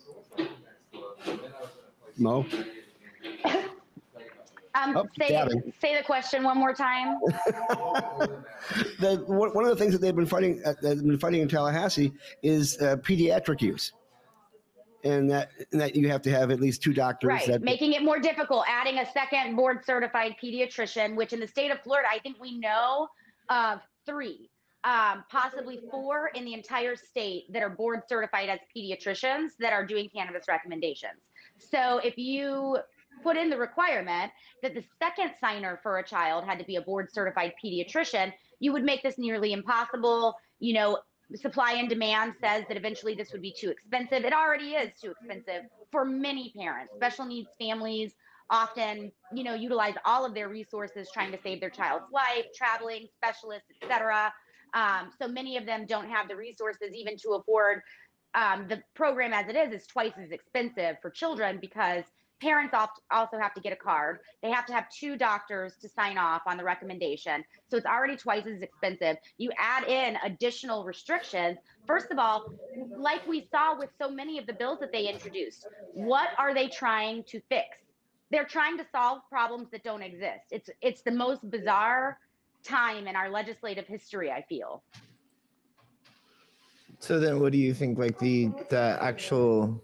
Mo? 2.16 2.46
Um, 4.76 4.96
Oh, 4.96 5.06
say, 5.16 5.28
say 5.80 5.96
the 5.96 6.02
question 6.02 6.42
one 6.42 6.58
more 6.58 6.74
time. 6.74 7.18
the, 8.98 9.22
one 9.26 9.50
one 9.50 9.64
of 9.64 9.70
the 9.70 9.76
things 9.76 9.92
that 9.92 10.00
they've 10.00 10.14
been 10.14 10.26
fighting, 10.26 10.60
uh, 10.64 10.74
they've 10.82 11.00
been 11.00 11.18
fighting 11.18 11.42
in 11.42 11.48
Tallahassee, 11.48 12.12
is 12.42 12.76
uh, 12.82 12.96
pediatric 12.96 13.62
use, 13.62 13.92
and 15.04 15.30
that 15.30 15.52
and 15.70 15.80
that 15.80 15.94
you 15.94 16.08
have 16.08 16.22
to 16.22 16.30
have 16.30 16.50
at 16.50 16.60
least 16.60 16.82
two 16.82 16.92
doctors. 16.92 17.28
Right, 17.28 17.46
That, 17.46 17.62
making 17.62 17.92
it 17.92 18.02
more 18.02 18.18
difficult, 18.18 18.64
adding 18.68 18.98
a 18.98 19.06
second 19.12 19.54
board 19.54 19.84
certified 19.84 20.34
pediatrician, 20.42 21.14
which 21.14 21.32
in 21.32 21.38
the 21.38 21.48
state 21.48 21.70
of 21.70 21.80
Florida, 21.80 22.08
I 22.12 22.18
think 22.18 22.40
we 22.40 22.58
know 22.58 23.08
of 23.48 23.80
three, 24.06 24.50
um, 24.84 25.24
possibly 25.30 25.80
four 25.90 26.28
in 26.34 26.44
the 26.44 26.54
entire 26.54 26.96
state 26.96 27.44
that 27.52 27.62
are 27.62 27.70
board 27.70 28.02
certified 28.08 28.48
as 28.48 28.58
pediatricians 28.76 29.50
that 29.58 29.72
are 29.72 29.84
doing 29.86 30.08
cannabis 30.14 30.46
recommendations. 30.48 31.20
So 31.58 31.98
if 31.98 32.18
you 32.18 32.78
put 33.22 33.36
in 33.36 33.48
the 33.48 33.56
requirement 33.56 34.32
that 34.62 34.74
the 34.74 34.84
second 34.98 35.32
signer 35.40 35.78
for 35.82 35.98
a 35.98 36.04
child 36.04 36.44
had 36.44 36.58
to 36.58 36.64
be 36.64 36.76
a 36.76 36.82
board 36.82 37.12
certified 37.12 37.54
pediatrician, 37.64 38.32
you 38.60 38.72
would 38.72 38.84
make 38.84 39.02
this 39.02 39.18
nearly 39.18 39.52
impossible. 39.52 40.34
You 40.58 40.74
know, 40.74 40.98
supply 41.36 41.72
and 41.72 41.88
demand 41.88 42.34
says 42.40 42.64
that 42.68 42.76
eventually 42.76 43.14
this 43.14 43.32
would 43.32 43.42
be 43.42 43.54
too 43.58 43.70
expensive. 43.70 44.24
It 44.24 44.32
already 44.32 44.72
is 44.72 44.90
too 45.00 45.12
expensive 45.12 45.62
for 45.90 46.04
many 46.04 46.52
parents. 46.56 46.92
Special 46.96 47.24
needs 47.24 47.48
families 47.58 48.12
often, 48.50 49.10
you 49.32 49.44
know, 49.44 49.54
utilize 49.54 49.94
all 50.04 50.24
of 50.24 50.34
their 50.34 50.48
resources 50.48 51.08
trying 51.12 51.32
to 51.32 51.38
save 51.42 51.60
their 51.60 51.70
child's 51.70 52.06
life, 52.12 52.46
traveling, 52.54 53.08
specialists, 53.16 53.68
etc. 53.82 54.32
Um, 54.74 55.10
so 55.20 55.28
many 55.28 55.56
of 55.56 55.66
them 55.66 55.86
don't 55.86 56.08
have 56.08 56.28
the 56.28 56.36
resources 56.36 56.92
even 56.94 57.16
to 57.18 57.30
afford 57.30 57.82
um, 58.34 58.66
the 58.68 58.82
program 58.94 59.32
as 59.32 59.48
it 59.48 59.56
is 59.56 59.72
is 59.72 59.86
twice 59.86 60.12
as 60.20 60.30
expensive 60.30 60.96
for 61.00 61.10
children 61.10 61.58
because 61.60 62.04
parents 62.40 62.74
also 63.10 63.38
have 63.38 63.54
to 63.54 63.60
get 63.60 63.72
a 63.72 63.76
card. 63.76 64.18
They 64.42 64.50
have 64.50 64.66
to 64.66 64.72
have 64.72 64.90
two 64.90 65.16
doctors 65.16 65.76
to 65.80 65.88
sign 65.88 66.18
off 66.18 66.42
on 66.46 66.56
the 66.56 66.64
recommendation. 66.64 67.44
So 67.68 67.76
it's 67.76 67.86
already 67.86 68.16
twice 68.16 68.44
as 68.46 68.60
expensive. 68.60 69.16
You 69.38 69.50
add 69.56 69.84
in 69.84 70.18
additional 70.24 70.84
restrictions. 70.84 71.58
First 71.86 72.10
of 72.10 72.18
all, 72.18 72.52
like 72.96 73.26
we 73.26 73.48
saw 73.50 73.78
with 73.78 73.90
so 73.98 74.10
many 74.10 74.38
of 74.38 74.46
the 74.46 74.52
bills 74.52 74.80
that 74.80 74.92
they 74.92 75.08
introduced, 75.08 75.66
what 75.92 76.30
are 76.36 76.52
they 76.52 76.68
trying 76.68 77.24
to 77.24 77.40
fix? 77.48 77.78
They're 78.34 78.44
trying 78.44 78.76
to 78.78 78.86
solve 78.90 79.20
problems 79.30 79.68
that 79.70 79.84
don't 79.84 80.02
exist. 80.02 80.46
It's 80.50 80.68
it's 80.82 81.02
the 81.02 81.12
most 81.12 81.48
bizarre 81.52 82.18
time 82.64 83.06
in 83.06 83.14
our 83.14 83.30
legislative 83.30 83.86
history, 83.86 84.32
I 84.32 84.42
feel. 84.48 84.82
So 86.98 87.20
then, 87.20 87.38
what 87.38 87.52
do 87.52 87.58
you 87.58 87.72
think? 87.72 87.96
Like 87.96 88.18
the 88.18 88.50
the 88.70 88.98
actual 89.00 89.80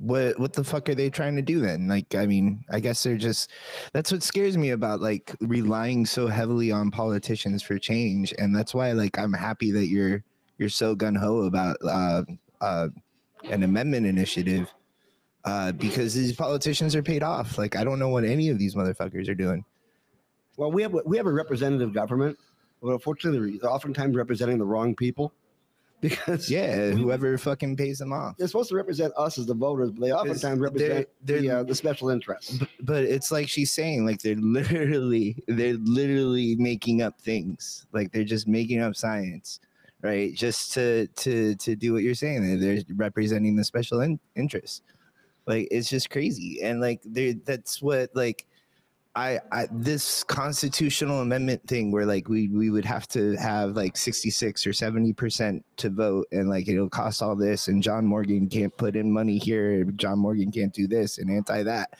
what 0.00 0.36
what 0.40 0.52
the 0.54 0.64
fuck 0.64 0.88
are 0.88 0.96
they 0.96 1.08
trying 1.08 1.36
to 1.36 1.42
do 1.42 1.60
then? 1.60 1.86
Like, 1.86 2.16
I 2.16 2.26
mean, 2.26 2.64
I 2.68 2.80
guess 2.80 3.00
they're 3.00 3.16
just 3.16 3.52
that's 3.92 4.10
what 4.10 4.24
scares 4.24 4.58
me 4.58 4.70
about 4.70 5.00
like 5.00 5.32
relying 5.40 6.04
so 6.04 6.26
heavily 6.26 6.72
on 6.72 6.90
politicians 6.90 7.62
for 7.62 7.78
change, 7.78 8.34
and 8.38 8.56
that's 8.56 8.74
why 8.74 8.90
like 8.90 9.20
I'm 9.20 9.32
happy 9.32 9.70
that 9.70 9.86
you're 9.86 10.24
you're 10.58 10.68
so 10.68 10.96
gun 10.96 11.14
ho 11.14 11.42
about 11.42 11.76
uh, 11.84 12.22
uh, 12.60 12.88
an 13.44 13.62
amendment 13.62 14.04
initiative 14.04 14.74
uh, 15.44 15.72
because 15.72 16.14
these 16.14 16.32
politicians 16.34 16.94
are 16.96 17.02
paid 17.02 17.22
off. 17.22 17.58
Like, 17.58 17.76
I 17.76 17.84
don't 17.84 17.98
know 17.98 18.08
what 18.08 18.24
any 18.24 18.48
of 18.48 18.58
these 18.58 18.74
motherfuckers 18.74 19.28
are 19.28 19.34
doing. 19.34 19.64
well, 20.56 20.70
we 20.72 20.82
have 20.82 20.94
we 21.04 21.16
have 21.16 21.26
a 21.26 21.32
representative 21.32 21.92
government, 21.92 22.38
but 22.82 22.88
unfortunately, 22.92 23.58
they're 23.60 23.70
oftentimes 23.70 24.16
representing 24.16 24.58
the 24.58 24.64
wrong 24.64 24.94
people, 24.94 25.32
because 26.00 26.50
Yeah, 26.50 26.90
whoever 26.90 27.36
fucking 27.38 27.76
pays 27.76 27.98
them 27.98 28.12
off. 28.12 28.36
they're 28.36 28.46
supposed 28.48 28.68
to 28.70 28.76
represent 28.76 29.12
us 29.16 29.38
as 29.38 29.46
the 29.46 29.54
voters, 29.54 29.90
but 29.90 30.00
they 30.02 30.12
oftentimes 30.12 30.42
they're- 30.42 30.58
represent 30.58 31.08
the, 31.24 31.32
they're- 31.40 31.56
uh, 31.58 31.62
the 31.62 31.74
special 31.74 32.10
interests. 32.10 32.58
B- 32.58 32.66
but 32.80 33.04
it's 33.04 33.30
like 33.32 33.48
she's 33.48 33.70
saying 33.72 34.04
like 34.06 34.20
they're 34.22 34.34
literally 34.36 35.36
they're 35.48 35.74
literally 35.74 36.56
making 36.56 37.02
up 37.02 37.20
things 37.20 37.86
like 37.92 38.12
they're 38.12 38.24
just 38.24 38.46
making 38.48 38.80
up 38.80 38.94
science 38.96 39.60
right 40.02 40.34
just 40.34 40.72
to 40.74 41.06
to 41.16 41.54
to 41.56 41.74
do 41.74 41.94
what 41.94 42.02
you're 42.02 42.14
saying 42.14 42.42
they're, 42.42 42.58
they're 42.74 42.82
representing 42.96 43.56
the 43.56 43.64
special 43.64 44.00
in- 44.02 44.20
interests 44.36 44.82
like 45.46 45.68
it's 45.70 45.88
just 45.88 46.10
crazy 46.10 46.62
and 46.62 46.80
like 46.80 47.00
that's 47.44 47.82
what 47.82 48.10
like 48.14 48.46
I, 49.16 49.38
I 49.52 49.68
this 49.70 50.24
constitutional 50.24 51.20
amendment 51.20 51.64
thing 51.68 51.92
where 51.92 52.04
like 52.04 52.28
we 52.28 52.48
we 52.48 52.70
would 52.70 52.84
have 52.84 53.06
to 53.08 53.36
have 53.36 53.76
like 53.76 53.96
66 53.96 54.66
or 54.66 54.72
70 54.72 55.12
percent 55.12 55.64
to 55.76 55.90
vote 55.90 56.26
and 56.32 56.48
like 56.48 56.66
it'll 56.68 56.88
cost 56.88 57.22
all 57.22 57.36
this 57.36 57.68
and 57.68 57.82
john 57.82 58.04
morgan 58.04 58.48
can't 58.48 58.76
put 58.76 58.96
in 58.96 59.12
money 59.12 59.38
here 59.38 59.84
john 59.84 60.18
morgan 60.18 60.50
can't 60.50 60.72
do 60.72 60.88
this 60.88 61.18
and 61.18 61.30
anti 61.30 61.62
that 61.62 61.90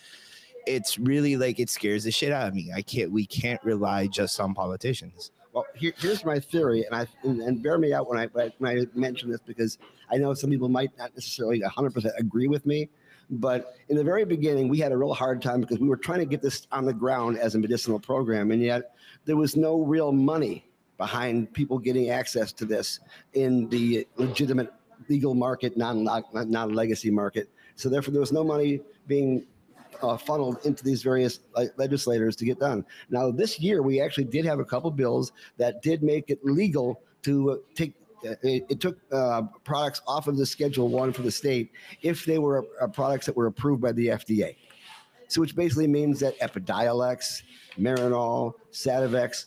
it's 0.67 0.99
really 0.99 1.37
like 1.37 1.61
it 1.61 1.71
scares 1.71 2.03
the 2.03 2.11
shit 2.11 2.33
out 2.33 2.49
of 2.49 2.55
me 2.55 2.73
i 2.75 2.83
can't 2.83 3.13
we 3.13 3.27
can't 3.27 3.63
rely 3.63 4.09
just 4.09 4.41
on 4.41 4.53
politicians 4.55 5.31
Well, 5.53 5.67
here, 5.77 5.93
here's 5.97 6.25
my 6.25 6.41
theory, 6.41 6.85
and 6.85 6.97
I 6.97 7.07
and, 7.23 7.63
bear 7.63 7.79
me 7.79 7.93
out 7.93 8.09
when 8.09 8.19
I 8.19 8.27
when 8.59 8.77
I 8.77 8.87
mention 8.99 9.31
this 9.31 9.41
because 9.41 9.79
I 10.11 10.17
know 10.17 10.35
some 10.35 10.51
people 10.51 10.69
might 10.69 10.91
not 10.99 11.15
necessarily 11.15 11.61
100% 11.61 12.11
agree 12.19 12.49
with 12.49 12.67
me. 12.67 12.89
But 13.31 13.77
in 13.89 13.97
the 13.97 14.05
very 14.05 14.25
beginning, 14.25 14.69
we 14.69 14.79
had 14.79 14.93
a 14.93 14.97
real 14.97 15.15
hard 15.15 15.41
time 15.43 15.61
because 15.61 15.79
we 15.79 15.89
were 15.89 15.97
trying 15.97 16.21
to 16.21 16.27
get 16.27 16.43
this 16.43 16.67
on 16.73 16.85
the 16.85 16.93
ground 16.93 17.39
as 17.39 17.55
a 17.55 17.59
medicinal 17.59 17.99
program, 17.99 18.51
and 18.51 18.63
yet 18.63 18.95
there 19.25 19.37
was 19.37 19.57
no 19.57 19.81
real 19.81 20.13
money 20.13 20.67
behind 20.99 21.53
people 21.53 21.79
getting 21.79 22.11
access 22.11 22.53
to 22.53 22.65
this 22.65 23.01
in 23.33 23.69
the 23.69 24.07
legitimate 24.17 24.73
legal 25.09 25.35
market, 25.35 25.77
non 25.77 26.05
legacy 26.75 27.11
market. 27.11 27.49
So 27.77 27.89
therefore, 27.89 28.13
there 28.13 28.21
was 28.21 28.33
no 28.33 28.45
money 28.45 28.81
being 29.07 29.47
uh, 30.03 30.17
funneled 30.17 30.65
into 30.65 30.85
these 30.85 31.03
various 31.03 31.41
le- 31.57 31.71
legislators 31.77 32.37
to 32.37 32.45
get 32.45 32.59
done. 32.59 32.85
Now, 33.11 33.31
this 33.31 33.59
year, 33.61 33.83
we 33.83 34.01
actually 34.01 34.25
did 34.25 34.45
have 34.45 34.61
a 34.61 34.65
couple 34.65 34.91
bills 34.91 35.33
that 35.57 35.83
did 35.83 36.03
make 36.03 36.31
it 36.31 36.45
legal 36.45 37.03
to 37.23 37.51
uh, 37.53 37.57
take. 37.75 37.95
Uh, 38.25 38.35
It, 38.43 38.67
it 38.69 38.81
took 38.81 38.99
uh, 39.13 39.43
products 39.65 40.01
off 40.07 40.29
of 40.29 40.37
the 40.37 40.47
Schedule 40.47 40.89
One 40.89 41.13
for 41.13 41.23
the 41.23 41.31
state 41.31 41.73
if 42.03 42.25
they 42.25 42.39
were 42.39 42.65
uh, 42.81 42.87
products 42.89 43.27
that 43.27 43.37
were 43.37 43.47
approved 43.47 43.83
by 43.83 43.93
the 43.93 44.09
FDA. 44.09 44.57
So, 45.29 45.41
which 45.41 45.57
basically 45.57 45.87
means 45.87 46.21
that 46.21 46.39
Epidiolex, 46.41 47.43
Marinol, 47.79 48.55
Sativex, 48.73 49.47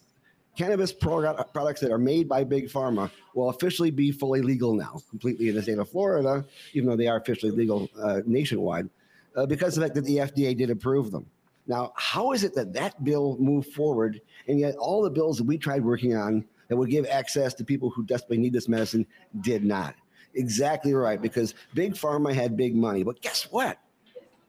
cannabis 0.58 0.92
pro- 0.92 1.34
products 1.54 1.80
that 1.82 1.92
are 1.92 2.00
made 2.00 2.28
by 2.28 2.44
Big 2.44 2.68
Pharma 2.68 3.10
will 3.36 3.50
officially 3.50 3.92
be 3.92 4.12
fully 4.12 4.42
legal 4.42 4.74
now, 4.74 5.00
completely 5.10 5.50
in 5.50 5.56
the 5.56 5.62
state 5.62 5.78
of 5.78 5.90
Florida, 5.90 6.44
even 6.74 6.90
though 6.90 6.96
they 6.96 7.08
are 7.08 7.18
officially 7.18 7.52
legal 7.52 7.90
uh, 8.02 8.22
nationwide 8.26 8.90
uh, 9.36 9.46
because 9.46 9.78
of 9.78 9.82
the 9.82 9.86
fact 9.88 9.96
that 9.96 10.06
the 10.06 10.18
FDA 10.18 10.58
did 10.58 10.70
approve 10.70 11.12
them. 11.12 11.26
Now, 11.68 11.94
how 11.96 12.32
is 12.32 12.44
it 12.44 12.56
that 12.56 12.74
that 12.74 13.04
bill 13.04 13.38
moved 13.40 13.74
forward, 13.74 14.22
and 14.48 14.60
yet 14.60 14.76
all 14.78 15.02
the 15.02 15.10
bills 15.10 15.38
that 15.38 15.44
we 15.44 15.58
tried 15.58 15.84
working 15.84 16.16
on 16.16 16.46
that 16.68 16.78
would 16.78 16.90
give 16.90 17.06
access 17.08 17.54
to 17.56 17.64
people 17.64 17.90
who 17.90 18.04
desperately 18.04 18.38
need 18.38 18.54
this 18.54 18.68
medicine 18.68 19.06
did 19.42 19.64
not? 19.64 19.96
Exactly 20.34 20.94
right, 20.94 21.22
because 21.22 21.56
big 21.74 21.94
pharma 21.94 22.34
had 22.34 22.56
big 22.56 22.76
money. 22.76 23.04
But 23.04 23.22
guess 23.22 23.44
what? 23.52 23.80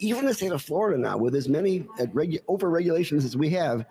Even 0.00 0.26
the 0.26 0.34
state 0.34 0.52
of 0.52 0.62
Florida 0.62 1.00
now, 1.00 1.16
with 1.16 1.34
as 1.34 1.48
many 1.48 1.86
uh, 1.98 2.06
regu- 2.06 2.42
over 2.46 2.70
regulations 2.70 3.24
as 3.24 3.36
we 3.36 3.50
have, 3.50 3.84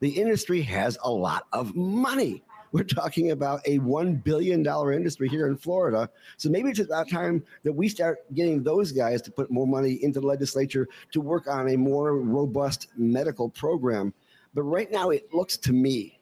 the 0.00 0.10
industry 0.10 0.60
has 0.62 0.98
a 1.02 1.10
lot 1.10 1.46
of 1.52 1.74
money. 1.74 2.42
We're 2.72 2.82
talking 2.82 3.30
about 3.30 3.60
a 3.66 3.78
$1 3.78 4.24
billion 4.24 4.66
industry 4.66 5.28
here 5.28 5.46
in 5.46 5.56
Florida. 5.56 6.10
So 6.38 6.50
maybe 6.50 6.70
it's 6.70 6.80
about 6.80 7.08
time 7.08 7.44
that 7.62 7.72
we 7.72 7.88
start 7.88 8.18
getting 8.34 8.64
those 8.64 8.90
guys 8.90 9.22
to 9.22 9.30
put 9.30 9.48
more 9.48 9.66
money 9.66 10.02
into 10.02 10.18
the 10.18 10.26
legislature 10.26 10.88
to 11.12 11.20
work 11.20 11.46
on 11.46 11.68
a 11.68 11.76
more 11.76 12.16
robust 12.18 12.88
medical 12.96 13.48
program. 13.48 14.12
But 14.54 14.64
right 14.64 14.90
now, 14.90 15.10
it 15.10 15.32
looks 15.32 15.56
to 15.58 15.72
me, 15.72 16.18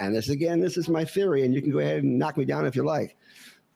and 0.00 0.14
this 0.14 0.28
again, 0.28 0.60
this 0.60 0.76
is 0.76 0.88
my 0.88 1.04
theory, 1.04 1.44
and 1.44 1.54
you 1.54 1.62
can 1.62 1.70
go 1.70 1.78
ahead 1.78 2.02
and 2.02 2.18
knock 2.18 2.36
me 2.36 2.44
down 2.44 2.66
if 2.66 2.76
you 2.76 2.84
like, 2.84 3.16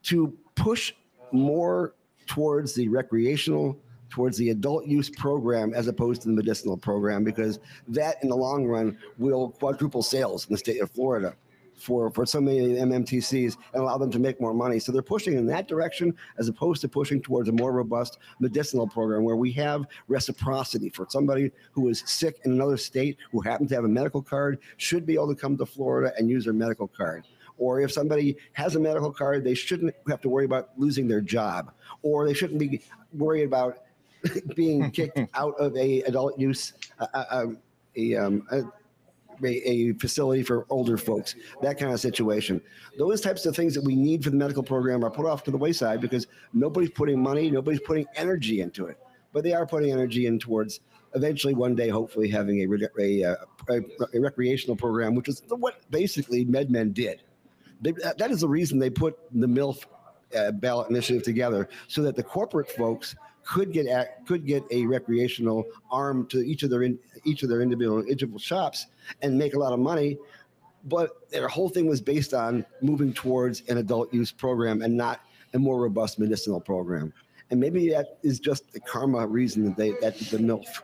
to 0.05 0.37
push 0.55 0.93
more 1.33 1.95
towards 2.27 2.75
the 2.75 2.89
recreational, 2.89 3.79
towards 4.11 4.37
the 4.37 4.51
adult 4.51 4.87
use 4.87 5.11
program 5.11 5.75
as 5.75 5.89
opposed 5.89 6.23
to 6.23 6.29
the 6.29 6.35
medicinal 6.35 6.77
program, 6.77 7.25
because 7.25 7.59
that 7.89 8.17
in 8.23 8.29
the 8.29 8.37
long 8.37 8.67
run 8.67 8.97
will 9.19 9.51
quadruple 9.51 10.03
sales 10.03 10.47
in 10.47 10.53
the 10.53 10.59
state 10.59 10.81
of 10.81 10.91
Florida 10.91 11.35
for, 11.77 12.11
for 12.11 12.27
so 12.27 12.41
many 12.41 12.59
MMTCs 12.59 13.57
and 13.73 13.83
allow 13.83 13.99
them 13.99 14.11
to 14.11 14.19
make 14.19 14.41
more 14.41 14.55
money. 14.55 14.79
So 14.79 14.93
they're 14.93 15.03
pushing 15.03 15.37
in 15.37 15.47
that 15.47 15.69
direction 15.69 16.15
as 16.39 16.49
opposed 16.49 16.81
to 16.83 16.89
pushing 16.89 17.21
towards 17.21 17.49
a 17.49 17.53
more 17.53 17.73
robust 17.73 18.19
medicinal 18.41 18.87
program 18.87 19.25
where 19.25 19.37
we 19.37 19.53
have 19.53 19.87
reciprocity 20.09 20.89
for 20.89 21.07
somebody 21.09 21.51
who 21.73 21.89
is 21.89 22.03
sick 22.07 22.41
in 22.45 22.53
another 22.53 22.77
state 22.77 23.19
who 23.33 23.41
happens 23.41 23.71
to 23.71 23.75
have 23.75 23.85
a 23.85 23.89
medical 23.89 24.23
card 24.23 24.59
should 24.77 25.07
be 25.07 25.15
able 25.15 25.29
to 25.29 25.41
come 25.41 25.57
to 25.57 25.67
Florida 25.67 26.13
and 26.19 26.29
use 26.29 26.45
their 26.45 26.55
medical 26.55 26.89
card. 26.89 27.25
Or 27.59 27.81
if 27.81 27.93
somebody 27.93 28.37
has 28.53 28.77
a 28.77 28.81
medical 28.81 29.13
card, 29.13 29.45
they 29.45 29.55
shouldn't 29.55 29.95
have 30.09 30.21
to 30.23 30.29
worry 30.29 30.45
about 30.45 30.71
losing 30.77 31.09
their 31.09 31.23
job, 31.23 31.73
or 32.03 32.27
they 32.27 32.35
shouldn't 32.35 32.59
be 32.59 32.83
worried 33.15 33.45
about 33.45 33.79
being 34.55 34.91
kicked 34.91 35.19
out 35.35 35.55
of 35.59 35.75
a 35.77 36.03
adult 36.03 36.39
use 36.39 36.75
uh, 36.99 37.07
uh, 37.15 37.47
a, 37.97 38.15
um, 38.15 38.47
a, 38.51 38.63
a, 39.43 39.69
a 39.69 39.93
facility 39.95 40.43
for 40.43 40.67
older 40.71 40.97
folks, 40.97 41.35
that 41.63 41.79
kind 41.79 41.93
of 41.93 42.01
situation. 42.01 42.61
Those 42.99 43.21
types 43.21 43.47
of 43.47 43.55
things 43.55 43.75
that 43.75 43.85
we 43.85 43.97
need 43.97 44.25
for 44.25 44.31
the 44.31 44.37
medical 44.37 44.63
program 44.63 45.05
are 45.05 45.11
put 45.11 45.27
off 45.27 45.45
to 45.45 45.51
the 45.51 45.57
wayside 45.57 46.01
because 46.01 46.27
nobody's 46.53 46.91
putting 46.91 47.23
money, 47.23 47.51
nobody's 47.51 47.81
putting 47.81 48.07
energy 48.15 48.61
into 48.61 48.87
it. 48.87 48.99
But 49.33 49.45
they 49.45 49.53
are 49.53 49.67
putting 49.67 49.93
energy 49.93 50.27
in 50.27 50.39
towards 50.39 50.81
eventually 51.15 51.55
one 51.55 51.75
day, 51.75 51.89
hopefully, 51.89 52.29
having 52.29 52.61
a, 52.63 53.03
a, 53.03 53.37
a, 53.69 53.81
a 54.15 54.21
recreational 54.21 54.77
program, 54.77 55.15
which 55.15 55.29
is 55.29 55.43
what 55.49 55.81
basically 55.91 56.45
MedMen 56.47 56.95
did. 56.95 57.23
They, 57.81 57.93
that 57.93 58.31
is 58.31 58.41
the 58.41 58.49
reason 58.49 58.79
they 58.79 58.91
put 58.91 59.19
the 59.33 59.47
MILF 59.47 59.85
uh, 60.37 60.53
ballot 60.53 60.91
initiative 60.91 61.23
together 61.23 61.69
so 61.89 62.03
that 62.03 62.17
the 62.17 62.23
corporate 62.23 62.71
folks 62.71 63.15
could 63.47 63.73
get 63.73 63.87
at, 63.87 64.27
could 64.27 64.45
get 64.45 64.65
a 64.71 64.85
recreational 64.87 65.65
arm 65.91 66.27
to 66.27 66.39
each 66.39 66.63
of 66.63 66.71
their 66.71 66.83
in, 66.83 66.99
each 67.25 67.43
of 67.43 67.49
their 67.49 67.63
individual 67.63 68.01
individual 68.01 68.39
shops 68.39 68.87
and 69.23 69.39
make 69.39 69.55
a 69.55 69.59
lot 69.59 69.73
of 69.73 69.79
money. 69.79 70.19
But 70.85 71.31
their 71.31 71.49
whole 71.49 71.69
thing 71.69 71.87
was 71.87 72.01
based 72.01 72.35
on 72.35 72.65
moving 72.83 73.13
towards 73.13 73.63
an 73.69 73.79
adult 73.79 74.13
use 74.13 74.31
program 74.31 74.83
and 74.83 74.97
not 74.97 75.21
a 75.55 75.59
more 75.59 75.81
robust 75.81 76.19
medicinal 76.19 76.61
program. 76.61 77.13
And 77.51 77.61
maybe 77.61 77.89
that 77.91 78.19
is 78.23 78.41
just 78.41 78.73
the 78.73 78.81
karma 78.81 79.27
reason 79.27 79.65
that 79.65 79.77
they 79.77 79.93
that 80.01 80.19
the 80.19 80.39
MILF. 80.39 80.83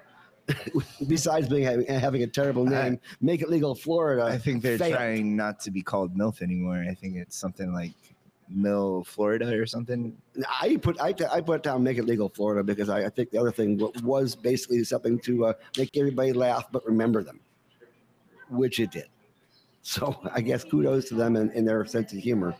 Besides 1.08 1.48
being 1.48 1.62
having, 1.62 1.86
having, 1.86 2.22
a 2.24 2.26
terrible 2.26 2.64
name, 2.64 2.98
I, 3.00 3.16
make 3.20 3.42
it 3.42 3.48
legal 3.48 3.76
Florida. 3.76 4.24
I 4.24 4.38
think 4.38 4.60
they're 4.60 4.76
failed. 4.76 4.94
trying 4.94 5.36
not 5.36 5.60
to 5.60 5.70
be 5.70 5.82
called 5.82 6.16
MILF 6.16 6.42
anymore. 6.42 6.84
I 6.88 6.94
think 6.94 7.16
it's 7.16 7.36
something 7.36 7.72
like 7.72 7.92
Mill, 8.54 9.04
Florida, 9.04 9.48
or 9.58 9.66
something? 9.66 10.16
I 10.60 10.76
put 10.76 11.00
I, 11.00 11.14
I 11.30 11.40
put 11.40 11.62
down 11.62 11.82
make 11.82 11.98
it 11.98 12.04
legal 12.04 12.28
Florida 12.28 12.62
because 12.62 12.88
I, 12.88 13.06
I 13.06 13.08
think 13.08 13.30
the 13.30 13.38
other 13.38 13.52
thing 13.52 13.80
was 14.02 14.34
basically 14.34 14.84
something 14.84 15.18
to 15.20 15.46
uh, 15.46 15.52
make 15.76 15.96
everybody 15.96 16.32
laugh 16.32 16.66
but 16.70 16.84
remember 16.86 17.22
them, 17.22 17.40
which 18.50 18.80
it 18.80 18.90
did. 18.90 19.06
So 19.82 20.20
I 20.32 20.40
guess 20.40 20.62
kudos 20.64 21.08
to 21.08 21.14
them 21.14 21.36
and, 21.36 21.66
their 21.66 21.84
sense 21.86 22.12
of 22.12 22.20
humor, 22.20 22.54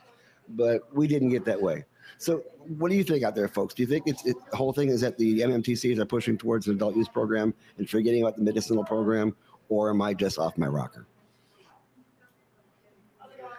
but 0.49 0.93
we 0.93 1.07
didn't 1.07 1.29
get 1.29 1.45
that 1.45 1.61
way. 1.61 1.85
So 2.17 2.43
what 2.77 2.91
do 2.91 2.97
you 2.97 3.03
think 3.03 3.23
out 3.23 3.33
there, 3.33 3.47
folks? 3.47 3.73
Do 3.73 3.81
you 3.81 3.87
think 3.87 4.07
it's 4.07 4.25
it, 4.25 4.35
the 4.51 4.57
whole 4.57 4.73
thing 4.73 4.89
is 4.89 5.01
that 5.01 5.17
the 5.17 5.39
MMTCs 5.39 5.97
are 5.99 6.05
pushing 6.05 6.37
towards 6.37 6.67
an 6.67 6.75
adult 6.75 6.95
use 6.95 7.07
program 7.07 7.53
and 7.77 7.89
forgetting 7.89 8.21
about 8.21 8.35
the 8.35 8.43
medicinal 8.43 8.83
program, 8.83 9.35
or 9.69 9.89
am 9.89 10.01
I 10.01 10.13
just 10.13 10.37
off 10.37 10.57
my 10.57 10.67
rocker? 10.67 11.07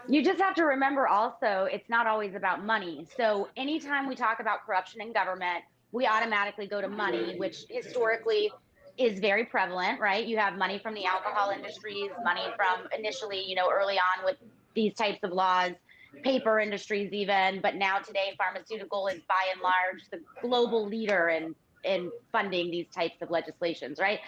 You 0.09 0.22
just 0.22 0.40
have 0.40 0.55
to 0.57 0.64
remember 0.64 1.07
also 1.07 1.68
it's 1.70 1.88
not 1.88 2.07
always 2.07 2.34
about 2.34 2.64
money. 2.64 3.07
So 3.16 3.48
anytime 3.57 4.09
we 4.09 4.14
talk 4.14 4.40
about 4.40 4.64
corruption 4.66 5.00
in 5.00 5.12
government, 5.12 5.64
we 5.92 6.07
automatically 6.07 6.66
go 6.66 6.80
to 6.80 6.88
money, 6.88 7.36
which 7.36 7.64
historically 7.70 8.50
is 8.98 9.18
very 9.20 9.44
prevalent, 9.44 10.00
right? 10.00 10.26
You 10.26 10.38
have 10.38 10.57
money 10.57 10.78
from 10.78 10.94
the 10.94 11.05
alcohol 11.07 11.50
industries, 11.50 12.11
money 12.22 12.42
from 12.57 12.86
initially, 12.96 13.42
you 13.44 13.55
know, 13.55 13.70
early 13.72 13.94
on 13.98 14.24
with 14.24 14.36
these 14.74 14.94
types 14.94 15.18
of 15.22 15.32
laws, 15.32 15.72
paper 16.22 16.61
industries 16.61 17.12
even, 17.12 17.61
but 17.61 17.74
now 17.74 17.98
today 17.98 18.34
pharmaceutical 18.38 19.07
is 19.09 19.20
by 19.28 19.42
and 19.52 19.61
large 19.61 20.02
the 20.11 20.18
global 20.40 20.86
leader 20.86 21.28
in 21.28 21.55
in 21.84 22.11
funding 22.32 22.70
these 22.70 22.86
types 22.94 23.16
of 23.20 23.30
legislations, 23.30 23.98
right? 24.00 24.20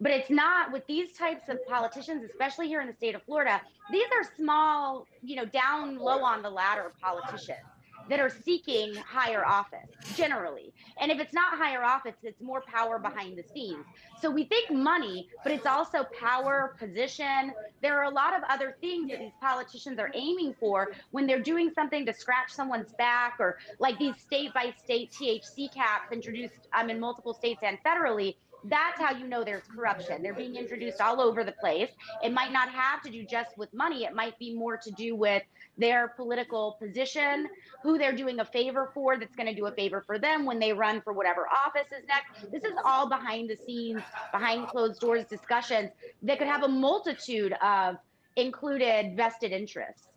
But 0.00 0.12
it's 0.12 0.30
not 0.30 0.72
with 0.72 0.86
these 0.86 1.12
types 1.12 1.48
of 1.48 1.64
politicians, 1.66 2.22
especially 2.30 2.68
here 2.68 2.80
in 2.80 2.86
the 2.86 2.94
state 2.94 3.14
of 3.14 3.22
Florida. 3.22 3.60
These 3.90 4.06
are 4.12 4.30
small, 4.36 5.06
you 5.22 5.36
know, 5.36 5.46
down 5.46 5.98
low 5.98 6.22
on 6.22 6.42
the 6.42 6.50
ladder 6.50 6.92
politicians 7.00 7.64
that 8.08 8.20
are 8.20 8.30
seeking 8.30 8.94
higher 8.94 9.44
office 9.44 9.88
generally. 10.14 10.72
And 11.00 11.10
if 11.10 11.18
it's 11.18 11.32
not 11.32 11.58
higher 11.58 11.82
office, 11.82 12.14
it's 12.22 12.40
more 12.40 12.62
power 12.62 12.98
behind 12.98 13.36
the 13.36 13.44
scenes. 13.52 13.84
So 14.20 14.30
we 14.30 14.44
think 14.44 14.70
money, 14.70 15.28
but 15.42 15.52
it's 15.52 15.66
also 15.66 16.06
power, 16.18 16.76
position. 16.78 17.52
There 17.82 17.98
are 17.98 18.04
a 18.04 18.10
lot 18.10 18.36
of 18.36 18.42
other 18.48 18.76
things 18.80 19.10
that 19.10 19.18
these 19.18 19.32
politicians 19.40 19.98
are 19.98 20.10
aiming 20.14 20.54
for 20.58 20.92
when 21.10 21.26
they're 21.26 21.42
doing 21.42 21.70
something 21.74 22.06
to 22.06 22.14
scratch 22.14 22.50
someone's 22.50 22.92
back 22.92 23.36
or 23.38 23.58
like 23.78 23.98
these 23.98 24.16
state 24.16 24.54
by 24.54 24.72
state 24.82 25.10
THC 25.10 25.72
caps 25.72 26.12
introduced 26.12 26.68
um, 26.72 26.90
in 26.90 27.00
multiple 27.00 27.34
states 27.34 27.60
and 27.62 27.78
federally 27.84 28.36
that's 28.64 29.00
how 29.00 29.12
you 29.12 29.26
know 29.26 29.44
there's 29.44 29.62
corruption. 29.74 30.22
They're 30.22 30.34
being 30.34 30.56
introduced 30.56 31.00
all 31.00 31.20
over 31.20 31.44
the 31.44 31.52
place. 31.52 31.90
It 32.22 32.32
might 32.32 32.52
not 32.52 32.68
have 32.70 33.02
to 33.02 33.10
do 33.10 33.24
just 33.24 33.56
with 33.56 33.72
money, 33.72 34.04
it 34.04 34.14
might 34.14 34.38
be 34.38 34.54
more 34.54 34.76
to 34.76 34.90
do 34.90 35.14
with 35.14 35.42
their 35.78 36.08
political 36.08 36.76
position, 36.80 37.48
who 37.82 37.98
they're 37.98 38.16
doing 38.16 38.40
a 38.40 38.44
favor 38.44 38.90
for 38.94 39.18
that's 39.18 39.36
going 39.36 39.48
to 39.48 39.54
do 39.54 39.66
a 39.66 39.72
favor 39.72 40.02
for 40.06 40.18
them 40.18 40.44
when 40.44 40.58
they 40.58 40.72
run 40.72 41.00
for 41.02 41.12
whatever 41.12 41.46
office 41.66 41.86
is 41.92 42.04
next. 42.08 42.50
This 42.50 42.64
is 42.64 42.76
all 42.84 43.08
behind 43.08 43.50
the 43.50 43.56
scenes, 43.56 44.02
behind 44.32 44.66
closed 44.68 45.00
doors 45.00 45.26
discussions 45.26 45.90
that 46.22 46.38
could 46.38 46.48
have 46.48 46.62
a 46.62 46.68
multitude 46.68 47.54
of 47.62 47.96
included 48.36 49.16
vested 49.16 49.52
interests. 49.52 50.08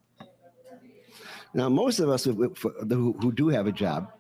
Now, 1.54 1.68
most 1.68 2.00
of 2.00 2.10
us 2.10 2.24
who, 2.24 2.54
who 2.54 3.32
do 3.32 3.50
have 3.50 3.68
a 3.68 3.72
job 3.72 4.12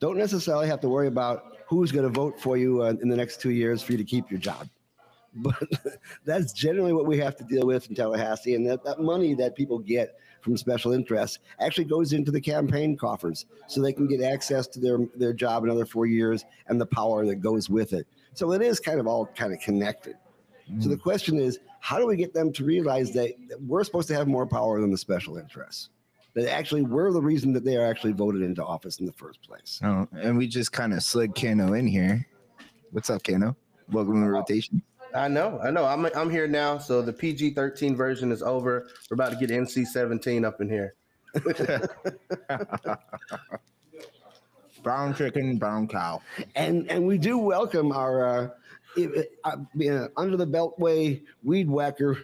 don't 0.00 0.18
necessarily 0.18 0.68
have 0.68 0.80
to 0.80 0.88
worry 0.88 1.06
about 1.06 1.53
who's 1.68 1.92
going 1.92 2.04
to 2.04 2.10
vote 2.10 2.40
for 2.40 2.56
you 2.56 2.82
uh, 2.82 2.94
in 3.02 3.08
the 3.08 3.16
next 3.16 3.40
two 3.40 3.50
years 3.50 3.82
for 3.82 3.92
you 3.92 3.98
to 3.98 4.04
keep 4.04 4.30
your 4.30 4.40
job. 4.40 4.68
But 5.36 5.56
that's 6.24 6.52
generally 6.52 6.92
what 6.92 7.06
we 7.06 7.18
have 7.18 7.34
to 7.38 7.44
deal 7.44 7.66
with 7.66 7.88
in 7.88 7.96
Tallahassee. 7.96 8.54
And 8.54 8.64
that, 8.68 8.84
that 8.84 9.00
money 9.00 9.34
that 9.34 9.56
people 9.56 9.80
get 9.80 10.16
from 10.42 10.56
special 10.56 10.92
interests 10.92 11.40
actually 11.58 11.86
goes 11.86 12.12
into 12.12 12.30
the 12.30 12.40
campaign 12.40 12.96
coffers 12.96 13.46
so 13.66 13.82
they 13.82 13.92
can 13.92 14.06
get 14.06 14.20
access 14.20 14.68
to 14.68 14.78
their, 14.78 14.98
their 15.16 15.32
job 15.32 15.64
another 15.64 15.86
four 15.86 16.06
years 16.06 16.44
and 16.68 16.80
the 16.80 16.86
power 16.86 17.26
that 17.26 17.36
goes 17.36 17.68
with 17.68 17.94
it. 17.94 18.06
So 18.34 18.52
it 18.52 18.62
is 18.62 18.78
kind 18.78 19.00
of 19.00 19.08
all 19.08 19.26
kind 19.26 19.52
of 19.52 19.58
connected. 19.58 20.14
Mm. 20.70 20.82
So 20.82 20.88
the 20.88 20.96
mm. 20.96 21.02
question 21.02 21.40
is, 21.40 21.58
how 21.80 21.98
do 21.98 22.06
we 22.06 22.16
get 22.16 22.32
them 22.32 22.52
to 22.52 22.64
realize 22.64 23.10
that 23.12 23.34
we're 23.66 23.84
supposed 23.84 24.08
to 24.08 24.14
have 24.14 24.28
more 24.28 24.46
power 24.46 24.80
than 24.80 24.90
the 24.90 24.98
special 24.98 25.36
interests? 25.36 25.88
That 26.34 26.52
actually 26.52 26.82
were 26.82 27.12
the 27.12 27.20
reason 27.20 27.52
that 27.52 27.64
they 27.64 27.76
are 27.76 27.86
actually 27.86 28.12
voted 28.12 28.42
into 28.42 28.64
office 28.64 28.98
in 28.98 29.06
the 29.06 29.12
first 29.12 29.42
place. 29.42 29.80
Oh, 29.82 30.08
and 30.20 30.36
we 30.36 30.46
just 30.48 30.72
kind 30.72 30.92
of 30.92 31.02
slid 31.02 31.34
Kano 31.34 31.74
in 31.74 31.86
here. 31.86 32.26
What's 32.90 33.08
up, 33.10 33.22
Kano? 33.22 33.56
Welcome 33.90 34.14
to 34.14 34.20
the 34.20 34.30
rotation. 34.30 34.82
I 35.14 35.28
know, 35.28 35.60
I 35.62 35.70
know. 35.70 35.84
I'm 35.84 36.06
I'm 36.06 36.28
here 36.28 36.48
now. 36.48 36.78
So 36.78 37.00
the 37.00 37.12
PG 37.12 37.54
13 37.54 37.94
version 37.94 38.32
is 38.32 38.42
over. 38.42 38.88
We're 39.08 39.14
about 39.14 39.30
to 39.30 39.36
get 39.38 39.50
NC 39.50 39.86
17 39.86 40.44
up 40.44 40.60
in 40.60 40.68
here. 40.68 40.94
brown 44.82 45.14
chicken, 45.14 45.56
brown 45.56 45.86
cow, 45.86 46.20
and 46.56 46.90
and 46.90 47.06
we 47.06 47.16
do 47.16 47.38
welcome 47.38 47.92
our 47.92 48.26
uh, 48.26 48.48
uh, 48.98 49.56
uh, 49.88 50.08
under 50.16 50.36
the 50.36 50.46
beltway 50.46 51.22
weed 51.44 51.68
whacker, 51.68 52.18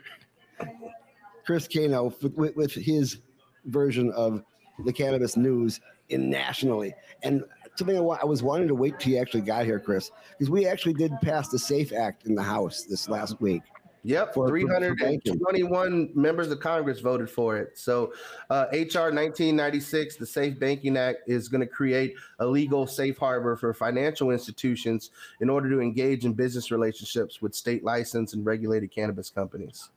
Chris 1.47 1.69
Kano, 1.69 2.13
with, 2.37 2.57
with 2.57 2.73
his 2.73 3.19
version 3.67 4.11
of 4.13 4.43
the 4.85 4.93
cannabis 4.93 5.37
news 5.37 5.81
in 6.09 6.31
nationally. 6.31 6.95
And 7.23 7.45
something 7.77 7.97
I, 7.97 8.01
I 8.01 8.25
was 8.25 8.43
wanting 8.43 8.69
to 8.69 8.75
wait 8.75 8.99
till 8.99 9.13
you 9.13 9.19
actually 9.19 9.43
got 9.43 9.65
here, 9.65 9.79
Chris, 9.79 10.11
because 10.33 10.51
we 10.51 10.67
actually 10.67 10.95
did 10.95 11.13
pass 11.23 11.49
the 11.49 11.59
SAFE 11.59 11.93
Act 11.93 12.27
in 12.27 12.35
the 12.35 12.43
House 12.43 12.85
this 12.85 13.09
last 13.09 13.41
week. 13.41 13.63
Yep, 14.03 14.33
for, 14.33 14.49
321 14.49 16.13
for 16.13 16.19
members 16.19 16.51
of 16.51 16.59
Congress 16.59 17.01
voted 17.01 17.29
for 17.29 17.59
it. 17.59 17.77
So, 17.77 18.15
uh, 18.49 18.65
HR 18.73 19.13
1996, 19.13 20.17
the 20.17 20.25
Safe 20.25 20.59
Banking 20.59 20.97
Act, 20.97 21.19
is 21.27 21.49
going 21.49 21.61
to 21.61 21.67
create 21.67 22.15
a 22.39 22.47
legal 22.47 22.87
safe 22.87 23.19
harbor 23.19 23.57
for 23.57 23.75
financial 23.75 24.31
institutions 24.31 25.11
in 25.43 25.51
order 25.51 25.69
to 25.69 25.81
engage 25.81 26.25
in 26.25 26.33
business 26.33 26.71
relationships 26.71 27.43
with 27.43 27.55
state 27.55 27.85
licensed 27.85 28.33
and 28.33 28.47
regulated 28.47 28.91
cannabis 28.91 29.29
companies. 29.29 29.91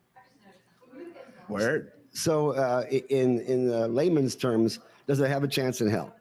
Word. 1.48 1.93
So, 2.14 2.52
uh, 2.52 2.86
in 3.10 3.42
in 3.42 3.74
uh, 3.74 3.88
layman's 3.88 4.36
terms, 4.36 4.80
does 5.08 5.20
it 5.20 5.30
have 5.30 5.44
a 5.44 5.48
chance 5.48 5.82
in 5.82 5.90
hell? 5.90 6.16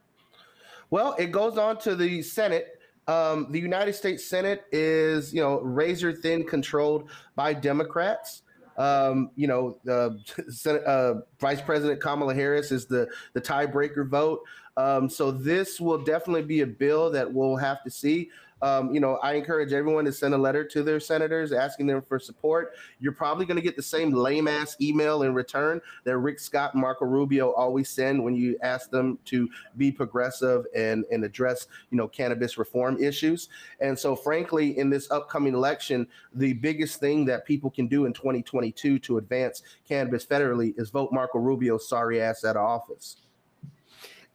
Well, 0.91 1.15
it 1.19 1.33
goes 1.33 1.59
on 1.59 1.79
to 1.81 1.95
the 1.95 2.23
Senate. 2.23 2.79
Um, 3.09 3.49
the 3.51 3.59
United 3.59 3.95
States 3.95 4.25
Senate 4.25 4.65
is, 4.73 5.35
you 5.35 5.41
know, 5.41 5.61
razor 5.61 6.13
thin 6.13 6.45
controlled 6.45 7.11
by 7.35 7.53
Democrats. 7.53 8.43
Um, 8.79 9.31
you 9.37 9.47
know, 9.47 9.79
uh, 9.89 10.11
Senate, 10.49 10.85
uh, 10.85 11.15
Vice 11.41 11.61
President 11.61 12.01
Kamala 12.01 12.35
Harris 12.35 12.73
is 12.73 12.87
the 12.87 13.07
the 13.35 13.41
tiebreaker 13.41 14.09
vote. 14.09 14.41
Um, 14.77 15.09
so 15.11 15.31
this 15.31 15.81
will 15.81 15.99
definitely 15.99 16.43
be 16.43 16.63
a 16.63 16.67
bill 16.67 17.11
that 17.11 17.31
we'll 17.31 17.57
have 17.57 17.83
to 17.85 17.91
see. 17.91 18.31
Um, 18.63 18.95
you 18.95 19.01
know, 19.01 19.17
I 19.17 19.35
encourage 19.35 19.73
everyone 19.73 20.05
to 20.05 20.13
send 20.13 20.35
a 20.35 20.39
letter 20.39 20.65
to 20.65 20.83
their 20.83 21.01
senators 21.01 21.53
asking 21.53 21.89
them 21.89 22.01
for 22.01 22.19
support. 22.19 22.75
You're 23.01 23.13
probably 23.13 23.45
going 23.45 23.57
to 23.57 23.63
get 23.63 23.77
the 23.77 23.83
same 23.83 24.13
lame 24.13 24.47
ass 24.47 24.77
email 24.81 25.25
in 25.25 25.35
return 25.35 25.81
that 26.05 26.17
Rick 26.17 26.39
Scott 26.39 26.75
and 26.75 26.81
Marco 26.81 27.05
Rubio 27.05 27.53
always 27.53 27.91
send 27.91 28.23
when 28.23 28.37
you 28.37 28.57
ask 28.63 28.91
them 28.91 29.19
to 29.27 29.49
be 29.77 29.91
progressive 29.91 30.65
and, 30.75 31.05
and 31.11 31.25
address, 31.25 31.67
you 31.91 31.97
know, 31.97 32.07
cannabis 32.07 32.57
reform 32.57 33.03
issues. 33.03 33.49
And 33.81 33.99
so, 33.99 34.15
frankly, 34.15 34.79
in 34.79 34.89
this 34.91 35.11
upcoming 35.11 35.55
election, 35.55 36.07
the 36.33 36.53
biggest 36.53 37.01
thing 37.01 37.25
that 37.27 37.45
people 37.45 37.71
can 37.71 37.89
do 37.89 38.05
in 38.05 38.13
2022 38.13 39.01
to 39.01 39.19
advance 39.19 39.63
cannabis 39.87 40.25
federally 40.25 40.73
is 40.79 40.91
vote 40.91 41.13
Marco 41.13 41.39
Rubio's 41.39 41.89
sorry 41.89 42.21
ass 42.21 42.45
out 42.45 42.57
of 42.57 42.63
office. 42.63 43.17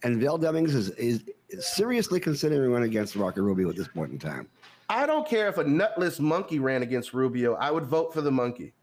And 0.04 0.22
Val 0.22 0.38
Demings 0.38 0.76
is, 0.76 0.90
is 0.92 1.24
seriously 1.60 2.20
considering 2.20 2.72
running 2.72 2.90
against 2.90 3.16
Marco 3.16 3.42
Rubio 3.42 3.70
at 3.70 3.76
this 3.76 3.88
point 3.88 4.12
in 4.12 4.20
time. 4.20 4.48
I 4.90 5.06
don't 5.06 5.28
care 5.28 5.48
if 5.50 5.58
a 5.58 5.64
nutless 5.64 6.20
monkey 6.20 6.60
ran 6.60 6.82
against 6.82 7.14
Rubio. 7.14 7.56
I 7.56 7.72
would 7.72 7.86
vote 7.86 8.14
for 8.14 8.22
the 8.22 8.32
monkey. 8.32 8.74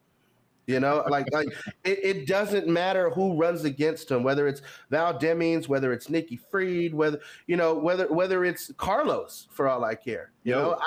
You 0.67 0.79
know, 0.79 1.03
like 1.09 1.31
like 1.31 1.47
it, 1.83 1.99
it, 2.03 2.27
doesn't 2.27 2.67
matter 2.67 3.11
who 3.11 3.37
runs 3.37 3.65
against 3.65 4.09
him, 4.09 4.23
whether 4.23 4.47
it's 4.47 4.61
Val 4.89 5.13
Demings, 5.13 5.67
whether 5.67 5.93
it's 5.93 6.09
Nikki 6.09 6.37
Fried, 6.37 6.93
whether 6.93 7.19
you 7.45 7.55
know, 7.55 7.75
whether 7.75 8.07
whether 8.11 8.45
it's 8.45 8.71
Carlos, 8.77 9.47
for 9.51 9.67
all 9.67 9.83
I 9.83 9.93
care. 9.93 10.31
You 10.43 10.53
Yo. 10.53 10.61
know, 10.61 10.79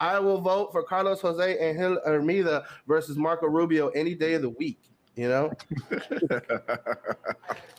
I 0.00 0.14
I 0.14 0.18
will 0.18 0.40
vote 0.40 0.72
for 0.72 0.82
Carlos 0.82 1.20
Jose 1.20 1.58
Angel 1.58 2.00
Armida 2.04 2.64
versus 2.88 3.16
Marco 3.16 3.46
Rubio 3.46 3.88
any 3.90 4.16
day 4.16 4.34
of 4.34 4.42
the 4.42 4.50
week. 4.50 4.80
You 5.14 5.28
know, 5.28 5.52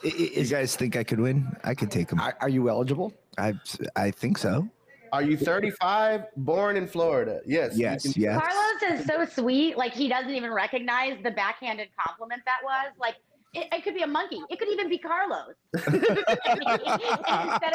you 0.03 0.45
guys 0.45 0.75
think 0.75 0.95
I 0.95 1.03
could 1.03 1.19
win? 1.19 1.47
I 1.63 1.73
could 1.73 1.91
take 1.91 2.11
him. 2.11 2.19
Are, 2.19 2.35
are 2.41 2.49
you 2.49 2.69
eligible? 2.69 3.13
I 3.37 3.53
I 3.95 4.11
think 4.11 4.37
so. 4.37 4.67
Are 5.13 5.21
you 5.21 5.37
35, 5.37 6.23
born 6.37 6.75
in 6.75 6.87
Florida? 6.87 7.41
Yes. 7.45 7.77
Yes. 7.77 8.17
Yes. 8.17 8.41
Carlos 8.41 8.99
is 8.99 9.05
so 9.05 9.25
sweet. 9.25 9.77
Like 9.77 9.93
he 9.93 10.09
doesn't 10.09 10.31
even 10.31 10.51
recognize 10.51 11.17
the 11.23 11.29
backhanded 11.29 11.89
compliment 11.99 12.41
that 12.45 12.61
was. 12.63 12.91
Like 12.99 13.17
it, 13.53 13.67
it 13.71 13.83
could 13.83 13.93
be 13.93 14.01
a 14.01 14.07
monkey. 14.07 14.41
It 14.49 14.57
could 14.57 14.69
even 14.69 14.89
be 14.89 14.97
Carlos. 14.97 15.53
Instead 15.75 16.15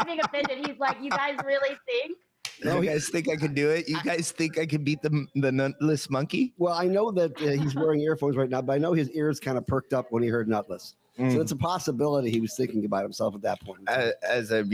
of 0.01 0.07
being 0.07 0.19
offended, 0.21 0.67
he's 0.67 0.79
like, 0.79 0.97
"You 1.01 1.11
guys 1.11 1.39
really 1.45 1.77
think?" 1.87 2.19
No, 2.65 2.81
you 2.81 2.91
guys 2.91 3.09
think 3.09 3.29
I 3.29 3.37
could 3.37 3.55
do 3.55 3.71
it? 3.71 3.89
You 3.89 4.03
guys 4.03 4.33
think 4.33 4.59
I 4.59 4.67
could 4.67 4.85
beat 4.85 5.01
the 5.03 5.27
the 5.37 5.53
nutless 5.53 6.11
monkey? 6.11 6.55
Well, 6.59 6.75
I 6.75 6.87
know 6.87 7.13
that 7.13 7.41
uh, 7.41 7.51
he's 7.51 7.77
wearing 7.77 8.01
earphones 8.01 8.37
right 8.37 8.51
now, 8.51 8.63
but 8.63 8.73
I 8.73 8.79
know 8.79 8.93
his 8.93 9.11
ears 9.11 9.39
kind 9.39 9.57
of 9.57 9.65
perked 9.65 9.93
up 9.93 10.07
when 10.11 10.25
he 10.25 10.29
heard 10.29 10.49
nutless. 10.49 10.97
Mm. 11.19 11.33
So 11.33 11.41
it's 11.41 11.53
a 11.53 11.57
possibility 11.57 12.31
he 12.31 12.41
was 12.41 12.55
thinking 12.55 12.85
about 12.85 13.03
himself 13.03 13.35
at 13.35 13.43
that 13.43 13.61
point. 13.61 13.81
As, 13.89 14.13
as 14.23 14.51
I'm 14.53 14.69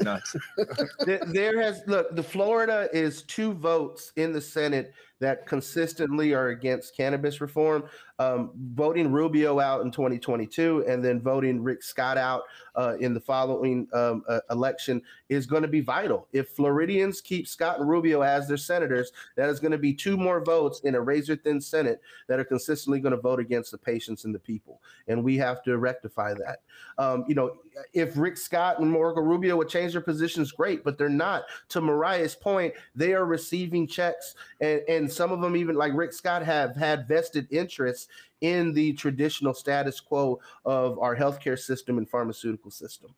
nuts. 0.00 0.36
there 1.06 1.60
has 1.60 1.82
look. 1.86 2.14
The 2.14 2.22
Florida 2.22 2.88
is 2.92 3.22
two 3.22 3.52
votes 3.52 4.12
in 4.16 4.32
the 4.32 4.40
Senate 4.40 4.92
that 5.22 5.46
consistently 5.46 6.34
are 6.34 6.48
against 6.48 6.96
cannabis 6.96 7.40
reform. 7.40 7.84
Um, 8.18 8.50
voting 8.74 9.10
Rubio 9.10 9.60
out 9.60 9.82
in 9.82 9.90
2022 9.90 10.84
and 10.88 11.02
then 11.02 11.20
voting 11.20 11.62
Rick 11.62 11.82
Scott 11.84 12.18
out 12.18 12.42
uh, 12.74 12.96
in 12.98 13.14
the 13.14 13.20
following 13.20 13.86
um, 13.92 14.24
uh, 14.28 14.40
election 14.50 15.00
is 15.28 15.46
going 15.46 15.62
to 15.62 15.68
be 15.68 15.80
vital. 15.80 16.26
If 16.32 16.50
Floridians 16.50 17.20
keep 17.20 17.46
Scott 17.46 17.78
and 17.78 17.88
Rubio 17.88 18.22
as 18.22 18.48
their 18.48 18.56
senators, 18.56 19.12
that 19.36 19.48
is 19.48 19.60
going 19.60 19.72
to 19.72 19.78
be 19.78 19.94
two 19.94 20.16
more 20.16 20.44
votes 20.44 20.80
in 20.80 20.96
a 20.96 21.00
razor 21.00 21.36
thin 21.36 21.60
Senate 21.60 22.00
that 22.28 22.40
are 22.40 22.44
consistently 22.44 23.00
going 23.00 23.14
to 23.14 23.20
vote 23.20 23.38
against 23.40 23.70
the 23.70 23.78
patients 23.78 24.24
and 24.24 24.34
the 24.34 24.40
people. 24.40 24.82
And 25.06 25.22
we 25.22 25.36
have 25.38 25.62
to 25.64 25.78
rectify 25.78 26.34
that. 26.34 26.62
Um, 26.98 27.24
you 27.28 27.34
know, 27.34 27.56
if 27.92 28.16
Rick 28.16 28.36
Scott 28.36 28.80
and 28.80 28.90
Marco 28.90 29.20
Rubio 29.20 29.56
would 29.56 29.68
change 29.68 29.81
their 29.90 30.00
positions, 30.00 30.52
great, 30.52 30.84
but 30.84 30.96
they're 30.96 31.08
not. 31.08 31.42
To 31.70 31.80
Moriah's 31.80 32.36
point, 32.36 32.74
they 32.94 33.14
are 33.14 33.26
receiving 33.26 33.88
checks, 33.88 34.36
and, 34.60 34.82
and 34.88 35.12
some 35.12 35.32
of 35.32 35.40
them, 35.40 35.56
even 35.56 35.74
like 35.74 35.92
Rick 35.94 36.12
Scott, 36.12 36.44
have 36.44 36.76
had 36.76 37.08
vested 37.08 37.48
interests 37.50 38.06
in 38.40 38.72
the 38.72 38.92
traditional 38.92 39.54
status 39.54 39.98
quo 39.98 40.38
of 40.64 40.98
our 40.98 41.16
healthcare 41.16 41.58
system 41.58 41.98
and 41.98 42.08
pharmaceutical 42.08 42.70
system. 42.70 43.14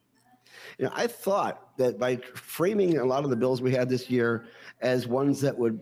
You 0.79 0.87
know, 0.87 0.93
I 0.95 1.07
thought 1.07 1.77
that 1.77 1.99
by 1.99 2.17
framing 2.35 2.99
a 2.99 3.05
lot 3.05 3.25
of 3.25 3.31
the 3.31 3.37
bills 3.37 3.61
we 3.61 3.73
had 3.73 3.89
this 3.89 4.09
year 4.09 4.47
as 4.81 5.07
ones 5.07 5.41
that 5.41 5.57
would 5.57 5.81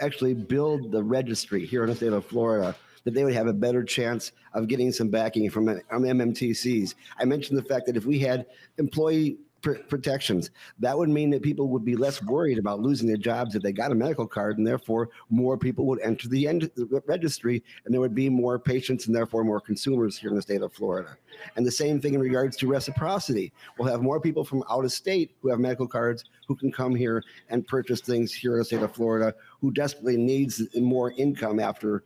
actually 0.00 0.34
build 0.34 0.90
the 0.90 1.02
registry 1.02 1.64
here 1.64 1.84
in 1.84 1.90
the 1.90 1.96
state 1.96 2.12
of 2.12 2.24
Florida, 2.26 2.74
that 3.04 3.14
they 3.14 3.24
would 3.24 3.34
have 3.34 3.46
a 3.46 3.52
better 3.52 3.84
chance 3.84 4.32
of 4.54 4.66
getting 4.66 4.90
some 4.90 5.08
backing 5.08 5.48
from, 5.50 5.66
from 5.66 6.02
MMTCs. 6.02 6.94
I 7.18 7.24
mentioned 7.24 7.58
the 7.58 7.62
fact 7.62 7.86
that 7.86 7.96
if 7.96 8.06
we 8.06 8.18
had 8.18 8.46
employee 8.78 9.38
pr- 9.64 9.82
protections, 9.88 10.50
that 10.78 10.96
would 10.96 11.08
mean 11.08 11.30
that 11.30 11.42
people 11.42 11.68
would 11.68 11.84
be 11.84 11.96
less 11.96 12.22
worried 12.22 12.58
about 12.58 12.80
losing 12.80 13.08
their 13.08 13.16
jobs 13.16 13.56
if 13.56 13.62
they 13.62 13.72
got 13.72 13.90
a 13.90 13.94
medical 13.94 14.26
card, 14.26 14.58
and 14.58 14.66
therefore 14.66 15.08
more 15.30 15.58
people 15.58 15.86
would 15.86 16.00
enter 16.02 16.28
the, 16.28 16.46
end, 16.46 16.70
the 16.76 17.02
registry, 17.06 17.64
and 17.84 17.92
there 17.92 18.00
would 18.00 18.14
be 18.14 18.28
more 18.28 18.58
patients 18.58 19.06
and 19.06 19.16
therefore 19.16 19.42
more 19.42 19.60
consumers 19.60 20.16
here 20.16 20.30
in 20.30 20.36
the 20.36 20.42
state 20.42 20.62
of 20.62 20.72
Florida. 20.72 21.16
And 21.56 21.66
the 21.66 21.72
same 21.72 22.00
thing 22.00 22.14
in 22.14 22.20
regards 22.20 22.56
to 22.58 22.68
reciprocity. 22.68 23.52
We'll 23.78 23.90
have 23.90 24.02
more 24.02 24.20
people 24.20 24.44
from 24.44 24.62
out 24.70 24.84
of 24.84 24.92
state 24.92 25.34
who 25.40 25.48
have 25.48 25.58
medical 25.58 25.88
cards 25.88 26.24
who 26.46 26.54
can 26.54 26.70
come 26.70 26.94
here 26.94 27.24
and 27.48 27.66
purchase 27.66 28.00
things 28.00 28.32
here 28.32 28.52
in 28.52 28.58
the 28.58 28.64
state 28.64 28.82
of 28.82 28.94
Florida 28.94 29.34
who 29.60 29.72
desperately 29.72 30.16
needs 30.16 30.62
more 30.76 31.12
income 31.16 31.58
after 31.58 32.04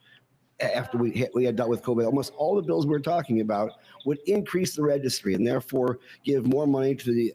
after 0.60 0.98
we 0.98 1.10
hit, 1.10 1.30
we 1.34 1.44
had 1.44 1.56
dealt 1.56 1.68
with 1.68 1.82
COVID, 1.82 2.04
almost 2.04 2.32
all 2.36 2.56
the 2.56 2.62
bills 2.62 2.86
we 2.86 2.94
are 2.94 3.00
talking 3.00 3.40
about 3.40 3.72
would 4.04 4.18
increase 4.26 4.74
the 4.74 4.82
registry 4.82 5.34
and 5.34 5.46
therefore 5.46 5.98
give 6.24 6.46
more 6.46 6.66
money 6.66 6.94
to 6.96 7.12
the 7.12 7.34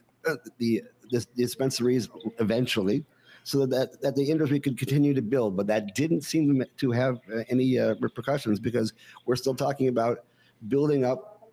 the, 0.58 0.82
the 1.10 1.26
dispensaries 1.36 2.08
eventually, 2.38 3.04
so 3.42 3.66
that 3.66 4.00
that 4.00 4.16
the 4.16 4.24
industry 4.24 4.58
could 4.58 4.78
continue 4.78 5.14
to 5.14 5.22
build. 5.22 5.56
But 5.56 5.66
that 5.68 5.94
didn't 5.94 6.22
seem 6.22 6.64
to 6.76 6.90
have 6.90 7.20
uh, 7.32 7.42
any 7.48 7.78
uh, 7.78 7.94
repercussions 8.00 8.58
because 8.58 8.92
we're 9.26 9.36
still 9.36 9.54
talking 9.54 9.88
about 9.88 10.24
building 10.68 11.04
up 11.04 11.52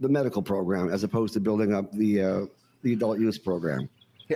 the 0.00 0.08
medical 0.08 0.42
program 0.42 0.90
as 0.90 1.04
opposed 1.04 1.32
to 1.34 1.40
building 1.40 1.74
up 1.74 1.90
the 1.92 2.22
uh, 2.22 2.46
the 2.82 2.92
adult 2.92 3.18
use 3.18 3.38
program. 3.38 3.88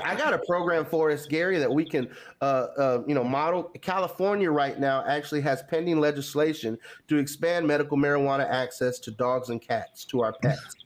I 0.04 0.14
got 0.14 0.32
a 0.32 0.38
program 0.38 0.84
for 0.84 1.10
us, 1.10 1.26
Gary, 1.26 1.58
that 1.58 1.72
we 1.72 1.84
can, 1.84 2.08
uh, 2.40 2.66
uh, 2.78 3.02
you 3.08 3.14
know, 3.14 3.24
model. 3.24 3.64
California 3.82 4.48
right 4.48 4.78
now 4.78 5.04
actually 5.04 5.40
has 5.40 5.64
pending 5.68 5.98
legislation 5.98 6.78
to 7.08 7.16
expand 7.16 7.66
medical 7.66 7.96
marijuana 7.96 8.48
access 8.48 9.00
to 9.00 9.10
dogs 9.10 9.48
and 9.48 9.60
cats, 9.60 10.04
to 10.04 10.22
our 10.22 10.32
pets 10.32 10.76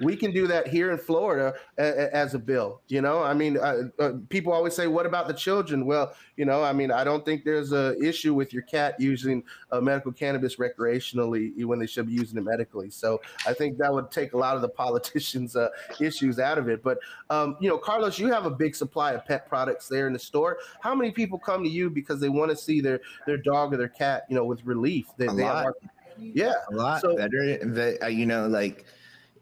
we 0.00 0.16
can 0.16 0.32
do 0.32 0.46
that 0.46 0.68
here 0.68 0.90
in 0.90 0.98
Florida 0.98 1.54
as 1.78 2.34
a 2.34 2.38
bill. 2.38 2.80
You 2.88 3.00
know, 3.00 3.22
I 3.22 3.34
mean, 3.34 3.56
uh, 3.58 3.84
uh, 3.98 4.12
people 4.28 4.52
always 4.52 4.74
say, 4.74 4.86
"What 4.86 5.06
about 5.06 5.26
the 5.26 5.34
children?" 5.34 5.86
Well, 5.86 6.14
you 6.36 6.44
know, 6.44 6.62
I 6.62 6.72
mean, 6.72 6.90
I 6.90 7.04
don't 7.04 7.24
think 7.24 7.44
there's 7.44 7.72
a 7.72 7.96
issue 8.02 8.34
with 8.34 8.52
your 8.52 8.62
cat 8.62 9.00
using 9.00 9.42
uh, 9.72 9.80
medical 9.80 10.12
cannabis 10.12 10.56
recreationally 10.56 11.64
when 11.64 11.78
they 11.78 11.86
should 11.86 12.06
be 12.06 12.12
using 12.12 12.38
it 12.38 12.42
medically. 12.42 12.90
So 12.90 13.20
I 13.46 13.54
think 13.54 13.78
that 13.78 13.92
would 13.92 14.10
take 14.10 14.34
a 14.34 14.38
lot 14.38 14.56
of 14.56 14.62
the 14.62 14.68
politicians' 14.68 15.56
uh, 15.56 15.68
issues 16.00 16.38
out 16.38 16.58
of 16.58 16.68
it. 16.68 16.82
But 16.82 16.98
um, 17.30 17.56
you 17.60 17.68
know, 17.68 17.78
Carlos, 17.78 18.18
you 18.18 18.28
have 18.28 18.46
a 18.46 18.50
big 18.50 18.76
supply 18.76 19.12
of 19.12 19.24
pet 19.24 19.48
products 19.48 19.88
there 19.88 20.06
in 20.06 20.12
the 20.12 20.18
store. 20.18 20.58
How 20.80 20.94
many 20.94 21.10
people 21.10 21.38
come 21.38 21.62
to 21.64 21.70
you 21.70 21.88
because 21.88 22.20
they 22.20 22.28
want 22.28 22.50
to 22.50 22.56
see 22.56 22.80
their 22.80 23.00
their 23.26 23.38
dog 23.38 23.72
or 23.72 23.76
their 23.76 23.88
cat, 23.88 24.24
you 24.28 24.36
know, 24.36 24.44
with 24.44 24.64
relief? 24.64 25.06
They, 25.16 25.26
a 25.26 25.32
they 25.32 25.42
lot. 25.44 25.64
Have, 25.64 25.74
yeah, 26.18 26.54
a 26.70 26.74
lot 26.74 27.00
so, 27.00 27.16
better. 27.16 27.98
Uh, 28.02 28.06
you 28.06 28.26
know, 28.26 28.46
like 28.46 28.86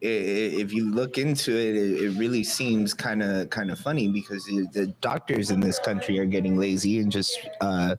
if 0.06 0.72
you 0.72 0.90
look 0.90 1.16
into 1.16 1.56
it, 1.56 1.76
it, 1.76 2.18
really 2.18 2.44
seems 2.44 2.92
kind 2.92 3.22
of 3.22 3.48
kind 3.50 3.70
of 3.70 3.78
funny 3.78 4.08
because 4.08 4.44
the 4.44 4.94
doctors 5.00 5.50
in 5.50 5.60
this 5.60 5.78
country 5.78 6.18
are 6.18 6.26
getting 6.26 6.58
lazy 6.58 6.98
and 7.00 7.10
just 7.10 7.38
uh, 7.62 7.96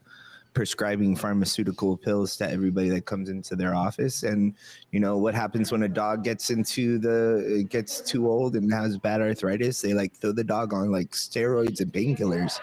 prescribing 0.53 1.15
pharmaceutical 1.15 1.97
pills 1.97 2.37
to 2.37 2.49
everybody 2.49 2.89
that 2.89 3.05
comes 3.05 3.29
into 3.29 3.55
their 3.55 3.73
office. 3.73 4.21
And 4.21 4.53
you 4.91 4.99
know 4.99 5.17
what 5.17 5.33
happens 5.33 5.71
when 5.71 5.83
a 5.83 5.89
dog 5.89 6.23
gets 6.23 6.51
into 6.51 6.99
the 6.99 7.65
gets 7.69 8.01
too 8.01 8.29
old 8.29 8.55
and 8.55 8.71
has 8.71 8.99
bad 8.99 9.21
arthritis? 9.21 9.81
They 9.81 9.93
like 9.93 10.15
throw 10.15 10.31
the 10.31 10.43
dog 10.43 10.73
on 10.73 10.91
like 10.91 11.09
steroids 11.09 11.79
and 11.81 11.91
painkillers, 11.91 12.59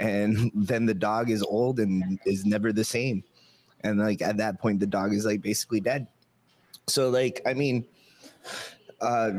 and 0.00 0.50
then 0.54 0.86
the 0.86 0.94
dog 0.94 1.28
is 1.28 1.42
old 1.42 1.78
and 1.78 2.18
is 2.24 2.46
never 2.46 2.72
the 2.72 2.84
same. 2.84 3.22
And 3.84 3.98
like 3.98 4.22
at 4.22 4.38
that 4.38 4.60
point, 4.60 4.80
the 4.80 4.86
dog 4.86 5.12
is 5.12 5.26
like 5.26 5.42
basically 5.42 5.80
dead. 5.80 6.06
So 6.86 7.10
like 7.10 7.42
I 7.44 7.52
mean 7.52 7.84
uh, 9.02 9.32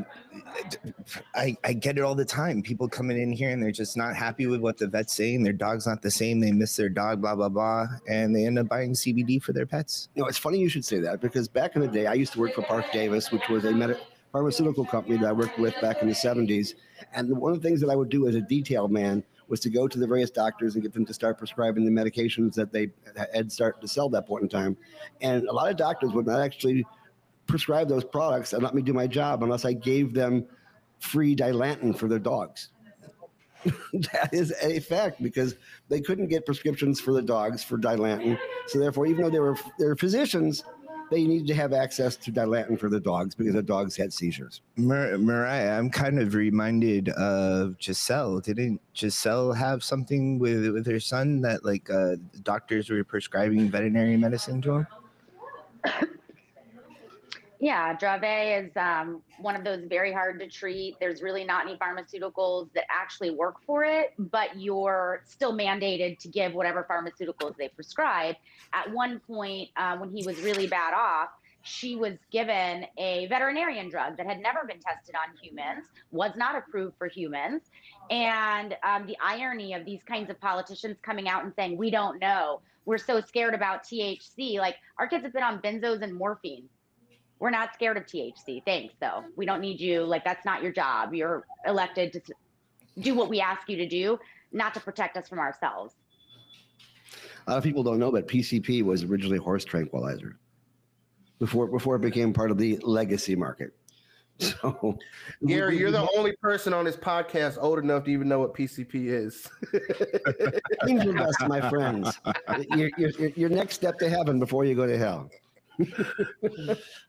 I, 1.33 1.55
I 1.63 1.73
get 1.73 1.97
it 1.97 2.01
all 2.01 2.15
the 2.15 2.25
time. 2.25 2.61
People 2.61 2.89
coming 2.89 3.19
in 3.19 3.31
here 3.31 3.49
and 3.49 3.63
they're 3.63 3.71
just 3.71 3.95
not 3.95 4.15
happy 4.15 4.45
with 4.45 4.59
what 4.59 4.77
the 4.77 4.87
vet's 4.87 5.13
saying. 5.13 5.43
Their 5.43 5.53
dog's 5.53 5.87
not 5.87 6.01
the 6.01 6.11
same. 6.11 6.41
They 6.41 6.51
miss 6.51 6.75
their 6.75 6.89
dog, 6.89 7.21
blah, 7.21 7.35
blah, 7.35 7.49
blah. 7.49 7.87
And 8.09 8.35
they 8.35 8.45
end 8.45 8.59
up 8.59 8.67
buying 8.67 8.91
CBD 8.91 9.41
for 9.41 9.53
their 9.53 9.65
pets. 9.65 10.09
You 10.15 10.23
know, 10.23 10.27
it's 10.27 10.37
funny 10.37 10.59
you 10.59 10.69
should 10.69 10.83
say 10.83 10.99
that 10.99 11.21
because 11.21 11.47
back 11.47 11.75
in 11.75 11.81
the 11.81 11.87
day, 11.87 12.07
I 12.07 12.13
used 12.13 12.33
to 12.33 12.39
work 12.39 12.53
for 12.53 12.61
Parke-Davis, 12.61 13.31
which 13.31 13.47
was 13.47 13.63
a 13.63 13.97
pharmaceutical 14.33 14.85
company 14.85 15.17
that 15.17 15.27
I 15.27 15.31
worked 15.31 15.57
with 15.57 15.79
back 15.79 16.01
in 16.01 16.09
the 16.09 16.13
70s. 16.13 16.73
And 17.13 17.29
one 17.37 17.53
of 17.53 17.61
the 17.61 17.67
things 17.67 17.79
that 17.81 17.89
I 17.89 17.95
would 17.95 18.09
do 18.09 18.27
as 18.27 18.35
a 18.35 18.41
detail 18.41 18.89
man 18.89 19.23
was 19.47 19.61
to 19.61 19.69
go 19.69 19.87
to 19.87 19.99
the 19.99 20.07
various 20.07 20.29
doctors 20.29 20.73
and 20.73 20.83
get 20.83 20.93
them 20.93 21.05
to 21.05 21.13
start 21.13 21.37
prescribing 21.37 21.85
the 21.85 21.91
medications 21.91 22.53
that 22.55 22.73
they 22.73 22.89
had 23.33 23.51
started 23.51 23.79
to 23.79 23.87
sell 23.87 24.09
that 24.09 24.27
point 24.27 24.43
in 24.43 24.49
time. 24.49 24.75
And 25.21 25.47
a 25.47 25.53
lot 25.53 25.69
of 25.69 25.77
doctors 25.77 26.11
would 26.11 26.27
not 26.27 26.41
actually– 26.41 26.85
prescribe 27.47 27.87
those 27.87 28.03
products 28.03 28.53
and 28.53 28.63
let 28.63 28.73
me 28.73 28.81
do 28.81 28.93
my 28.93 29.07
job 29.07 29.43
unless 29.43 29.65
I 29.65 29.73
gave 29.73 30.13
them 30.13 30.45
free 30.99 31.35
Dilantin 31.35 31.97
for 31.97 32.07
their 32.07 32.19
dogs. 32.19 32.69
that 33.93 34.29
is 34.33 34.53
a 34.61 34.79
fact 34.79 35.21
because 35.23 35.55
they 35.89 36.01
couldn't 36.01 36.27
get 36.27 36.45
prescriptions 36.45 36.99
for 36.99 37.13
the 37.13 37.21
dogs 37.21 37.63
for 37.63 37.77
Dilantin. 37.77 38.37
So 38.67 38.79
therefore, 38.79 39.05
even 39.05 39.23
though 39.23 39.29
they 39.29 39.39
were 39.39 39.55
they 39.79 39.85
were 39.85 39.95
physicians, 39.95 40.63
they 41.11 41.23
needed 41.23 41.47
to 41.47 41.53
have 41.53 41.71
access 41.71 42.15
to 42.17 42.31
Dilantin 42.31 42.77
for 42.77 42.89
the 42.89 42.99
dogs 42.99 43.35
because 43.35 43.53
the 43.53 43.63
dogs 43.63 43.95
had 43.95 44.11
seizures. 44.11 44.61
Mar- 44.75 45.17
Moriah, 45.17 45.77
I'm 45.77 45.89
kind 45.89 46.19
of 46.19 46.33
reminded 46.33 47.09
of 47.09 47.75
Giselle. 47.79 48.39
Didn't 48.39 48.81
Giselle 48.95 49.53
have 49.53 49.83
something 49.83 50.39
with 50.39 50.67
with 50.73 50.85
her 50.87 50.99
son 50.99 51.41
that 51.41 51.63
like 51.63 51.89
uh, 51.89 52.15
doctors 52.41 52.89
were 52.89 53.03
prescribing 53.03 53.69
veterinary 53.69 54.17
medicine 54.17 54.61
to 54.63 54.71
him? 54.77 54.87
Yeah, 57.63 57.95
Dravet 57.95 58.65
is 58.65 58.75
um, 58.75 59.21
one 59.39 59.55
of 59.55 59.63
those 59.63 59.85
very 59.85 60.11
hard 60.11 60.37
to 60.41 60.49
treat. 60.49 60.97
There's 60.99 61.21
really 61.21 61.45
not 61.45 61.65
any 61.65 61.77
pharmaceuticals 61.77 62.67
that 62.73 62.83
actually 62.89 63.31
work 63.31 63.55
for 63.65 63.85
it, 63.85 64.13
but 64.19 64.59
you're 64.59 65.21
still 65.23 65.53
mandated 65.53 66.19
to 66.19 66.27
give 66.27 66.53
whatever 66.53 66.85
pharmaceuticals 66.91 67.55
they 67.55 67.69
prescribe. 67.69 68.35
At 68.73 68.91
one 68.91 69.21
point, 69.21 69.69
uh, 69.77 69.95
when 69.95 70.13
he 70.13 70.25
was 70.25 70.41
really 70.41 70.67
bad 70.67 70.93
off, 70.93 71.29
she 71.61 71.95
was 71.95 72.15
given 72.33 72.85
a 72.97 73.27
veterinarian 73.27 73.87
drug 73.87 74.17
that 74.17 74.25
had 74.25 74.41
never 74.41 74.65
been 74.67 74.81
tested 74.81 75.15
on 75.15 75.33
humans, 75.41 75.85
was 76.11 76.31
not 76.35 76.57
approved 76.57 76.97
for 76.97 77.07
humans. 77.07 77.61
And 78.09 78.75
um, 78.83 79.07
the 79.07 79.15
irony 79.23 79.73
of 79.73 79.85
these 79.85 80.01
kinds 80.05 80.29
of 80.29 80.37
politicians 80.41 80.97
coming 81.01 81.29
out 81.29 81.45
and 81.45 81.53
saying, 81.55 81.77
we 81.77 81.91
don't 81.91 82.19
know, 82.19 82.59
we're 82.83 82.97
so 82.97 83.21
scared 83.21 83.53
about 83.53 83.83
THC. 83.85 84.57
Like 84.57 84.75
our 84.97 85.07
kids 85.07 85.23
have 85.23 85.31
been 85.31 85.43
on 85.43 85.61
benzos 85.61 86.01
and 86.01 86.13
morphine. 86.13 86.67
We're 87.43 87.49
not 87.49 87.73
scared 87.73 87.97
of 87.97 88.05
THC. 88.05 88.63
Thanks, 88.63 88.93
though. 89.01 89.25
We 89.35 89.45
don't 89.45 89.59
need 89.59 89.81
you. 89.81 90.05
Like, 90.05 90.23
that's 90.23 90.45
not 90.45 90.63
your 90.63 90.71
job. 90.71 91.13
You're 91.13 91.45
elected 91.67 92.13
to 92.13 92.21
do 93.01 93.15
what 93.15 93.27
we 93.27 93.41
ask 93.41 93.67
you 93.67 93.75
to 93.75 93.85
do, 93.85 94.17
not 94.53 94.73
to 94.75 94.79
protect 94.79 95.17
us 95.17 95.27
from 95.27 95.39
ourselves. 95.39 95.93
A 97.45 97.51
lot 97.51 97.57
of 97.57 97.63
people 97.65 97.83
don't 97.83 97.99
know, 97.99 98.13
but 98.13 98.29
PCP 98.29 98.81
was 98.81 99.03
originally 99.03 99.39
horse 99.39 99.65
tranquilizer 99.65 100.37
before 101.37 101.67
before 101.67 101.97
it 101.97 102.01
became 102.01 102.31
part 102.31 102.49
of 102.49 102.57
the 102.57 102.79
legacy 102.81 103.35
market. 103.35 103.73
So, 104.39 104.97
Gary, 105.45 105.77
you're 105.77 105.91
the 105.91 106.09
only 106.17 106.35
person 106.41 106.73
on 106.73 106.85
this 106.85 106.95
podcast 106.95 107.57
old 107.61 107.77
enough 107.77 108.05
to 108.05 108.11
even 108.11 108.27
know 108.27 108.39
what 108.39 108.55
PCP 108.55 109.07
is. 109.07 109.47
Angel 110.89 111.13
dust, 111.13 111.37
my 111.47 111.69
friends. 111.69 112.19
Your, 112.75 112.89
your, 112.97 113.09
your 113.35 113.49
next 113.49 113.75
step 113.75 113.99
to 113.99 114.09
heaven 114.09 114.39
before 114.39 114.65
you 114.65 114.73
go 114.75 114.87
to 114.87 114.97
hell. 114.97 115.29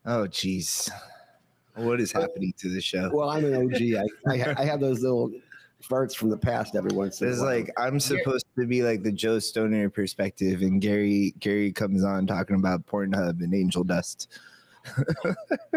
Oh, 0.06 0.26
jeez. 0.28 0.90
What 1.76 2.00
is 2.00 2.12
happening 2.12 2.54
to 2.58 2.68
the 2.68 2.80
show? 2.80 3.10
Well, 3.12 3.30
I'm 3.30 3.44
an 3.44 3.54
OG. 3.54 4.06
I, 4.28 4.32
I, 4.32 4.54
I 4.62 4.64
have 4.64 4.80
those 4.80 5.02
little 5.02 5.32
farts 5.82 6.14
from 6.14 6.30
the 6.30 6.36
past 6.36 6.76
every 6.76 6.94
once 6.94 7.20
in 7.20 7.26
a 7.26 7.30
while. 7.30 7.34
It's 7.34 7.42
like 7.42 7.70
I'm 7.76 8.00
supposed 8.00 8.46
to 8.58 8.66
be 8.66 8.82
like 8.82 9.02
the 9.02 9.12
Joe 9.12 9.38
Stoner 9.38 9.90
perspective, 9.90 10.62
and 10.62 10.80
Gary 10.80 11.34
Gary 11.40 11.72
comes 11.72 12.04
on 12.04 12.26
talking 12.26 12.56
about 12.56 12.86
Pornhub 12.86 13.42
and 13.42 13.54
Angel 13.54 13.84
Dust. 13.84 14.38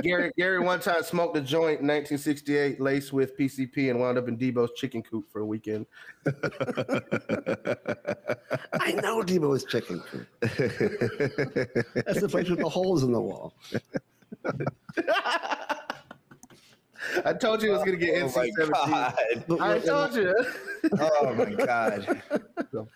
Gary 0.01 0.31
Gary 0.37 0.59
one 0.59 0.79
time 0.79 1.03
smoked 1.03 1.37
a 1.37 1.41
joint 1.41 1.81
in 1.81 1.87
1968 1.87 2.79
laced 2.79 3.13
with 3.13 3.37
PCP 3.37 3.89
and 3.89 3.99
wound 3.99 4.17
up 4.17 4.27
in 4.27 4.37
Debo's 4.37 4.71
chicken 4.75 5.01
coop 5.01 5.31
for 5.31 5.39
a 5.39 5.45
weekend. 5.45 5.85
I 6.25 6.31
know 8.93 9.21
Debo's 9.23 9.65
chicken 9.65 10.01
coop. 10.01 10.27
That's 10.41 12.21
the 12.21 12.29
place 12.29 12.49
with 12.49 12.59
the 12.59 12.69
holes 12.69 13.03
in 13.03 13.11
the 13.11 13.21
wall. 13.21 13.53
I 17.25 17.33
told 17.33 17.61
you 17.61 17.69
it 17.69 17.73
was 17.73 17.83
going 17.83 17.99
to 17.99 18.05
get 18.05 18.21
oh 18.21 18.31
my 18.35 18.47
NC-17. 18.47 19.61
I 19.61 19.79
told 19.79 20.15
you. 20.15 20.33
Oh 20.99 21.33
my 21.33 21.65
god! 21.65 22.21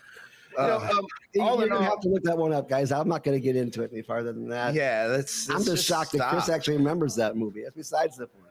You 0.58 0.58
know, 0.58 0.64
Uh, 0.78 0.90
um, 0.98 1.06
You- 1.34 1.42
all 1.42 1.56
You're 1.56 1.64
in 1.64 1.70
gonna 1.70 1.86
all, 1.86 1.92
have 1.92 2.00
to 2.02 2.10
look 2.10 2.24
that 2.24 2.38
one 2.38 2.52
up, 2.54 2.68
guys. 2.70 2.92
I'm 2.92 3.08
not 3.08 3.24
going 3.24 3.38
to 3.38 3.42
get 3.42 3.56
into 3.56 3.84
it 3.84 3.92
any 3.94 4.02
farther 4.02 4.34
than 4.34 4.50
that. 4.50 4.74
yeah, 4.74 5.08
let's. 5.10 5.50
I'm 5.50 5.64
just 5.64 5.86
shocked 5.86 6.12
that 6.14 6.30
Chris 6.30 6.50
actually 6.50 6.78
remembers 6.78 7.16
that 7.16 7.36
movie. 7.38 7.64
That's 7.64 7.76
besides 7.76 8.18
the 8.18 8.28
point. 8.28 8.46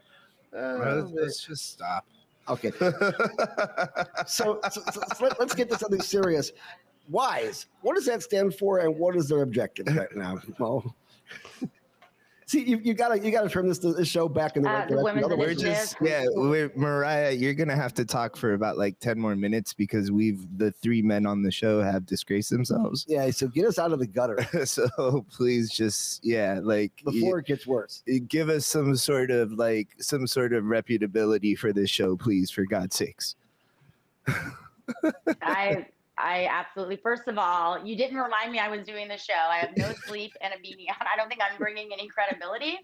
uh, 0.56 0.78
Let's, 1.02 1.12
let's 1.12 1.44
just 1.46 1.70
stop. 1.72 2.04
Okay, 2.48 2.70
so, 4.26 4.58
so, 4.70 4.80
so 4.80 4.80
let, 5.20 5.38
us 5.40 5.54
get 5.54 5.68
to 5.70 5.78
something 5.78 6.00
serious. 6.00 6.50
WISE. 7.08 7.66
What 7.82 7.94
does 7.94 8.06
that 8.06 8.22
stand 8.22 8.54
for, 8.54 8.78
and 8.78 8.96
what 8.98 9.14
is 9.14 9.28
their 9.28 9.42
objective 9.42 9.86
right 9.94 10.08
now? 10.16 10.40
Mo? 10.58 10.94
See, 12.50 12.64
you, 12.64 12.80
you 12.82 12.94
gotta 12.94 13.16
you 13.20 13.30
gotta 13.30 13.48
turn 13.48 13.68
this, 13.68 13.78
this 13.78 14.08
show 14.08 14.28
back 14.28 14.56
in 14.56 14.64
the 14.64 14.68
Uh, 14.68 14.72
right 14.72 14.88
the 14.88 14.94
direction. 14.96 15.20
women's 15.28 15.38
We're 15.38 15.54
just 15.54 15.96
yeah, 16.02 16.24
we're 16.34 16.72
Moriah. 16.74 17.30
You're 17.30 17.54
gonna 17.54 17.76
have 17.76 17.94
to 17.94 18.04
talk 18.04 18.36
for 18.36 18.54
about 18.54 18.76
like 18.76 18.98
ten 18.98 19.20
more 19.20 19.36
minutes 19.36 19.72
because 19.72 20.10
we've 20.10 20.44
the 20.58 20.72
three 20.72 21.00
men 21.00 21.26
on 21.26 21.42
the 21.44 21.52
show 21.52 21.80
have 21.80 22.06
disgraced 22.06 22.50
themselves. 22.50 23.04
yeah. 23.06 23.30
So 23.30 23.46
get 23.46 23.66
us 23.66 23.78
out 23.78 23.92
of 23.92 24.00
the 24.00 24.06
gutter 24.08 24.44
so 24.66 25.24
please 25.30 25.70
just 25.70 26.24
yeah, 26.24 26.58
like 26.60 26.90
y- 27.06 27.12
before 27.12 27.38
it 27.38 27.46
gets 27.46 27.68
worse. 27.68 28.02
give 28.26 28.48
us 28.48 28.66
some 28.66 28.96
sort 28.96 29.30
of 29.30 29.52
like 29.52 29.90
some 30.00 30.26
sort 30.26 30.52
of 30.52 30.64
reputability 30.64 31.56
for 31.56 31.72
this 31.72 31.88
show, 31.88 32.16
please, 32.16 32.50
for 32.50 32.64
God's 32.64 32.96
sakes. 32.96 33.36
I 35.40 35.86
I 36.22 36.48
absolutely. 36.50 36.96
First 36.96 37.28
of 37.28 37.38
all, 37.38 37.84
you 37.84 37.96
didn't 37.96 38.18
remind 38.18 38.52
me 38.52 38.58
I 38.58 38.68
was 38.68 38.86
doing 38.86 39.08
the 39.08 39.16
show. 39.16 39.32
I 39.32 39.58
have 39.58 39.76
no 39.76 39.92
sleep 40.06 40.32
and 40.40 40.52
a 40.52 40.56
beanie 40.56 40.88
on. 40.88 41.06
I 41.12 41.16
don't 41.16 41.28
think 41.28 41.40
I'm 41.40 41.58
bringing 41.58 41.90
any 41.92 42.08
credibility. 42.08 42.78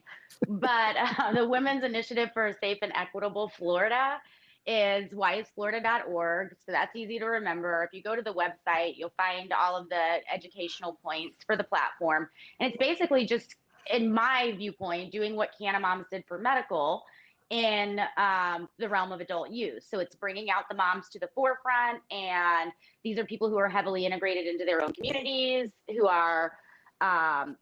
But 0.49 0.97
uh, 0.97 1.33
the 1.33 1.47
Women's 1.47 1.85
Initiative 1.85 2.31
for 2.33 2.47
a 2.47 2.55
Safe 2.59 2.79
and 2.83 2.93
Equitable 2.95 3.49
Florida 3.49 4.19
is 4.67 5.11
wiseflorida.org. 5.13 6.57
So 6.67 6.73
that's 6.73 6.95
easy 6.97 7.19
to 7.19 7.27
remember. 7.27 7.85
If 7.85 7.97
you 7.97 8.03
go 8.03 8.17
to 8.17 8.23
the 8.23 8.35
website, 8.35 8.95
you'll 8.97 9.13
find 9.17 9.53
all 9.53 9.77
of 9.77 9.89
the 9.89 10.19
educational 10.33 10.99
points 11.03 11.45
for 11.45 11.57
the 11.57 11.65
platform. 11.65 12.29
And 12.59 12.73
it's 12.73 12.79
basically 12.79 13.27
just, 13.27 13.55
in 13.93 14.13
my 14.13 14.55
viewpoint, 14.57 15.13
doing 15.13 15.37
what 15.37 15.51
Cannamoms 15.61 16.07
did 16.11 16.25
for 16.27 16.39
medical 16.39 17.05
in 17.51 18.01
um, 18.17 18.69
the 18.79 18.89
realm 18.89 19.13
of 19.13 19.21
adult 19.21 19.51
use. 19.51 19.87
So 19.89 20.01
it's 20.01 20.17
bringing 20.17 20.51
out 20.51 20.65
the 20.69 20.75
moms 20.75 21.09
to 21.11 21.19
the 21.19 21.29
forefront, 21.35 22.03
and 22.11 22.73
these 23.05 23.19
are 23.19 23.25
people 23.25 23.49
who 23.49 23.59
are 23.59 23.69
heavily 23.69 24.05
integrated 24.05 24.47
into 24.47 24.65
their 24.65 24.83
own 24.83 24.93
communities, 24.93 25.71
who 25.89 26.07
are 26.07 26.53
um, 27.01 27.57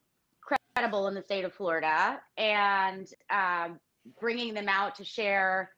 credible 0.74 1.09
in 1.09 1.14
the 1.14 1.22
state 1.22 1.45
of 1.45 1.53
Florida, 1.53 2.20
and 2.39 3.09
um, 3.30 3.78
bringing 4.20 4.55
them 4.55 4.68
out 4.68 4.95
to 4.97 5.05
share 5.05 5.73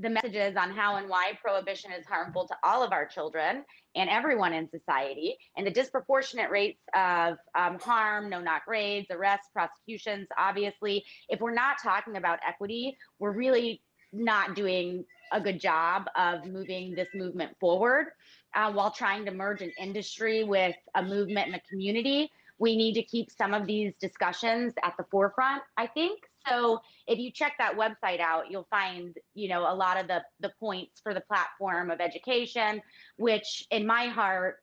the 0.00 0.10
messages 0.10 0.56
on 0.56 0.70
how 0.70 0.96
and 0.96 1.08
why 1.08 1.32
prohibition 1.40 1.92
is 1.92 2.04
harmful 2.06 2.46
to 2.48 2.56
all 2.62 2.82
of 2.82 2.92
our 2.92 3.06
children 3.06 3.64
and 3.94 4.10
everyone 4.10 4.52
in 4.52 4.68
society, 4.68 5.36
and 5.56 5.66
the 5.66 5.70
disproportionate 5.70 6.50
rates 6.50 6.80
of 6.94 7.36
um, 7.56 7.78
harm, 7.78 8.28
no 8.28 8.40
knock 8.40 8.62
raids, 8.66 9.06
arrests, 9.10 9.48
prosecutions. 9.52 10.26
Obviously, 10.36 11.04
if 11.28 11.40
we're 11.40 11.54
not 11.54 11.76
talking 11.82 12.16
about 12.16 12.40
equity, 12.46 12.96
we're 13.20 13.32
really 13.32 13.80
not 14.12 14.56
doing 14.56 15.04
a 15.32 15.40
good 15.40 15.60
job 15.60 16.06
of 16.16 16.44
moving 16.44 16.94
this 16.94 17.08
movement 17.14 17.52
forward 17.60 18.06
uh, 18.54 18.70
while 18.72 18.90
trying 18.90 19.24
to 19.24 19.30
merge 19.30 19.62
an 19.62 19.72
industry 19.80 20.44
with 20.44 20.76
a 20.94 21.02
movement 21.02 21.46
and 21.46 21.56
a 21.56 21.60
community. 21.68 22.30
We 22.58 22.76
need 22.76 22.94
to 22.94 23.02
keep 23.02 23.30
some 23.30 23.52
of 23.52 23.66
these 23.66 23.94
discussions 24.00 24.74
at 24.84 24.94
the 24.96 25.04
forefront, 25.10 25.62
I 25.76 25.86
think. 25.88 26.20
So 26.46 26.80
if 27.06 27.18
you 27.18 27.32
check 27.32 27.54
that 27.58 27.76
website 27.76 28.20
out, 28.20 28.50
you'll 28.50 28.68
find, 28.70 29.16
you 29.34 29.48
know, 29.48 29.62
a 29.62 29.74
lot 29.74 29.98
of 29.98 30.06
the 30.06 30.22
the 30.40 30.52
points 30.60 31.00
for 31.02 31.14
the 31.14 31.20
platform 31.22 31.90
of 31.90 32.00
education, 32.00 32.82
which 33.16 33.66
in 33.70 33.86
my 33.86 34.06
heart 34.06 34.56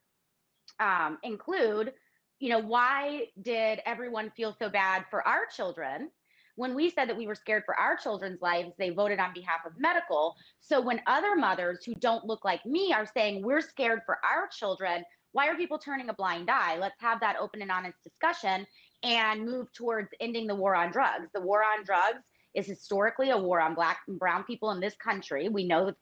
um, 0.80 1.18
include, 1.24 1.94
you 2.40 2.50
know, 2.50 2.60
why 2.60 3.28
did 3.42 3.80
everyone 3.86 4.32
feel 4.32 4.56
so 4.58 4.70
bad 4.70 5.06
for 5.10 5.28
our 5.28 5.46
children? 5.56 6.10
When 6.56 6.76
we 6.76 6.90
said 6.90 7.10
that 7.10 7.18
we 7.18 7.28
were 7.28 7.36
scared 7.36 7.64
for 7.66 7.80
our 7.80 7.96
children's 7.96 8.42
lives, 8.42 8.74
they 8.78 8.90
voted 8.90 9.20
on 9.20 9.34
behalf 9.34 9.62
of 9.66 9.74
medical. 9.78 10.36
So 10.60 10.82
when 10.82 11.02
other 11.08 11.36
mothers 11.36 11.84
who 11.86 11.96
don't 11.96 12.26
look 12.26 12.44
like 12.46 12.66
me 12.66 12.94
are 12.94 13.08
saying 13.08 13.42
we're 13.44 13.62
scared 13.62 14.02
for 14.06 14.18
our 14.24 14.48
children, 14.48 15.04
why 15.34 15.48
are 15.48 15.56
people 15.56 15.78
turning 15.78 16.10
a 16.10 16.14
blind 16.14 16.50
eye? 16.50 16.78
Let's 16.78 17.00
have 17.00 17.20
that 17.22 17.38
open 17.40 17.62
and 17.62 17.72
honest 17.72 17.98
discussion 18.04 18.66
and 19.04 19.46
move 19.46 19.72
towards 19.74 20.10
ending 20.20 20.48
the 20.48 20.56
war 20.56 20.76
on 20.76 20.92
drugs. 20.92 21.28
The 21.34 21.42
war 21.42 21.64
on 21.64 21.84
drugs 21.84 22.24
is 22.54 22.68
historically 22.68 23.30
a 23.30 23.38
war 23.38 23.62
on 23.62 23.74
black 23.74 24.02
and 24.08 24.20
brown 24.20 24.44
people 24.44 24.72
in 24.72 24.80
this 24.80 24.96
country. 24.96 25.50
We 25.50 25.66
know 25.66 25.86
the 25.86 25.96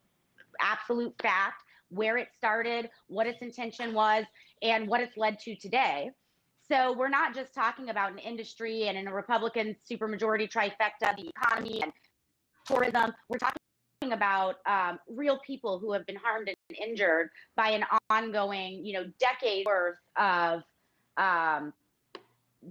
absolute 0.60 1.14
fact, 1.22 1.64
where 1.90 2.18
it 2.18 2.30
started, 2.36 2.90
what 3.08 3.28
its 3.28 3.42
intention 3.42 3.94
was, 3.94 4.26
and 4.62 4.88
what 4.88 5.02
it's 5.02 5.18
led 5.18 5.40
to 5.40 5.56
today. 5.56 6.12
So 6.68 6.94
we're 6.96 7.10
not 7.10 7.34
just 7.34 7.54
talking 7.54 7.90
about 7.90 8.12
an 8.12 8.20
industry 8.20 8.88
and 8.88 8.98
in 8.98 9.08
a 9.08 9.14
Republican 9.14 9.76
supermajority 9.90 10.52
trifecta, 10.52 11.16
the 11.18 11.30
economy 11.30 11.82
and 11.82 11.92
tourism. 12.66 13.12
We're 13.28 13.40
talking 13.40 14.14
about 14.14 14.56
um, 14.68 15.00
real 15.10 15.40
people 15.46 15.80
who 15.80 15.94
have 15.94 16.06
been 16.06 16.16
harmed 16.16 16.50
injured 16.72 17.30
by 17.56 17.70
an 17.70 17.84
ongoing, 18.10 18.86
you 18.86 18.94
know, 18.94 19.06
decade 19.20 19.66
worth 19.66 19.98
of 20.18 20.62
um, 21.18 21.74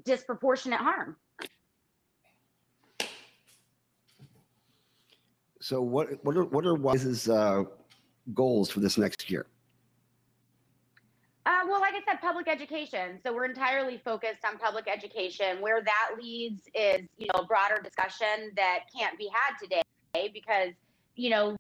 disproportionate 0.05 0.81
harm. 0.81 1.17
So 5.61 5.83
what 5.83 6.25
what 6.25 6.37
are 6.37 6.45
what 6.45 6.65
are 6.65 6.75
Wise's 6.75 7.29
uh, 7.29 7.65
goals 8.33 8.71
for 8.71 8.81
this 8.81 8.97
next 8.97 9.31
year? 9.31 9.47
Uh, 11.45 11.61
well, 11.67 11.81
like 11.81 11.95
I 11.95 12.01
said, 12.07 12.21
public 12.21 12.47
education. 12.47 13.19
So 13.23 13.33
we're 13.33 13.47
entirely 13.47 14.01
focused 14.05 14.45
on 14.47 14.59
public 14.59 14.87
education. 14.87 15.61
Where 15.61 15.83
that 15.83 16.11
leads 16.21 16.63
is, 16.75 17.09
you 17.17 17.27
know, 17.33 17.41
a 17.41 17.47
broader 17.47 17.81
discussion 17.83 18.53
that 18.55 18.81
can't 18.95 19.19
be 19.19 19.31
had 19.33 19.57
today 19.59 20.31
because, 20.33 20.75
you 21.17 21.31
know, 21.31 21.57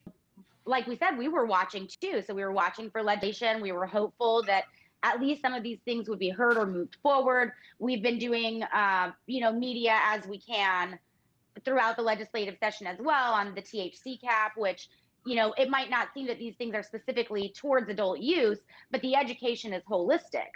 like 0.68 0.86
we 0.86 0.96
said, 0.96 1.16
we 1.16 1.28
were 1.28 1.46
watching 1.46 1.88
too. 2.00 2.22
So 2.26 2.34
we 2.34 2.44
were 2.44 2.52
watching 2.52 2.90
for 2.90 3.02
legislation. 3.02 3.62
We 3.62 3.72
were 3.72 3.86
hopeful 3.86 4.42
that 4.44 4.64
at 5.02 5.20
least 5.20 5.42
some 5.42 5.54
of 5.54 5.62
these 5.62 5.78
things 5.84 6.08
would 6.08 6.18
be 6.18 6.30
heard 6.30 6.56
or 6.56 6.66
moved 6.66 6.96
forward. 7.02 7.52
We've 7.78 8.02
been 8.02 8.18
doing, 8.18 8.62
uh, 8.64 9.12
you 9.26 9.40
know, 9.40 9.52
media 9.52 9.98
as 10.04 10.26
we 10.26 10.38
can 10.38 10.98
throughout 11.64 11.96
the 11.96 12.02
legislative 12.02 12.56
session 12.60 12.86
as 12.86 12.98
well 13.00 13.32
on 13.32 13.54
the 13.54 13.62
THC 13.62 14.20
cap, 14.20 14.52
which 14.56 14.88
you 15.26 15.34
know, 15.34 15.52
it 15.58 15.68
might 15.68 15.90
not 15.90 16.08
seem 16.14 16.26
that 16.26 16.38
these 16.38 16.54
things 16.56 16.74
are 16.74 16.82
specifically 16.82 17.52
towards 17.54 17.90
adult 17.90 18.20
use, 18.20 18.58
but 18.90 19.02
the 19.02 19.14
education 19.14 19.74
is 19.74 19.82
holistic. 19.84 20.46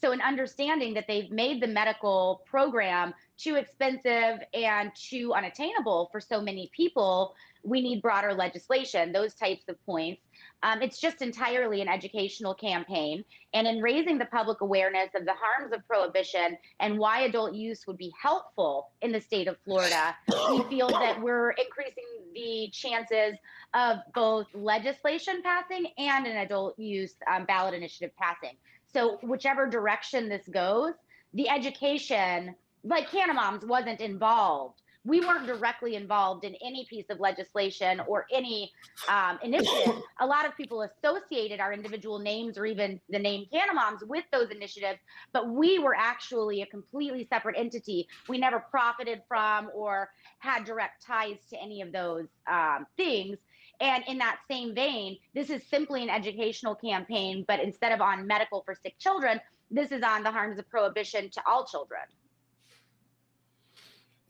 So, 0.00 0.12
in 0.12 0.20
understanding 0.20 0.94
that 0.94 1.06
they've 1.06 1.30
made 1.30 1.62
the 1.62 1.66
medical 1.66 2.42
program 2.46 3.12
too 3.42 3.56
expensive 3.56 4.40
and 4.54 4.92
too 4.94 5.32
unattainable 5.34 6.08
for 6.12 6.20
so 6.20 6.40
many 6.40 6.70
people, 6.74 7.34
we 7.64 7.80
need 7.80 8.02
broader 8.02 8.34
legislation, 8.34 9.12
those 9.12 9.34
types 9.34 9.64
of 9.68 9.84
points. 9.86 10.22
Um, 10.62 10.82
it's 10.82 11.00
just 11.00 11.22
entirely 11.22 11.80
an 11.80 11.88
educational 11.88 12.54
campaign. 12.54 13.24
And 13.54 13.66
in 13.66 13.80
raising 13.80 14.18
the 14.18 14.26
public 14.26 14.60
awareness 14.60 15.10
of 15.14 15.24
the 15.24 15.34
harms 15.34 15.72
of 15.72 15.86
prohibition 15.86 16.56
and 16.80 16.98
why 16.98 17.22
adult 17.22 17.54
use 17.54 17.86
would 17.86 17.98
be 17.98 18.12
helpful 18.20 18.90
in 19.00 19.12
the 19.12 19.20
state 19.20 19.48
of 19.48 19.56
Florida, 19.64 20.14
we 20.50 20.62
feel 20.64 20.88
that 20.88 21.20
we're 21.20 21.50
increasing 21.50 22.04
the 22.34 22.68
chances 22.72 23.36
of 23.74 23.98
both 24.14 24.46
legislation 24.54 25.42
passing 25.42 25.86
and 25.98 26.26
an 26.26 26.38
adult 26.38 26.78
use 26.78 27.14
um, 27.32 27.44
ballot 27.44 27.74
initiative 27.74 28.10
passing. 28.16 28.56
So, 28.92 29.18
whichever 29.22 29.68
direction 29.68 30.28
this 30.28 30.46
goes, 30.48 30.92
the 31.34 31.48
education, 31.48 32.54
like 32.84 33.10
Cannamoms, 33.10 33.64
wasn't 33.64 34.00
involved 34.00 34.82
we 35.04 35.20
weren't 35.20 35.46
directly 35.46 35.96
involved 35.96 36.44
in 36.44 36.54
any 36.64 36.86
piece 36.88 37.06
of 37.10 37.18
legislation 37.18 38.00
or 38.06 38.26
any 38.32 38.70
um, 39.08 39.38
initiative. 39.42 39.94
A 40.20 40.26
lot 40.26 40.46
of 40.46 40.56
people 40.56 40.82
associated 40.82 41.60
our 41.60 41.72
individual 41.72 42.18
names 42.18 42.56
or 42.56 42.66
even 42.66 43.00
the 43.08 43.18
name 43.18 43.46
Cannamoms 43.52 44.06
with 44.06 44.24
those 44.32 44.50
initiatives, 44.50 45.00
but 45.32 45.48
we 45.48 45.78
were 45.78 45.96
actually 45.96 46.62
a 46.62 46.66
completely 46.66 47.26
separate 47.28 47.56
entity. 47.58 48.06
We 48.28 48.38
never 48.38 48.60
profited 48.60 49.22
from 49.26 49.70
or 49.74 50.10
had 50.38 50.64
direct 50.64 51.04
ties 51.04 51.38
to 51.50 51.60
any 51.60 51.82
of 51.82 51.92
those 51.92 52.26
um, 52.50 52.86
things. 52.96 53.38
And 53.80 54.04
in 54.06 54.18
that 54.18 54.38
same 54.48 54.74
vein, 54.74 55.18
this 55.34 55.50
is 55.50 55.66
simply 55.68 56.04
an 56.04 56.10
educational 56.10 56.76
campaign, 56.76 57.44
but 57.48 57.58
instead 57.58 57.90
of 57.90 58.00
on 58.00 58.28
medical 58.28 58.62
for 58.64 58.76
sick 58.80 58.96
children, 59.00 59.40
this 59.72 59.90
is 59.90 60.02
on 60.02 60.22
the 60.22 60.30
harms 60.30 60.58
of 60.60 60.68
prohibition 60.70 61.30
to 61.30 61.42
all 61.48 61.66
children. 61.66 62.02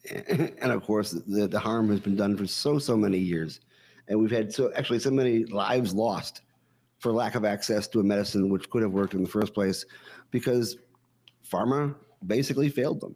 and 0.10 0.72
of 0.72 0.82
course, 0.82 1.12
the, 1.12 1.46
the 1.46 1.58
harm 1.58 1.88
has 1.90 2.00
been 2.00 2.16
done 2.16 2.36
for 2.36 2.46
so, 2.46 2.78
so 2.78 2.96
many 2.96 3.18
years. 3.18 3.60
And 4.08 4.18
we've 4.18 4.30
had 4.30 4.52
so 4.52 4.72
actually 4.74 4.98
so 4.98 5.10
many 5.10 5.44
lives 5.44 5.94
lost 5.94 6.42
for 6.98 7.12
lack 7.12 7.34
of 7.34 7.44
access 7.44 7.88
to 7.88 8.00
a 8.00 8.04
medicine 8.04 8.48
which 8.48 8.68
could 8.70 8.82
have 8.82 8.92
worked 8.92 9.14
in 9.14 9.22
the 9.22 9.28
first 9.28 9.54
place 9.54 9.84
because 10.30 10.76
pharma 11.48 11.94
basically 12.26 12.68
failed 12.68 13.00
them 13.00 13.14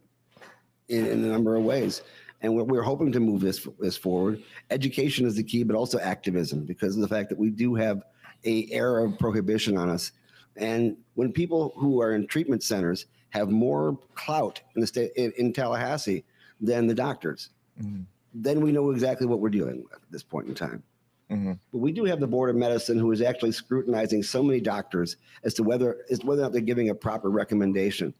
in, 0.89 1.05
in 1.05 1.23
a 1.23 1.27
number 1.27 1.55
of 1.55 1.63
ways. 1.63 2.01
And 2.41 2.55
we're, 2.55 2.63
we're 2.63 2.81
hoping 2.83 3.11
to 3.11 3.19
move 3.19 3.41
this, 3.41 3.67
this 3.79 3.97
forward. 3.97 4.43
Education 4.69 5.25
is 5.25 5.35
the 5.35 5.43
key, 5.43 5.63
but 5.63 5.75
also 5.75 5.99
activism 5.99 6.65
because 6.65 6.95
of 6.95 7.01
the 7.01 7.07
fact 7.07 7.29
that 7.29 7.37
we 7.37 7.49
do 7.49 7.75
have 7.75 8.03
a 8.45 8.71
era 8.71 9.07
of 9.07 9.17
prohibition 9.17 9.77
on 9.77 9.89
us. 9.89 10.11
And 10.55 10.97
when 11.15 11.31
people 11.31 11.73
who 11.75 12.01
are 12.01 12.13
in 12.13 12.27
treatment 12.27 12.63
centers 12.63 13.07
have 13.29 13.49
more 13.49 13.97
clout 14.15 14.61
in 14.75 14.81
the 14.81 14.87
state 14.87 15.11
in, 15.15 15.31
in 15.37 15.53
Tallahassee 15.53 16.23
than 16.61 16.87
the 16.87 16.93
doctors. 16.93 17.49
Mm-hmm. 17.81 18.01
Then 18.33 18.61
we 18.61 18.71
know 18.71 18.91
exactly 18.91 19.27
what 19.27 19.39
we're 19.39 19.49
dealing 19.49 19.83
with 19.83 19.93
at 19.93 20.11
this 20.11 20.23
point 20.23 20.47
in 20.47 20.55
time. 20.55 20.83
Mm-hmm. 21.31 21.53
But 21.71 21.77
we 21.79 21.91
do 21.91 22.05
have 22.05 22.19
the 22.19 22.27
board 22.27 22.49
of 22.49 22.55
medicine 22.55 22.97
who 22.97 23.11
is 23.11 23.21
actually 23.21 23.51
scrutinizing 23.51 24.23
so 24.23 24.41
many 24.41 24.61
doctors 24.61 25.17
as 25.43 25.53
to 25.55 25.63
whether 25.63 26.05
as 26.09 26.23
whether 26.23 26.41
or 26.41 26.45
not 26.45 26.53
they're 26.53 26.61
giving 26.61 26.89
a 26.89 26.95
proper 26.95 27.29
recommendation. 27.29 28.13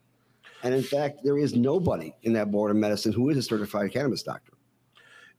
And 0.63 0.73
in 0.73 0.83
fact, 0.83 1.19
there 1.23 1.37
is 1.37 1.55
nobody 1.55 2.13
in 2.23 2.33
that 2.33 2.51
board 2.51 2.71
of 2.71 2.77
medicine 2.77 3.13
who 3.13 3.29
is 3.29 3.37
a 3.37 3.43
certified 3.43 3.93
cannabis 3.93 4.23
doctor. 4.23 4.53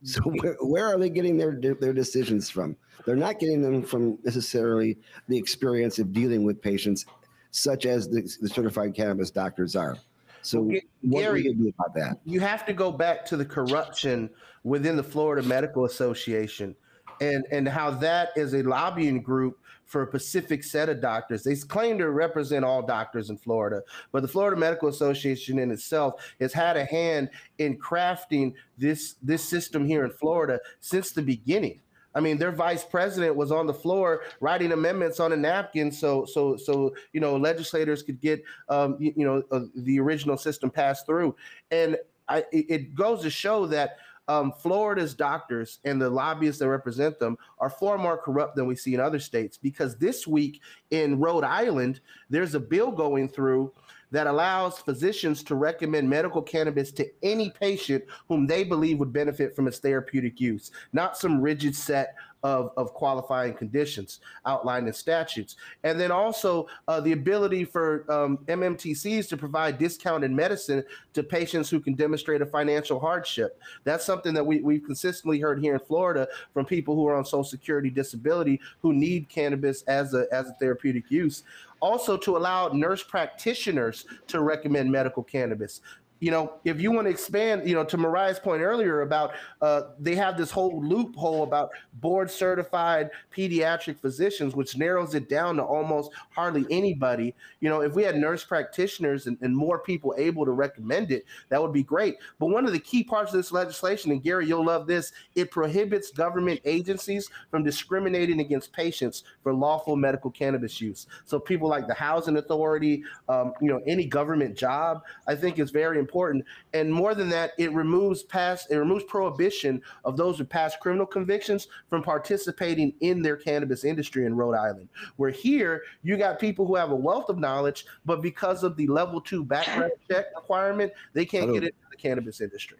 So 0.05 0.23
where, 0.23 0.57
where 0.61 0.87
are 0.87 0.99
they 0.99 1.11
getting 1.11 1.37
their 1.37 1.59
their 1.61 1.93
decisions 1.93 2.49
from? 2.49 2.77
They're 3.05 3.17
not 3.17 3.39
getting 3.39 3.61
them 3.61 3.83
from 3.83 4.19
necessarily 4.23 4.99
the 5.29 5.37
experience 5.37 5.99
of 5.99 6.13
dealing 6.13 6.45
with 6.45 6.63
patients, 6.63 7.05
such 7.51 7.85
as 7.85 8.09
the, 8.09 8.23
the 8.41 8.49
certified 8.49 8.95
cannabis 8.95 9.31
doctors 9.31 9.77
are. 9.77 9.97
So 10.43 10.63
well, 10.63 10.81
what 11.03 11.21
Gary, 11.21 11.43
do 11.43 11.49
you 11.49 11.55
do 11.55 11.69
about 11.69 11.95
that? 11.95 12.19
You 12.25 12.41
have 12.41 12.65
to 12.67 12.73
go 12.73 12.91
back 12.91 13.25
to 13.27 13.37
the 13.37 13.45
corruption 13.45 14.31
within 14.65 14.97
the 14.97 15.03
Florida 15.03 15.47
Medical 15.47 15.85
Association 15.85 16.75
and 17.21 17.45
and 17.51 17.69
how 17.69 17.91
that 17.91 18.31
is 18.37 18.55
a 18.55 18.63
lobbying 18.63 19.23
group 19.23 19.59
for 19.85 20.05
a 20.05 20.07
specific 20.07 20.63
set 20.63 20.91
of 20.91 21.01
doctors. 21.01 21.43
They 21.43 21.57
claim 21.57 21.97
to 21.99 22.11
represent 22.11 22.65
all 22.65 22.83
doctors 22.83 23.31
in 23.31 23.39
Florida, 23.39 23.83
but 24.13 24.21
the 24.21 24.29
Florida 24.29 24.61
Medical 24.61 24.89
Association 24.89 25.59
in 25.59 25.71
itself 25.71 26.15
has 26.41 26.53
had 26.53 26.77
a 26.77 26.85
hand 26.85 27.31
in 27.59 27.79
crafting 27.79 28.53
this 28.77 29.17
this 29.23 29.43
system 29.43 29.87
here 29.87 30.05
in 30.05 30.11
Florida 30.11 30.61
since 30.81 31.13
the 31.13 31.23
beginning. 31.23 31.81
I 32.15 32.21
mean, 32.21 32.39
their 32.39 32.53
vice 32.53 32.85
president 32.85 33.37
was 33.37 33.53
on 33.53 33.67
the 33.67 33.75
floor 33.75 34.23
writing 34.41 34.73
amendments 34.73 35.21
on 35.21 35.33
a 35.33 35.37
napkin, 35.37 35.93
so 35.93 36.25
so 36.25 36.57
so 36.57 36.95
you 37.13 37.21
know 37.21 37.37
legislators 37.37 38.03
could 38.03 38.21
get 38.21 38.43
um, 38.69 38.97
you, 38.99 39.13
you, 39.17 39.25
know 39.25 39.43
uh, 39.53 39.67
the 39.77 40.01
original 40.01 40.37
system 40.37 40.71
passed 40.71 41.07
through, 41.07 41.37
and 41.71 41.97
I, 42.29 42.45
it 42.53 42.95
goes 42.95 43.23
to 43.23 43.31
show 43.31 43.67
that 43.67 43.99
um, 44.29 44.53
Florida's 44.53 45.15
doctors 45.15 45.79
and 45.85 46.01
the 46.01 46.09
lobbyists 46.09 46.61
that 46.61 46.69
represent 46.69 47.19
them 47.19 47.37
are 47.59 47.71
far 47.71 47.97
more 47.97 48.19
corrupt 48.19 48.57
than 48.57 48.67
we 48.67 48.77
see 48.77 48.95
in 48.95 49.01
other 49.01 49.19
states. 49.19 49.57
Because 49.57 49.97
this 49.97 50.27
week 50.27 50.61
in 50.91 51.19
Rhode 51.19 51.45
Island, 51.45 52.01
there's 52.29 52.55
a 52.55 52.61
bill 52.61 52.91
going 52.91 53.29
through 53.29 53.73
that 54.11 54.27
allows 54.27 54.79
physicians 54.79 55.43
to 55.45 55.55
recommend 55.55 56.09
medical 56.09 56.43
cannabis 56.43 56.91
to 56.93 57.07
any 57.23 57.51
patient 57.51 58.05
whom 58.29 58.47
they 58.47 58.65
believe 58.65 58.99
would 58.99 59.13
benefit 59.13 59.55
from 59.55 59.69
its 59.69 59.79
therapeutic 59.79 60.41
use, 60.41 60.71
not 60.93 61.17
some 61.17 61.41
rigid 61.41 61.75
set 61.75 62.15
of, 62.43 62.71
of 62.77 62.95
qualifying 62.95 63.53
conditions 63.53 64.21
outlined 64.47 64.87
in 64.87 64.93
statutes. 64.93 65.57
And 65.83 65.99
then 65.99 66.11
also 66.11 66.69
uh, 66.87 67.01
the 67.01 67.13
ability 67.13 67.65
for 67.65 68.11
um, 68.11 68.39
MMTCs 68.47 69.29
to 69.29 69.37
provide 69.37 69.79
discounted 69.79 70.31
medicine 70.31 70.85
to 71.15 71.23
patients 71.23 71.69
who 71.69 71.81
can 71.81 71.95
demonstrate 71.95 72.41
a 72.41 72.47
financial 72.47 73.01
hardship. 73.01 73.61
That's 73.85 74.05
something 74.05 74.35
that 74.35 74.47
we, 74.47 74.61
we've 74.61 74.85
consistently 74.85 75.41
heard 75.41 75.61
here 75.61 75.75
in 75.75 75.81
Florida 75.81 76.29
from 76.55 76.65
people 76.65 76.95
who 76.95 77.07
are 77.09 77.17
on 77.17 77.25
Social 77.25 77.45
Security 77.45 77.91
disability 77.91 78.61
who 78.81 78.93
need 78.93 79.29
cannabis 79.29 79.83
as 79.83 80.15
a, 80.15 80.27
as 80.31 80.49
a 80.49 80.55
therapeutic 80.61 81.11
use 81.11 81.43
also 81.81 82.17
to 82.17 82.37
allow 82.37 82.69
nurse 82.69 83.03
practitioners 83.03 84.07
to 84.27 84.41
recommend 84.43 84.91
medical 84.91 85.23
cannabis 85.23 85.81
you 86.21 86.31
know, 86.31 86.55
if 86.65 86.81
you 86.81 86.91
want 86.91 87.07
to 87.07 87.11
expand, 87.11 87.69
you 87.69 87.75
know, 87.75 87.85
to 87.85 87.97
Moriah's 87.97 88.41
point 88.41 88.63
earlier 88.63 89.03
about 89.03 89.33
uh, 89.63 89.83
they 89.99 90.15
have 90.17 90.37
this 90.37 90.51
whole 90.51 90.83
loophole 90.83 91.45
about 91.45 91.71
board 91.95 92.31
certified 92.31 93.11
pediatric 93.35 94.01
physicians, 94.01 94.55
which 94.55 94.77
narrows 94.77 95.15
it 95.15 95.29
down 95.29 95.57
to 95.57 95.63
almost 95.63 96.11
hardly 96.31 96.67
anybody. 96.71 97.35
You 97.61 97.69
know, 97.69 97.83
if 97.83 97.95
we 97.95 98.03
had 98.03 98.17
nurse 98.17 98.45
practitioners 98.45 99.27
and, 99.27 99.39
and 99.43 99.57
more 99.57 99.79
people 99.79 100.15
able 100.19 100.45
to 100.45 100.51
recommend 100.53 101.13
it, 101.13 101.25
that 101.51 101.63
would 101.63 101.73
be 101.73 101.85
great. 101.85 102.17
But 102.39 102.47
one 102.47 102.67
of 102.67 102.73
the 102.73 102.81
key 102.81 103.05
parts 103.05 103.33
of 103.33 103.37
this 103.37 103.53
legislation, 103.53 104.11
and 104.11 104.23
Gary, 104.23 104.47
you'll 104.47 104.67
love 104.67 104.87
this, 104.87 105.13
it 105.37 105.51
prohibits 105.51 106.11
government 106.11 106.61
agencies 106.65 107.31
from 107.51 107.63
discriminating 107.63 108.41
against 108.41 108.73
patients 108.73 109.23
for 109.43 109.55
lawful 109.55 109.95
medical 109.95 110.31
cannabis 110.31 110.81
use. 110.81 111.07
So 111.25 111.39
people 111.39 111.69
like 111.69 111.87
the 111.87 111.95
Housing 111.95 112.37
Authority, 112.37 113.05
um, 113.29 113.53
you 113.61 113.69
know, 113.69 113.81
any 113.87 114.05
government 114.05 114.57
job, 114.57 115.03
I 115.27 115.37
think 115.37 115.59
is 115.59 115.71
very 115.71 115.99
important 115.99 116.08
important. 116.09 116.45
And 116.73 116.93
more 116.93 117.15
than 117.15 117.29
that, 117.29 117.53
it 117.59 117.73
removes 117.73 118.23
past 118.23 118.71
it 118.71 118.79
removes 118.79 119.05
prohibition 119.05 119.83
of 120.05 120.17
those 120.17 120.39
with 120.39 120.49
past 120.49 120.81
criminal 120.81 121.07
convictions 121.07 121.69
from 121.91 122.03
participating 122.03 122.95
in 123.01 123.21
their 123.21 123.37
cannabis 123.37 123.85
industry 123.85 124.25
in 124.25 124.35
Rhode 124.35 124.55
Island. 124.55 124.89
Where 125.17 125.31
here 125.31 125.83
you 126.03 126.17
got 126.17 126.39
people 126.39 126.67
who 126.67 126.77
have 126.77 126.91
a 126.91 126.97
wealth 126.97 127.29
of 127.29 127.39
knowledge, 127.39 127.85
but 128.07 128.23
because 128.23 128.63
of 128.65 128.77
the 128.77 128.87
level 128.87 129.21
two 129.21 129.45
background 129.45 129.93
check 130.11 130.27
requirement, 130.35 130.93
they 131.13 131.27
can't 131.27 131.53
get 131.53 131.65
into 131.65 131.75
the 131.91 131.97
cannabis 131.97 132.41
industry. 132.41 132.79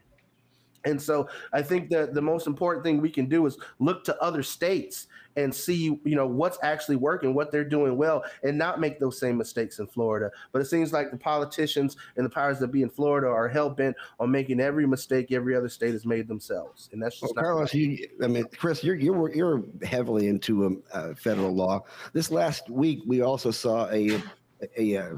And 0.85 1.01
so 1.01 1.29
I 1.53 1.63
think 1.63 1.91
that 1.91 2.15
the 2.15 2.23
most 2.23 2.47
important 2.47 2.85
thing 2.85 3.01
we 3.01 3.11
can 3.11 3.27
do 3.27 3.47
is 3.47 3.59
look 3.79 4.05
to 4.05 4.23
other 4.23 4.43
states 4.43 5.09
and 5.37 5.55
see, 5.55 6.01
you 6.05 6.17
know, 6.17 6.27
what's 6.27 6.59
actually 6.63 6.97
working, 6.97 7.33
what 7.33 7.53
they're 7.53 7.65
doing 7.65 7.97
well, 7.97 8.25
and 8.43 8.59
not 8.59 8.81
make 8.81 8.99
those 8.99 9.19
same 9.19 9.37
mistakes 9.37 9.79
in 9.79 9.87
Florida. 9.87 10.31
But 10.53 10.63
it 10.63 10.65
seems 10.65 10.93
like 10.93 11.11
the 11.11 11.17
politicians 11.17 11.97
and 12.17 12.27
the 12.27 12.31
powers 12.31 12.59
that 12.59 12.69
be 12.69 12.83
in 12.83 12.91
Florida 12.91 13.29
are 13.29 13.47
hell 13.49 13.71
bent 13.71 13.97
on 14.19 14.31
making 14.31 14.61
every 14.61 14.87
mistake 14.87 15.31
every 15.31 15.55
other 15.55 15.69
state 15.69 15.93
has 15.93 16.05
made 16.05 16.27
themselves, 16.27 16.89
and 16.93 17.01
that's 17.01 17.21
just 17.21 17.37
well, 17.37 17.45
Carlos. 17.45 17.73
Right. 17.73 17.83
You, 17.83 18.09
I 18.23 18.27
mean, 18.27 18.47
Chris, 18.57 18.83
you're 18.83 18.97
you're 18.97 19.33
you're 19.33 19.63
heavily 19.85 20.27
into 20.27 20.67
um, 20.67 20.83
uh, 20.93 21.15
federal 21.15 21.55
law. 21.55 21.85
This 22.13 22.33
last 22.33 22.69
week, 22.69 23.01
we 23.07 23.21
also 23.21 23.53
saw 23.53 23.89
a 23.91 24.11
a, 24.11 24.23
a, 24.77 24.95
a 24.95 25.03
uh, 25.03 25.15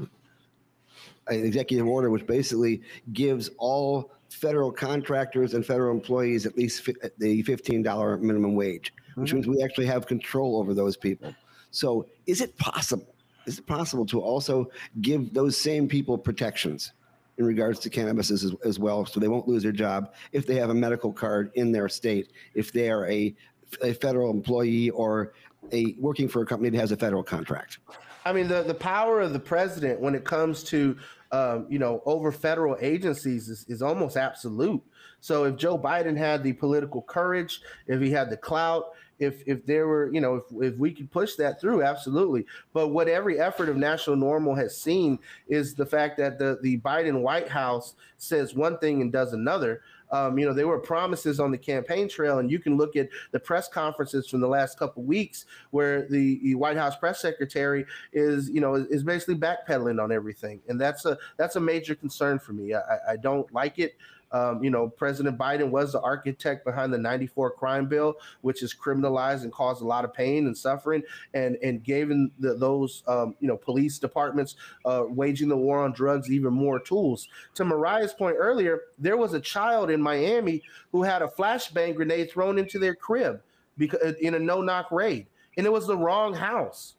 an 1.27 1.45
executive 1.45 1.87
order 1.87 2.09
which 2.09 2.25
basically 2.25 2.81
gives 3.13 3.49
all 3.57 4.11
federal 4.29 4.71
contractors 4.71 5.53
and 5.53 5.65
federal 5.65 5.91
employees 5.91 6.45
at 6.45 6.57
least 6.57 6.85
the 7.17 7.43
$15 7.43 8.21
minimum 8.21 8.55
wage, 8.55 8.93
which 9.15 9.29
mm-hmm. 9.29 9.35
means 9.35 9.47
we 9.47 9.63
actually 9.63 9.85
have 9.85 10.07
control 10.07 10.57
over 10.57 10.73
those 10.73 10.97
people. 10.97 11.35
So, 11.71 12.07
is 12.25 12.41
it 12.41 12.57
possible? 12.57 13.13
Is 13.45 13.59
it 13.59 13.65
possible 13.65 14.05
to 14.07 14.21
also 14.21 14.69
give 15.01 15.33
those 15.33 15.57
same 15.57 15.87
people 15.87 16.17
protections 16.17 16.93
in 17.37 17.45
regards 17.45 17.79
to 17.79 17.89
cannabis 17.89 18.29
as, 18.29 18.53
as 18.63 18.77
well, 18.77 19.05
so 19.05 19.19
they 19.19 19.27
won't 19.27 19.47
lose 19.47 19.63
their 19.63 19.71
job 19.71 20.13
if 20.31 20.45
they 20.45 20.55
have 20.55 20.69
a 20.69 20.73
medical 20.73 21.11
card 21.11 21.51
in 21.55 21.71
their 21.71 21.89
state, 21.89 22.33
if 22.53 22.71
they 22.71 22.89
are 22.89 23.09
a, 23.09 23.35
a 23.81 23.93
federal 23.93 24.29
employee 24.29 24.89
or 24.91 25.33
a 25.71 25.95
working 25.97 26.27
for 26.27 26.41
a 26.41 26.45
company 26.45 26.69
that 26.69 26.77
has 26.77 26.91
a 26.91 26.97
federal 26.97 27.23
contract. 27.23 27.79
I 28.25 28.33
mean, 28.33 28.47
the, 28.47 28.63
the 28.63 28.73
power 28.73 29.21
of 29.21 29.33
the 29.33 29.39
president 29.39 29.99
when 29.99 30.15
it 30.15 30.23
comes 30.23 30.63
to, 30.65 30.97
um, 31.31 31.65
you 31.69 31.79
know, 31.79 32.01
over 32.05 32.31
federal 32.31 32.77
agencies 32.79 33.49
is, 33.49 33.65
is 33.67 33.81
almost 33.81 34.17
absolute. 34.17 34.81
So 35.21 35.45
if 35.45 35.55
Joe 35.55 35.77
Biden 35.77 36.17
had 36.17 36.43
the 36.43 36.53
political 36.53 37.01
courage, 37.01 37.61
if 37.87 38.01
he 38.01 38.11
had 38.11 38.29
the 38.29 38.37
clout, 38.37 38.93
if 39.19 39.43
if 39.45 39.65
there 39.65 39.87
were, 39.87 40.11
you 40.11 40.19
know, 40.19 40.35
if, 40.35 40.43
if 40.73 40.77
we 40.79 40.91
could 40.91 41.11
push 41.11 41.35
that 41.35 41.61
through, 41.61 41.83
absolutely. 41.83 42.45
But 42.73 42.87
what 42.87 43.07
every 43.07 43.39
effort 43.39 43.69
of 43.69 43.77
National 43.77 44.15
NORML 44.15 44.57
has 44.57 44.75
seen 44.75 45.19
is 45.47 45.75
the 45.75 45.85
fact 45.85 46.17
that 46.17 46.39
the, 46.39 46.57
the 46.61 46.79
Biden 46.79 47.21
White 47.21 47.47
House 47.47 47.93
says 48.17 48.55
one 48.55 48.79
thing 48.79 49.01
and 49.01 49.11
does 49.11 49.33
another. 49.33 49.81
Um, 50.11 50.37
you 50.37 50.45
know, 50.45 50.53
there 50.53 50.67
were 50.67 50.79
promises 50.79 51.39
on 51.39 51.51
the 51.51 51.57
campaign 51.57 52.09
trail, 52.09 52.39
and 52.39 52.51
you 52.51 52.59
can 52.59 52.77
look 52.77 52.95
at 52.95 53.09
the 53.31 53.39
press 53.39 53.67
conferences 53.67 54.27
from 54.27 54.41
the 54.41 54.47
last 54.47 54.77
couple 54.77 55.03
weeks 55.03 55.45
where 55.71 56.07
the, 56.07 56.39
the, 56.43 56.55
White 56.55 56.77
House 56.77 56.95
press 56.95 57.21
secretary 57.21 57.85
is, 58.13 58.49
you 58.49 58.61
know, 58.61 58.75
is, 58.75 59.03
basically 59.03 59.35
backpedaling 59.35 60.01
on 60.01 60.11
everything, 60.11 60.61
and 60.67 60.79
that's 60.79 61.05
a 61.05 61.17
that's 61.37 61.55
a 61.55 61.59
major 61.59 61.95
concern 61.95 62.37
for 62.39 62.53
me. 62.53 62.73
I, 62.73 62.81
I 63.09 63.15
don't 63.17 63.51
like 63.53 63.79
it. 63.79 63.95
Um, 64.31 64.63
you 64.63 64.69
know, 64.69 64.87
President 64.87 65.37
Biden 65.37 65.69
was 65.69 65.91
the 65.91 66.01
architect 66.01 66.65
behind 66.65 66.93
the 66.93 66.97
94 66.97 67.51
crime 67.51 67.87
bill, 67.87 68.15
which 68.41 68.63
is 68.63 68.73
criminalized 68.73 69.43
and 69.43 69.51
caused 69.51 69.81
a 69.81 69.85
lot 69.85 70.05
of 70.05 70.13
pain 70.13 70.47
and 70.47 70.57
suffering, 70.57 71.03
and 71.33 71.57
and 71.63 71.83
giving 71.83 72.31
the, 72.39 72.55
those 72.55 73.03
um, 73.07 73.35
you 73.39 73.47
know 73.47 73.57
police 73.57 73.99
departments 73.99 74.55
uh, 74.85 75.03
waging 75.07 75.49
the 75.49 75.57
war 75.57 75.83
on 75.83 75.91
drugs 75.91 76.31
even 76.31 76.53
more 76.53 76.79
tools. 76.79 77.27
To 77.55 77.65
Moriah's 77.65 78.13
point 78.13 78.37
earlier, 78.39 78.81
there 78.97 79.17
was 79.17 79.33
a 79.33 79.39
child 79.39 79.89
in 79.89 80.01
Miami 80.01 80.63
who 80.91 81.03
had 81.03 81.21
a 81.21 81.27
flashbang 81.27 81.95
grenade 81.95 82.31
thrown 82.31 82.57
into 82.57 82.79
their 82.79 82.95
crib 82.95 83.41
because 83.77 84.15
in 84.21 84.35
a 84.35 84.39
no-knock 84.39 84.91
raid, 84.91 85.27
and 85.57 85.65
it 85.65 85.71
was 85.71 85.87
the 85.87 85.97
wrong 85.97 86.33
house. 86.33 86.95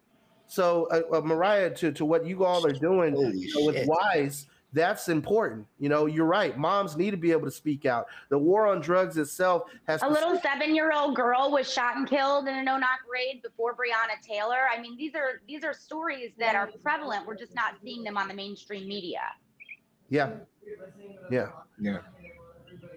So, 0.53 0.87
uh, 0.91 1.17
uh, 1.17 1.21
Moriah, 1.23 1.71
to, 1.77 1.93
to 1.93 2.05
what 2.05 2.27
you 2.27 2.45
all 2.45 2.67
are 2.67 2.73
doing 2.73 3.17
you 3.17 3.59
know, 3.59 3.65
with 3.65 3.87
Wise, 3.87 4.49
that's 4.73 5.09
important. 5.09 5.67
You 5.79 5.89
know, 5.89 6.07
you're 6.07 6.27
right. 6.27 6.57
Moms 6.57 6.97
need 6.97 7.11
to 7.11 7.17
be 7.17 7.31
able 7.33 7.45
to 7.45 7.51
speak 7.51 7.85
out. 7.85 8.07
The 8.31 8.39
war 8.39 8.67
on 8.67 8.81
drugs 8.81 9.19
itself 9.19 9.65
has 9.87 10.03
a 10.03 10.09
little 10.09 10.39
seven 10.41 10.75
year 10.75 10.93
old 10.93 11.15
girl 11.15 11.51
was 11.51 11.71
shot 11.71 11.97
and 11.97 12.09
killed 12.09 12.49
in 12.49 12.55
a 12.55 12.63
no 12.63 12.79
knock 12.79 13.01
raid 13.13 13.43
before 13.43 13.75
Breonna 13.75 14.21
Taylor. 14.27 14.61
I 14.75 14.81
mean, 14.81 14.97
these 14.97 15.15
are 15.15 15.41
these 15.47 15.65
are 15.65 15.75
stories 15.75 16.33
that 16.39 16.55
are 16.55 16.71
prevalent. 16.83 17.27
We're 17.27 17.37
just 17.37 17.55
not 17.55 17.75
seeing 17.83 18.03
them 18.03 18.17
on 18.17 18.29
the 18.29 18.35
mainstream 18.35 18.89
media. 18.89 19.21
Yeah. 20.09 20.31
Yeah. 21.31 21.49
Yeah. 21.81 21.99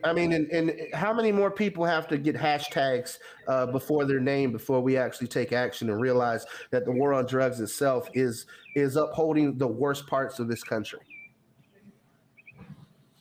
I 0.04 0.14
mean, 0.14 0.34
and, 0.34 0.48
and 0.52 0.94
how 0.94 1.14
many 1.14 1.32
more 1.32 1.50
people 1.50 1.84
have 1.84 2.08
to 2.10 2.18
get 2.18 2.36
hashtags 2.36 3.18
uh, 3.48 3.66
before 3.66 4.06
their 4.06 4.20
name 4.20 4.52
before 4.52 4.80
we 4.80 4.98
actually 4.98 5.28
take 5.28 5.52
action 5.52 5.90
and 5.90 6.00
realize 6.00 6.46
that 6.72 6.86
the 6.86 6.92
war 6.92 7.14
on 7.14 7.26
drugs 7.26 7.60
itself 7.60 8.08
is 8.14 8.46
is 8.76 8.98
upholding 8.98 9.58
the 9.58 9.68
worst 9.68 10.06
parts 10.06 10.40
of 10.40 10.48
this 10.48 10.64
country? 10.64 11.00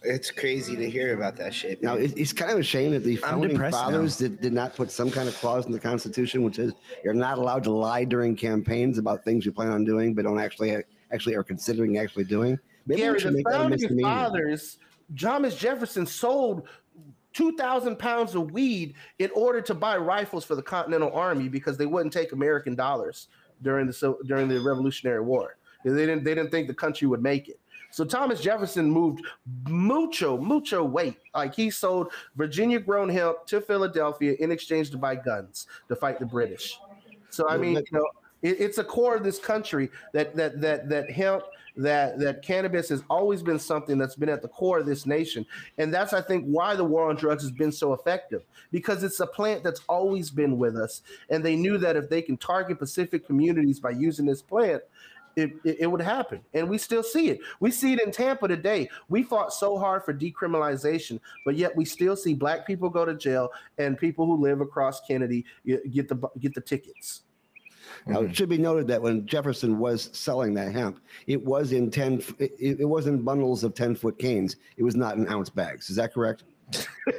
It's 0.05 0.31
crazy 0.31 0.77
to 0.77 0.89
hear 0.89 1.15
about 1.15 1.37
that 1.37 1.55
shit. 1.55 1.83
Now 1.83 1.95
it's 1.95 2.33
kind 2.33 2.53
of 2.53 2.59
a 2.59 2.63
shame 2.63 2.93
that 2.93 3.05
the 3.05 3.17
founding 3.17 3.59
fathers 3.59 4.19
did, 4.19 4.41
did 4.41 4.53
not 4.53 4.75
put 4.75 4.91
some 4.91 5.11
kind 5.11 5.29
of 5.29 5.35
clause 5.37 5.67
in 5.67 5.73
the 5.73 5.81
Constitution, 5.81 6.43
which 6.43 6.59
is 6.59 6.73
you're 7.03 7.15
not 7.15 7.39
allowed 7.39 7.65
to 7.65 7.71
lie 7.71 8.05
during 8.05 8.37
campaigns 8.37 8.99
about 8.99 9.25
things 9.25 9.47
you 9.47 9.53
plan 9.53 9.71
on 9.71 9.85
doing, 9.85 10.15
but 10.15 10.25
don't 10.25 10.39
actually 10.39 10.77
actually 11.13 11.35
are 11.35 11.43
considering 11.43 11.99
actually 11.99 12.25
doing. 12.25 12.59
Maybe 12.87 13.01
Gary, 13.01 13.19
the 13.19 13.43
founding 13.51 14.01
fathers, 14.01 14.79
Thomas 15.19 15.57
Jefferson 15.57 16.07
sold 16.07 16.69
2,000 17.33 17.99
pounds 17.99 18.35
of 18.35 18.51
weed 18.53 18.95
in 19.19 19.31
order 19.35 19.61
to 19.63 19.75
buy 19.75 19.97
rifles 19.97 20.45
for 20.45 20.55
the 20.55 20.63
Continental 20.63 21.13
Army 21.13 21.49
because 21.49 21.77
they 21.77 21.87
wouldn't 21.87 22.13
take 22.13 22.33
American 22.33 22.75
dollars 22.75 23.29
during 23.63 23.87
the 23.87 24.17
during 24.27 24.49
the 24.49 24.61
Revolutionary 24.61 25.23
War. 25.23 25.57
They 25.85 26.07
didn't 26.07 26.25
they 26.25 26.35
didn't 26.35 26.51
think 26.51 26.69
the 26.69 26.75
country 26.75 27.07
would 27.09 27.23
make 27.23 27.49
it. 27.49 27.61
So 27.95 28.05
Thomas 28.05 28.41
Jefferson 28.41 28.91
moved 28.91 29.25
mucho, 29.69 30.37
mucho 30.37 30.83
weight. 30.83 31.17
Like 31.33 31.55
he 31.55 31.71
sold 31.71 32.11
Virginia 32.35 32.81
grown 32.81 33.09
hemp 33.09 33.47
to 33.47 33.61
Philadelphia 33.61 34.35
in 34.41 34.51
exchange 34.51 34.91
to 34.91 34.99
buy 34.99 35.15
guns 35.15 35.69
to 35.87 35.95
fight 35.95 36.19
the 36.19 36.27
British. 36.27 36.77
So 37.31 37.49
I 37.49 37.57
mean, 37.57 37.77
you 37.77 37.85
know, 37.93 38.09
it, 38.43 38.59
it's 38.59 38.79
a 38.79 38.85
core 38.85 39.15
of 39.15 39.23
this 39.23 39.39
country 39.39 39.91
that 40.13 40.35
that 40.35 40.61
that 40.61 40.89
that 40.89 41.09
hemp 41.09 41.45
that 41.77 42.19
that 42.19 42.43
cannabis 42.43 42.89
has 42.89 43.05
always 43.09 43.45
been 43.45 43.61
something 43.61 43.97
that's 43.97 44.17
been 44.17 44.29
at 44.29 44.43
the 44.43 44.49
core 44.49 44.79
of 44.79 44.87
this 44.87 45.07
nation 45.07 45.45
and 45.79 45.93
that's 45.93 46.13
i 46.13 46.21
think 46.21 46.45
why 46.45 46.77
the 46.77 46.85
war 46.85 47.11
on 47.11 47.17
drugs 47.17 47.43
has 47.43 47.51
been 47.51 47.73
so 47.73 47.93
effective 47.95 48.45
because 48.71 49.03
it's 49.03 49.19
a 49.19 49.27
plant 49.27 49.65
that's 49.65 49.81
always 49.89 50.31
been 50.31 50.57
with 50.57 50.77
us 50.77 51.03
and 51.31 51.45
they 51.45 51.57
knew 51.57 51.77
that 51.77 51.97
if 51.97 52.09
they 52.09 52.23
can 52.23 52.37
target 52.37 52.79
pacific 52.79 53.27
communities 53.27 53.81
by 53.81 53.91
using 53.91 54.25
this 54.25 54.41
plant 54.41 54.85
it, 55.37 55.53
it, 55.65 55.77
it, 55.81 55.87
would 55.87 56.01
happen. 56.01 56.41
And 56.55 56.69
we 56.69 56.79
still 56.79 57.03
see 57.03 57.31
it. 57.31 57.41
We 57.61 57.71
see 57.71 57.93
it 57.95 58.01
in 58.01 58.11
Tampa 58.11 58.49
today. 58.49 58.89
We 59.09 59.23
fought 59.23 59.53
so 59.53 59.79
hard 59.79 60.05
for 60.05 60.15
decriminalization, 60.15 61.21
but 61.45 61.57
yet 61.57 61.75
we 61.77 61.85
still 61.85 62.17
see 62.17 62.35
black 62.35 62.67
people 62.67 62.89
go 62.91 63.05
to 63.05 63.15
jail 63.15 63.51
and 63.79 63.99
people 63.99 64.27
who 64.27 64.37
live 64.41 64.61
across 64.61 65.01
Kennedy 65.01 65.45
get 65.65 66.09
the 66.09 66.17
get 66.39 66.55
the 66.55 66.61
tickets. 66.61 67.23
Now, 68.07 68.21
it 68.21 68.25
mm-hmm. 68.25 68.33
should 68.33 68.49
be 68.49 68.59
noted 68.59 68.87
that 68.89 69.01
when 69.01 69.27
Jefferson 69.27 69.79
was 69.79 70.11
selling 70.13 70.55
that 70.55 70.73
hemp, 70.73 71.01
it 71.27 71.43
was 71.43 71.73
in 71.73 71.91
10, 71.91 72.23
it, 72.39 72.81
it 72.81 72.89
was 72.89 73.07
in 73.07 73.23
bundles 73.23 73.65
of 73.65 73.75
10 73.75 73.95
foot 73.95 74.19
canes. 74.19 74.57
It 74.77 74.83
was 74.83 74.97
not 74.97 75.17
in 75.17 75.29
ounce 75.29 75.49
bags. 75.49 75.91
Is 75.91 75.97
that 75.97 76.13
correct? 76.13 76.45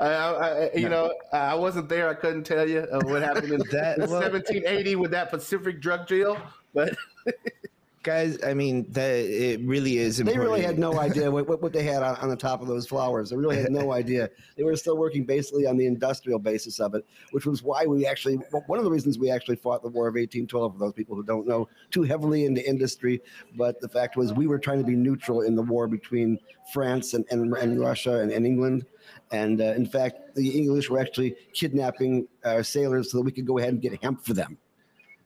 I, 0.00 0.06
I, 0.06 0.70
you 0.74 0.88
know, 0.88 1.12
I 1.32 1.54
wasn't 1.54 1.88
there. 1.88 2.08
I 2.08 2.14
couldn't 2.14 2.44
tell 2.44 2.68
you 2.68 2.80
uh, 2.80 3.00
what 3.04 3.22
happened 3.22 3.52
in 3.52 3.58
that, 3.72 3.98
1780 3.98 4.96
with 4.96 5.10
that 5.12 5.30
Pacific 5.30 5.80
drug 5.80 6.06
deal, 6.06 6.36
but. 6.74 6.96
guys 8.08 8.38
i 8.44 8.54
mean 8.54 8.90
that 8.90 9.10
it 9.10 9.60
really 9.64 9.98
is 9.98 10.18
important. 10.18 10.40
they 10.40 10.48
really 10.48 10.62
had 10.62 10.78
no 10.78 10.98
idea 11.08 11.30
what, 11.30 11.46
what, 11.60 11.72
they 11.72 11.82
had 11.82 12.02
on, 12.02 12.16
on, 12.16 12.30
the 12.30 12.36
top 12.36 12.62
of 12.62 12.66
those 12.66 12.86
flowers 12.86 13.28
they 13.28 13.36
really 13.36 13.56
had 13.56 13.70
no 13.70 13.92
idea 14.02 14.30
they 14.56 14.62
were 14.62 14.76
still 14.76 14.96
working 14.96 15.24
basically 15.24 15.66
on 15.66 15.76
the 15.76 15.84
industrial 15.84 16.38
basis 16.38 16.80
of 16.80 16.94
it 16.94 17.04
which 17.32 17.44
was 17.44 17.62
why 17.62 17.84
we 17.84 18.06
actually 18.06 18.36
one 18.66 18.78
of 18.78 18.84
the 18.84 18.90
reasons 18.90 19.18
we 19.18 19.30
actually 19.30 19.56
fought 19.56 19.82
the 19.82 19.88
war 19.88 20.08
of 20.08 20.14
1812 20.14 20.72
for 20.72 20.78
those 20.78 20.92
people 20.94 21.14
who 21.14 21.22
don't 21.22 21.46
know 21.46 21.68
too 21.90 22.02
heavily 22.02 22.46
into 22.46 22.66
industry 22.66 23.20
but 23.56 23.78
the 23.80 23.88
fact 23.88 24.16
was 24.16 24.32
we 24.32 24.46
were 24.46 24.58
trying 24.58 24.78
to 24.78 24.86
be 24.86 24.96
neutral 24.96 25.42
in 25.42 25.54
the 25.54 25.62
war 25.62 25.86
between 25.86 26.38
france 26.72 27.12
and, 27.12 27.26
and, 27.30 27.54
and 27.56 27.78
russia 27.78 28.20
and, 28.20 28.30
and 28.30 28.46
england 28.46 28.86
and 29.30 29.60
uh, 29.60 29.64
in 29.64 29.86
fact, 29.86 30.34
the 30.34 30.48
English 30.50 30.88
were 30.90 30.98
actually 30.98 31.34
kidnapping 31.52 32.28
uh, 32.44 32.62
sailors 32.62 33.10
so 33.10 33.18
that 33.18 33.24
we 33.24 33.32
could 33.32 33.46
go 33.46 33.58
ahead 33.58 33.72
and 33.72 33.82
get 33.82 34.02
hemp 34.02 34.24
for 34.24 34.34
them 34.34 34.58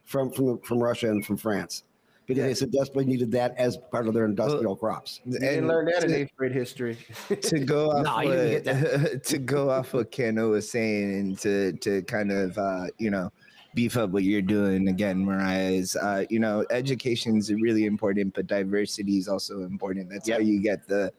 from 0.05 0.31
from, 0.31 0.59
from 0.61 0.83
Russia 0.83 1.11
and 1.11 1.25
from 1.25 1.37
France. 1.37 1.85
Because 2.27 2.41
yeah. 2.41 2.47
they 2.49 2.55
so 2.55 2.67
desperately 2.67 3.07
needed 3.07 3.33
that 3.33 3.57
as 3.59 3.77
part 3.91 4.07
of 4.07 4.15
their 4.15 4.25
industrial 4.25 4.65
well, 4.65 4.77
crops. 4.77 5.21
You 5.25 5.39
didn't 5.39 5.67
learn 5.67 5.87
that 5.87 6.05
in 6.05 6.15
eighth 6.15 6.37
grade 6.37 6.53
history. 6.53 6.97
to 7.41 7.59
go 7.59 7.91
off 7.91 8.05
no, 8.05 8.15
what, 8.15 9.25
to 9.25 9.39
go 9.39 9.71
off 9.71 9.93
what 9.93 10.13
Kano 10.13 10.51
was 10.51 10.71
saying 10.71 11.13
and 11.15 11.39
to 11.41 11.73
to 11.73 12.03
kind 12.03 12.31
of 12.31 12.57
uh, 12.57 12.87
you 12.99 13.11
know 13.11 13.31
beef 13.75 13.97
up 13.97 14.11
what 14.11 14.23
you're 14.23 14.43
doing 14.43 14.89
again, 14.89 15.25
Moriah, 15.25 15.71
is 15.71 15.97
uh, 15.97 16.25
you 16.29 16.39
know, 16.39 16.65
education 16.71 17.37
is 17.37 17.53
really 17.53 17.87
important, 17.87 18.35
but 18.35 18.47
diversity 18.47 19.19
is 19.19 19.29
also 19.29 19.63
important. 19.63 20.11
That's 20.11 20.29
yep. 20.29 20.39
how 20.39 20.45
you 20.45 20.61
get 20.61 20.87
the 20.87 21.13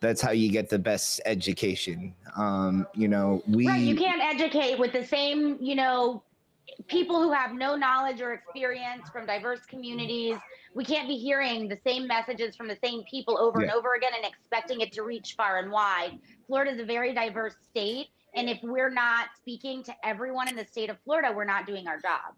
that's 0.00 0.22
how 0.22 0.30
you 0.30 0.50
get 0.50 0.70
the 0.70 0.78
best 0.78 1.20
education. 1.26 2.14
Um, 2.36 2.86
you 2.94 3.06
know, 3.06 3.42
we 3.46 3.66
right. 3.66 3.80
You 3.80 3.96
can't 3.96 4.22
educate 4.22 4.78
with 4.78 4.92
the 4.92 5.04
same, 5.04 5.58
you 5.60 5.74
know, 5.74 6.22
people 6.86 7.22
who 7.22 7.32
have 7.32 7.52
no 7.52 7.76
knowledge 7.76 8.20
or 8.20 8.32
experience 8.32 9.08
from 9.10 9.26
diverse 9.26 9.60
communities. 9.66 10.36
We 10.74 10.84
can't 10.84 11.08
be 11.08 11.16
hearing 11.16 11.68
the 11.68 11.78
same 11.84 12.06
messages 12.06 12.56
from 12.56 12.68
the 12.68 12.78
same 12.82 13.02
people 13.10 13.38
over 13.38 13.60
yeah. 13.60 13.68
and 13.68 13.76
over 13.76 13.94
again 13.94 14.12
and 14.16 14.24
expecting 14.24 14.80
it 14.80 14.92
to 14.92 15.02
reach 15.02 15.34
far 15.36 15.58
and 15.58 15.70
wide. 15.70 16.18
Florida 16.46 16.72
is 16.72 16.80
a 16.80 16.84
very 16.84 17.12
diverse 17.14 17.54
state. 17.68 18.08
And 18.34 18.48
if 18.48 18.58
we're 18.62 18.90
not 18.90 19.28
speaking 19.36 19.82
to 19.84 19.94
everyone 20.04 20.48
in 20.48 20.56
the 20.56 20.64
state 20.64 20.90
of 20.90 20.96
Florida, 21.04 21.32
we're 21.34 21.44
not 21.44 21.66
doing 21.66 21.88
our 21.88 21.98
job. 21.98 22.34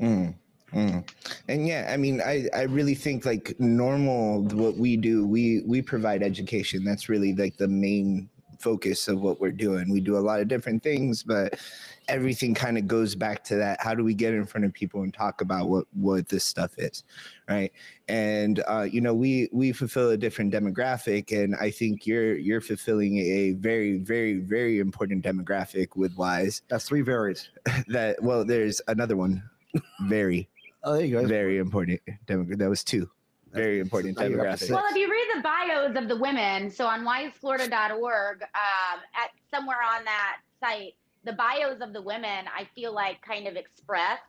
Mm. 0.00 0.34
Mm. 0.72 1.08
And 1.48 1.66
yeah, 1.66 1.88
I 1.90 1.96
mean, 1.96 2.20
I, 2.20 2.46
I 2.54 2.62
really 2.62 2.94
think 2.94 3.24
like 3.24 3.54
NORML 3.58 4.52
what 4.52 4.76
we 4.76 4.96
do, 4.96 5.26
we 5.26 5.62
we 5.66 5.80
provide 5.80 6.22
education. 6.22 6.84
That's 6.84 7.08
really 7.08 7.34
like 7.34 7.56
the 7.56 7.68
main 7.68 8.28
focus 8.58 9.08
of 9.08 9.20
what 9.20 9.40
we're 9.40 9.52
doing. 9.52 9.90
We 9.90 10.00
do 10.00 10.16
a 10.16 10.20
lot 10.20 10.40
of 10.40 10.48
different 10.48 10.82
things, 10.82 11.22
but 11.22 11.58
everything 12.08 12.54
kind 12.54 12.78
of 12.78 12.86
goes 12.86 13.14
back 13.14 13.44
to 13.44 13.56
that. 13.56 13.80
How 13.80 13.94
do 13.94 14.04
we 14.04 14.14
get 14.14 14.34
in 14.34 14.44
front 14.46 14.64
of 14.64 14.72
people 14.72 15.02
and 15.02 15.12
talk 15.12 15.40
about 15.40 15.68
what 15.68 15.86
what 15.94 16.28
this 16.28 16.44
stuff 16.44 16.72
is, 16.78 17.04
right? 17.48 17.72
And 18.08 18.62
uh, 18.66 18.86
you 18.90 19.00
know, 19.00 19.14
we 19.14 19.48
we 19.52 19.72
fulfill 19.72 20.10
a 20.10 20.16
different 20.16 20.52
demographic, 20.52 21.32
and 21.32 21.54
I 21.56 21.70
think 21.70 22.06
you're 22.06 22.36
you're 22.36 22.60
fulfilling 22.60 23.18
a 23.18 23.52
very 23.52 23.98
very 23.98 24.38
very 24.38 24.78
important 24.78 25.24
demographic 25.24 25.96
with 25.96 26.16
Wise. 26.16 26.62
That's 26.68 26.88
three 26.88 27.02
varies. 27.02 27.50
that 27.88 28.22
well, 28.22 28.44
there's 28.44 28.80
another 28.88 29.16
one. 29.16 29.42
Very 30.08 30.48
Oh, 30.84 30.94
there 30.94 31.04
you 31.04 31.20
go. 31.20 31.26
Very 31.26 31.58
important. 31.58 32.00
That 32.26 32.68
was 32.68 32.84
two. 32.84 33.10
Very 33.52 33.80
important 33.80 34.16
demographic. 34.16 34.70
Well, 34.70 34.84
if 34.90 34.96
you 34.96 35.10
read 35.10 35.26
the 35.36 35.42
bios 35.42 35.96
of 35.96 36.08
the 36.08 36.16
women, 36.16 36.70
so 36.70 36.86
on 36.86 37.04
wiseflorida.org, 37.04 38.42
um, 38.42 39.00
at 39.14 39.30
somewhere 39.50 39.78
on 39.82 40.04
that 40.04 40.38
site, 40.60 40.94
the 41.24 41.32
bios 41.32 41.80
of 41.80 41.92
the 41.92 42.02
women, 42.02 42.46
I 42.56 42.68
feel 42.74 42.92
like 42.92 43.20
kind 43.22 43.46
of 43.46 43.56
express 43.56 44.20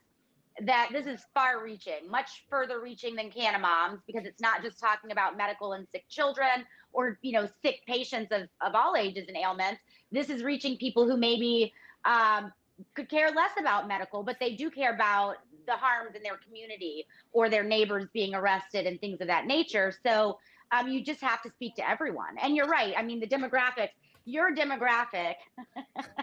that 0.61 0.89
this 0.91 1.05
is 1.05 1.21
far 1.33 1.63
reaching, 1.63 2.09
much 2.09 2.45
further 2.49 2.81
reaching 2.81 3.15
than 3.15 3.29
Cannamoms, 3.29 4.01
because 4.05 4.25
it's 4.25 4.41
not 4.41 4.61
just 4.61 4.79
talking 4.79 5.11
about 5.11 5.37
medical 5.37 5.73
and 5.73 5.87
sick 5.91 6.05
children 6.09 6.65
or, 6.91 7.17
you 7.21 7.31
know, 7.31 7.47
sick 7.61 7.81
patients 7.87 8.31
of, 8.31 8.43
of 8.61 8.75
all 8.75 8.95
ages 8.95 9.25
and 9.27 9.37
ailments. 9.37 9.81
This 10.11 10.29
is 10.29 10.43
reaching 10.43 10.77
people 10.77 11.07
who 11.07 11.17
maybe 11.17 11.73
um, 12.05 12.51
could 12.93 13.09
care 13.09 13.31
less 13.31 13.51
about 13.59 13.87
medical, 13.87 14.23
but 14.23 14.37
they 14.39 14.55
do 14.55 14.69
care 14.69 14.93
about 14.93 15.37
the 15.69 15.77
harms 15.77 16.15
in 16.15 16.23
their 16.23 16.37
community 16.37 17.05
or 17.31 17.49
their 17.49 17.63
neighbors 17.63 18.07
being 18.13 18.33
arrested 18.33 18.85
and 18.85 18.99
things 18.99 19.21
of 19.21 19.27
that 19.27 19.45
nature. 19.45 19.93
So 20.05 20.39
um, 20.71 20.87
you 20.87 21.03
just 21.03 21.21
have 21.21 21.41
to 21.43 21.49
speak 21.49 21.75
to 21.75 21.89
everyone. 21.89 22.37
And 22.41 22.55
you're 22.55 22.67
right. 22.67 22.93
I 22.97 23.03
mean, 23.03 23.19
the 23.19 23.27
demographics, 23.27 23.91
your 24.25 24.53
demographic, 24.55 25.35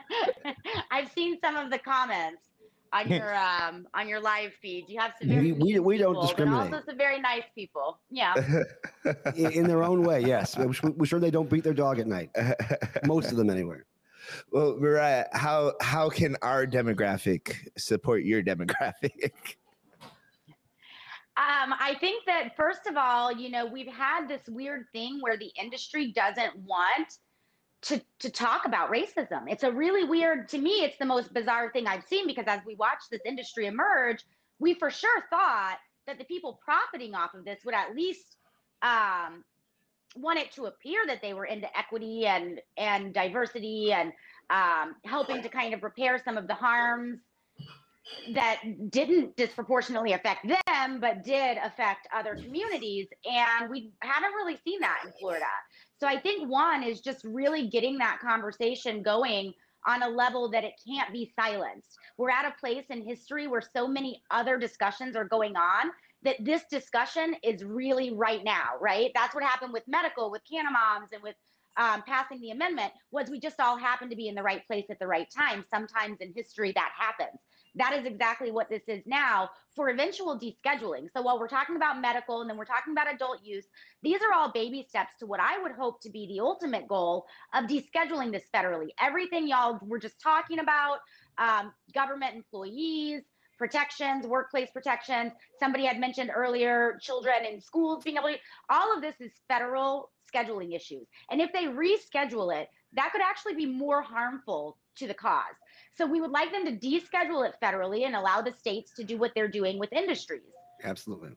I've 0.90 1.11
seen 1.12 1.38
some 1.40 1.57
of 1.57 1.70
the 1.70 1.78
comments 1.78 2.42
on 2.92 3.09
your 3.11 3.34
um 3.34 3.86
on 3.94 4.09
your 4.09 4.20
live 4.20 4.53
feed. 4.62 4.86
You 4.88 5.01
have 5.01 5.12
some 5.20 5.28
very 5.28 5.53
we, 5.53 5.74
we, 5.74 5.78
we 5.80 5.99
don't 5.99 6.20
discriminate. 6.20 6.72
also 6.72 6.84
some 6.86 6.97
very 6.97 7.20
nice 7.20 7.44
people. 7.55 7.99
Yeah. 8.11 8.34
in 9.36 9.66
their 9.66 9.82
own 9.82 10.03
way, 10.03 10.20
yes. 10.20 10.57
We're 10.57 11.07
sure 11.07 11.20
they 11.20 11.30
don't 11.30 11.51
beat 11.51 11.64
their 11.64 11.74
dog 11.74 11.99
at 11.99 12.07
night. 12.07 12.30
Most 13.05 13.30
of 13.30 13.36
them, 13.36 13.51
anyway. 13.51 13.78
Well, 14.51 14.77
Moriah, 14.79 15.29
how 15.33 15.74
how 15.81 16.09
can 16.09 16.37
our 16.43 16.66
demographic 16.66 17.68
support 17.77 18.24
your 18.24 18.43
demographic? 18.43 19.33
Um, 21.39 21.74
I 21.79 21.95
think 22.01 22.24
that 22.24 22.57
first 22.57 22.87
of 22.87 22.97
all, 22.97 23.31
you 23.31 23.51
know, 23.51 23.66
we've 23.66 23.93
had 23.93 24.27
this 24.27 24.41
weird 24.49 24.87
thing 24.95 25.18
where 25.20 25.37
the 25.37 25.53
industry 25.61 26.11
doesn't 26.11 26.57
want 26.64 27.18
to 27.83 28.01
to 28.20 28.31
talk 28.31 28.64
about 28.64 28.91
racism. 28.91 29.45
It's 29.47 29.62
a 29.62 29.70
really 29.70 30.05
weird 30.05 30.49
to 30.49 30.59
me. 30.59 30.83
It's 30.83 30.97
the 30.97 31.05
most 31.05 31.35
bizarre 31.35 31.70
thing 31.72 31.87
I've 31.87 32.05
seen 32.05 32.27
because 32.27 32.47
as 32.47 32.61
we 32.66 32.74
watch 32.77 33.01
this 33.11 33.20
industry 33.27 33.66
emerge, 33.66 34.24
we 34.59 34.72
for 34.72 34.91
sure 34.91 35.24
thought 35.29 35.77
that 36.07 36.16
the 36.16 36.24
people 36.24 36.59
profiting 36.64 37.14
off 37.14 37.35
of 37.35 37.45
this 37.45 37.61
would 37.66 37.74
at 37.74 37.95
least 37.95 38.39
um, 38.81 39.45
want 40.16 40.38
it 40.38 40.52
to 40.52 40.66
appear 40.66 41.06
that 41.06 41.22
they 41.22 41.34
were 41.34 41.44
into 41.44 41.66
equity 41.76 42.26
and 42.26 42.60
and 42.76 43.12
diversity 43.14 43.92
and 43.92 44.12
um, 44.50 44.94
helping 45.04 45.42
to 45.42 45.48
kind 45.48 45.74
of 45.74 45.82
repair 45.82 46.20
some 46.24 46.36
of 46.36 46.46
the 46.46 46.54
harms 46.54 47.18
that 48.34 48.62
didn't 48.90 49.36
disproportionately 49.36 50.12
affect 50.12 50.46
them, 50.46 51.00
but 51.00 51.24
did 51.24 51.58
affect 51.58 52.06
other 52.14 52.36
communities. 52.36 53.08
And 53.24 53.68
we 53.68 53.90
haven't 54.00 54.32
really 54.32 54.56
seen 54.64 54.80
that 54.80 55.00
in 55.04 55.12
Florida. 55.18 55.44
So 55.98 56.06
I 56.06 56.20
think 56.20 56.48
one 56.48 56.82
is 56.82 57.00
just 57.00 57.24
really 57.24 57.68
getting 57.68 57.98
that 57.98 58.20
conversation 58.20 59.02
going 59.02 59.52
on 59.86 60.02
a 60.02 60.08
level 60.08 60.50
that 60.50 60.64
it 60.64 60.74
can't 60.86 61.12
be 61.12 61.32
silenced. 61.38 61.96
We're 62.18 62.30
at 62.30 62.44
a 62.44 62.54
place 62.60 62.84
in 62.90 63.06
history 63.06 63.46
where 63.46 63.62
so 63.62 63.86
many 63.86 64.22
other 64.30 64.58
discussions 64.58 65.16
are 65.16 65.24
going 65.24 65.56
on 65.56 65.90
that 66.27 66.45
this 66.45 66.62
discussion 66.70 67.35
is 67.43 67.64
really 67.64 68.12
right 68.12 68.45
now, 68.45 68.70
right? 68.81 69.11
That's 69.14 69.35
what 69.35 69.45
happened 69.45 69.72
with 69.72 69.85
medical, 69.87 70.31
with 70.31 70.43
Cannamoms, 70.51 71.09
and 71.12 71.22
with 71.22 71.37
um, 71.77 72.03
passing 72.07 72.41
the 72.41 72.51
amendment 72.51 72.93
was 73.11 73.31
we 73.31 73.39
just 73.39 73.61
all 73.61 73.77
happened 73.77 74.11
to 74.11 74.16
be 74.16 74.29
in 74.29 74.35
the 74.35 74.43
right 74.43 74.66
place 74.66 74.87
at 74.91 74.99
the 74.99 75.07
right 75.07 75.29
time. 75.31 75.64
Sometimes 75.70 76.18
in 76.20 76.33
history 76.35 76.72
that 76.72 76.91
happens. 76.97 77.39
That 77.77 77.93
is 77.93 78.07
exactly 78.07 78.51
what 78.51 78.70
this 78.70 78.83
is 78.89 79.03
now 79.05 79.51
for 79.74 79.91
eventual 79.91 80.41
descheduling. 80.41 81.09
So 81.12 81.20
while 81.20 81.39
we're 81.39 81.49
talking 81.49 81.77
about 81.77 82.01
medical 82.01 82.41
and 82.41 82.49
then 82.49 82.57
we're 82.57 82.64
talking 82.64 82.93
about 82.93 83.12
adult 83.12 83.45
use, 83.45 83.66
these 84.03 84.20
are 84.22 84.33
all 84.35 84.51
baby 84.51 84.87
steps 84.89 85.12
to 85.20 85.27
what 85.27 85.41
I 85.41 85.61
would 85.62 85.72
hope 85.72 86.01
to 86.01 86.11
be 86.11 86.27
the 86.27 86.41
ultimate 86.41 86.89
goal 86.89 87.27
of 87.53 87.66
descheduling 87.66 88.33
this 88.33 88.45
federally. 88.55 88.89
Everything 88.99 89.47
y'all 89.47 89.79
were 89.83 89.99
just 89.99 90.18
talking 90.20 90.59
about, 90.59 91.01
um, 91.37 91.72
government 91.95 92.35
employees, 92.35 93.22
protections, 93.59 94.26
workplace 94.26 94.70
protections. 94.70 95.32
Somebody 95.59 95.84
had 95.84 95.98
mentioned 95.98 96.30
earlier 96.34 96.98
children 97.00 97.44
in 97.50 97.61
schools 97.61 98.04
being 98.04 98.16
able 98.16 98.28
to, 98.28 98.36
all 98.70 98.94
of 98.94 99.02
this 99.02 99.14
is 99.20 99.32
federal 99.48 100.11
scheduling 100.32 100.74
issues. 100.74 101.07
And 101.30 101.40
if 101.40 101.52
they 101.52 101.64
reschedule 101.64 102.54
it, 102.54 102.68
that 102.94 103.12
could 103.12 103.22
actually 103.22 103.54
be 103.54 103.66
more 103.66 104.02
harmful 104.02 104.78
to 104.96 105.07
the 105.07 105.14
cause. 105.14 105.42
So 105.96 106.07
we 106.07 106.20
would 106.20 106.30
like 106.30 106.52
them 106.52 106.64
to 106.64 106.72
deschedule 106.72 107.46
it 107.46 107.54
federally 107.62 108.07
and 108.07 108.14
allow 108.14 108.40
the 108.40 108.52
states 108.52 108.92
to 108.96 109.04
do 109.04 109.18
what 109.18 109.32
they're 109.34 109.48
doing 109.48 109.78
with 109.78 109.92
industries. 109.92 110.42
Absolutely. 110.84 111.30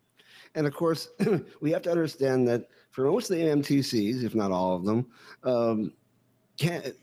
And 0.56 0.66
of 0.68 0.74
course, 0.74 1.10
we 1.62 1.72
have 1.72 1.82
to 1.84 1.92
understand 1.92 2.48
that 2.48 2.70
for 2.92 3.06
most 3.06 3.30
of 3.30 3.38
the 3.38 3.44
MTCs, 3.44 4.24
if 4.24 4.36
not 4.36 4.52
all 4.52 4.76
of 4.76 4.86
them, 4.86 5.08
um, 5.44 5.94
can, 6.58 6.94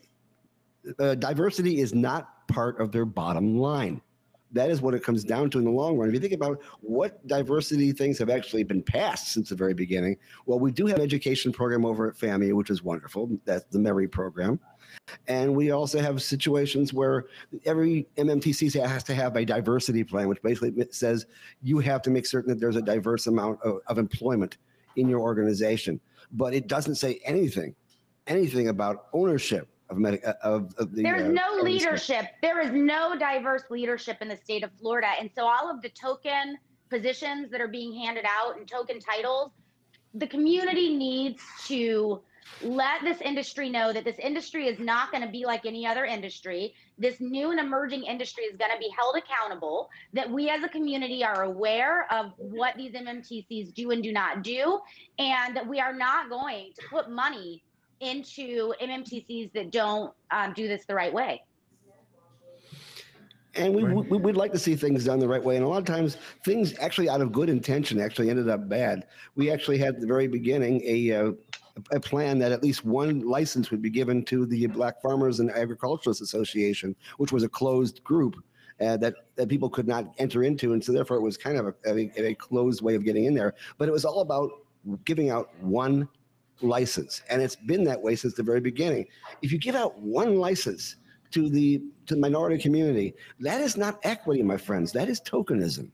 uh, 0.99 1.15
diversity 1.15 1.79
is 1.79 1.93
not 1.93 2.47
part 2.47 2.79
of 2.79 2.91
their 2.91 3.05
bottom 3.05 3.57
line 3.57 4.01
that 4.51 4.69
is 4.69 4.81
what 4.81 4.93
it 4.93 5.03
comes 5.03 5.23
down 5.23 5.49
to 5.51 5.59
in 5.59 5.65
the 5.65 5.71
long 5.71 5.97
run. 5.97 6.07
If 6.07 6.13
you 6.13 6.19
think 6.19 6.33
about 6.33 6.59
what 6.81 7.25
diversity 7.27 7.91
things 7.91 8.17
have 8.19 8.29
actually 8.29 8.63
been 8.63 8.81
passed 8.81 9.33
since 9.33 9.49
the 9.49 9.55
very 9.55 9.73
beginning, 9.73 10.17
well, 10.45 10.59
we 10.59 10.71
do 10.71 10.85
have 10.85 10.97
an 10.97 11.01
education 11.01 11.51
program 11.51 11.85
over 11.85 12.07
at 12.07 12.15
FAMU, 12.15 12.53
which 12.53 12.69
is 12.69 12.83
wonderful. 12.83 13.29
That's 13.45 13.65
the 13.65 13.79
MERI 13.79 14.07
program. 14.07 14.59
And 15.27 15.55
we 15.55 15.71
also 15.71 15.99
have 15.99 16.21
situations 16.21 16.93
where 16.93 17.25
every 17.65 18.07
MMTC 18.17 18.73
has 18.85 19.03
to 19.05 19.13
have 19.13 19.35
a 19.35 19.45
diversity 19.45 20.03
plan, 20.03 20.27
which 20.27 20.41
basically 20.41 20.73
says 20.91 21.25
you 21.61 21.79
have 21.79 22.01
to 22.03 22.09
make 22.09 22.25
certain 22.25 22.49
that 22.49 22.59
there's 22.59 22.75
a 22.75 22.81
diverse 22.81 23.27
amount 23.27 23.61
of, 23.63 23.79
of 23.87 23.97
employment 23.97 24.57
in 24.95 25.09
your 25.09 25.19
organization. 25.19 25.99
But 26.31 26.53
it 26.53 26.67
doesn't 26.67 26.95
say 26.95 27.19
anything, 27.25 27.75
anything 28.27 28.69
about 28.69 29.07
ownership 29.13 29.69
of, 29.89 30.03
uh, 30.03 30.33
of, 30.43 30.73
of 30.77 30.95
the. 30.95 31.03
There's 31.03 31.23
uh, 31.23 31.31
no 31.31 31.61
leadership. 31.61 32.25
There 32.41 32.59
is 32.59 32.71
no 32.71 33.17
diverse 33.17 33.63
leadership 33.69 34.17
in 34.21 34.27
the 34.27 34.37
state 34.37 34.63
of 34.63 34.71
Florida, 34.79 35.07
and 35.19 35.29
so 35.33 35.45
all 35.45 35.69
of 35.69 35.81
the 35.81 35.89
token 35.89 36.57
positions 36.89 37.51
that 37.51 37.61
are 37.61 37.67
being 37.67 37.93
handed 37.93 38.25
out 38.25 38.57
and 38.57 38.67
token 38.67 38.99
titles, 38.99 39.51
the 40.13 40.27
community 40.27 40.95
needs 40.95 41.41
to 41.67 42.21
let 42.61 43.01
this 43.03 43.19
industry 43.21 43.69
know 43.69 43.91
that 43.91 44.03
this 44.03 44.17
industry 44.19 44.67
is 44.67 44.79
not 44.79 45.11
going 45.11 45.23
to 45.23 45.29
be 45.29 45.45
like 45.45 45.65
any 45.65 45.85
other 45.85 46.05
industry. 46.05 46.73
This 46.97 47.17
new 47.19 47.51
and 47.51 47.59
emerging 47.59 48.03
industry 48.03 48.45
is 48.45 48.57
going 48.57 48.71
to 48.71 48.77
be 48.79 48.89
held 48.97 49.15
accountable, 49.17 49.89
that 50.13 50.29
we 50.29 50.49
as 50.49 50.63
a 50.63 50.69
community 50.69 51.23
are 51.23 51.43
aware 51.43 52.11
of 52.11 52.31
what 52.37 52.75
these 52.77 52.93
MMTCs 52.93 53.73
do 53.73 53.91
and 53.91 54.01
do 54.01 54.11
not 54.11 54.43
do, 54.43 54.79
and 55.19 55.55
that 55.55 55.67
we 55.67 55.79
are 55.79 55.93
not 55.93 56.29
going 56.29 56.71
to 56.79 56.87
put 56.87 57.11
money 57.11 57.63
into 57.99 58.73
MMTCs 58.81 59.51
that 59.53 59.71
don't 59.71 60.13
um, 60.31 60.53
do 60.53 60.67
this 60.67 60.85
the 60.85 60.95
right 60.95 61.13
way. 61.13 61.43
And 63.55 63.73
we, 63.73 63.83
we, 63.83 64.17
would 64.17 64.37
like 64.37 64.51
to 64.51 64.59
see 64.59 64.75
things 64.75 65.05
done 65.05 65.19
the 65.19 65.27
right 65.27 65.43
way. 65.43 65.55
And 65.55 65.65
a 65.65 65.67
lot 65.67 65.79
of 65.79 65.85
times, 65.85 66.17
things 66.45 66.77
actually 66.79 67.09
out 67.09 67.21
of 67.21 67.31
good 67.31 67.49
intention 67.49 67.99
actually 67.99 68.29
ended 68.29 68.49
up 68.49 68.69
bad. 68.69 69.07
We 69.35 69.51
actually 69.51 69.79
had 69.79 69.95
at 69.95 70.01
the 70.01 70.07
very 70.07 70.27
beginning 70.27 70.81
a, 70.85 71.11
uh, 71.11 71.31
a 71.91 71.99
plan 71.99 72.37
that 72.39 72.51
at 72.51 72.61
least 72.61 72.85
one 72.85 73.21
license 73.21 73.71
would 73.71 73.81
be 73.81 73.89
given 73.89 74.23
to 74.25 74.45
the 74.45 74.67
Black 74.67 75.01
Farmers 75.01 75.39
and 75.39 75.49
Agriculturalists 75.49 76.21
Association, 76.21 76.95
which 77.17 77.31
was 77.31 77.43
a 77.43 77.49
closed 77.49 78.03
group. 78.03 78.35
Uh, 78.79 78.95
that, 78.95 79.15
that 79.35 79.49
people 79.49 79.71
could 79.71 79.87
not 79.87 80.13
enter 80.19 80.43
into. 80.43 80.73
And 80.73 80.83
so, 80.83 80.91
therefore, 80.91 81.17
it 81.17 81.21
was 81.21 81.35
kind 81.35 81.57
of 81.57 81.65
a, 81.65 81.73
a, 81.87 82.27
a 82.27 82.35
closed 82.35 82.83
way 82.83 82.93
of 82.93 83.03
getting 83.03 83.25
in 83.25 83.33
there. 83.33 83.55
But 83.79 83.87
it 83.89 83.91
was 83.91 84.05
all 84.05 84.21
about 84.21 84.51
giving 85.03 85.31
out 85.31 85.49
one 85.61 86.07
license, 86.61 87.21
and 87.29 87.41
it's 87.41 87.55
been 87.55 87.83
that 87.85 88.01
way 88.01 88.15
since 88.15 88.33
the 88.33 88.43
very 88.43 88.59
beginning. 88.59 89.07
If 89.41 89.51
you 89.51 89.57
give 89.57 89.75
out 89.75 89.99
one 89.99 90.37
license 90.37 90.95
to 91.31 91.49
the 91.49 91.81
to 92.07 92.15
the 92.15 92.19
minority 92.19 92.57
community, 92.61 93.13
that 93.39 93.61
is 93.61 93.77
not 93.77 93.99
equity, 94.03 94.41
my 94.41 94.57
friends. 94.57 94.91
That 94.91 95.09
is 95.09 95.21
tokenism. 95.21 95.89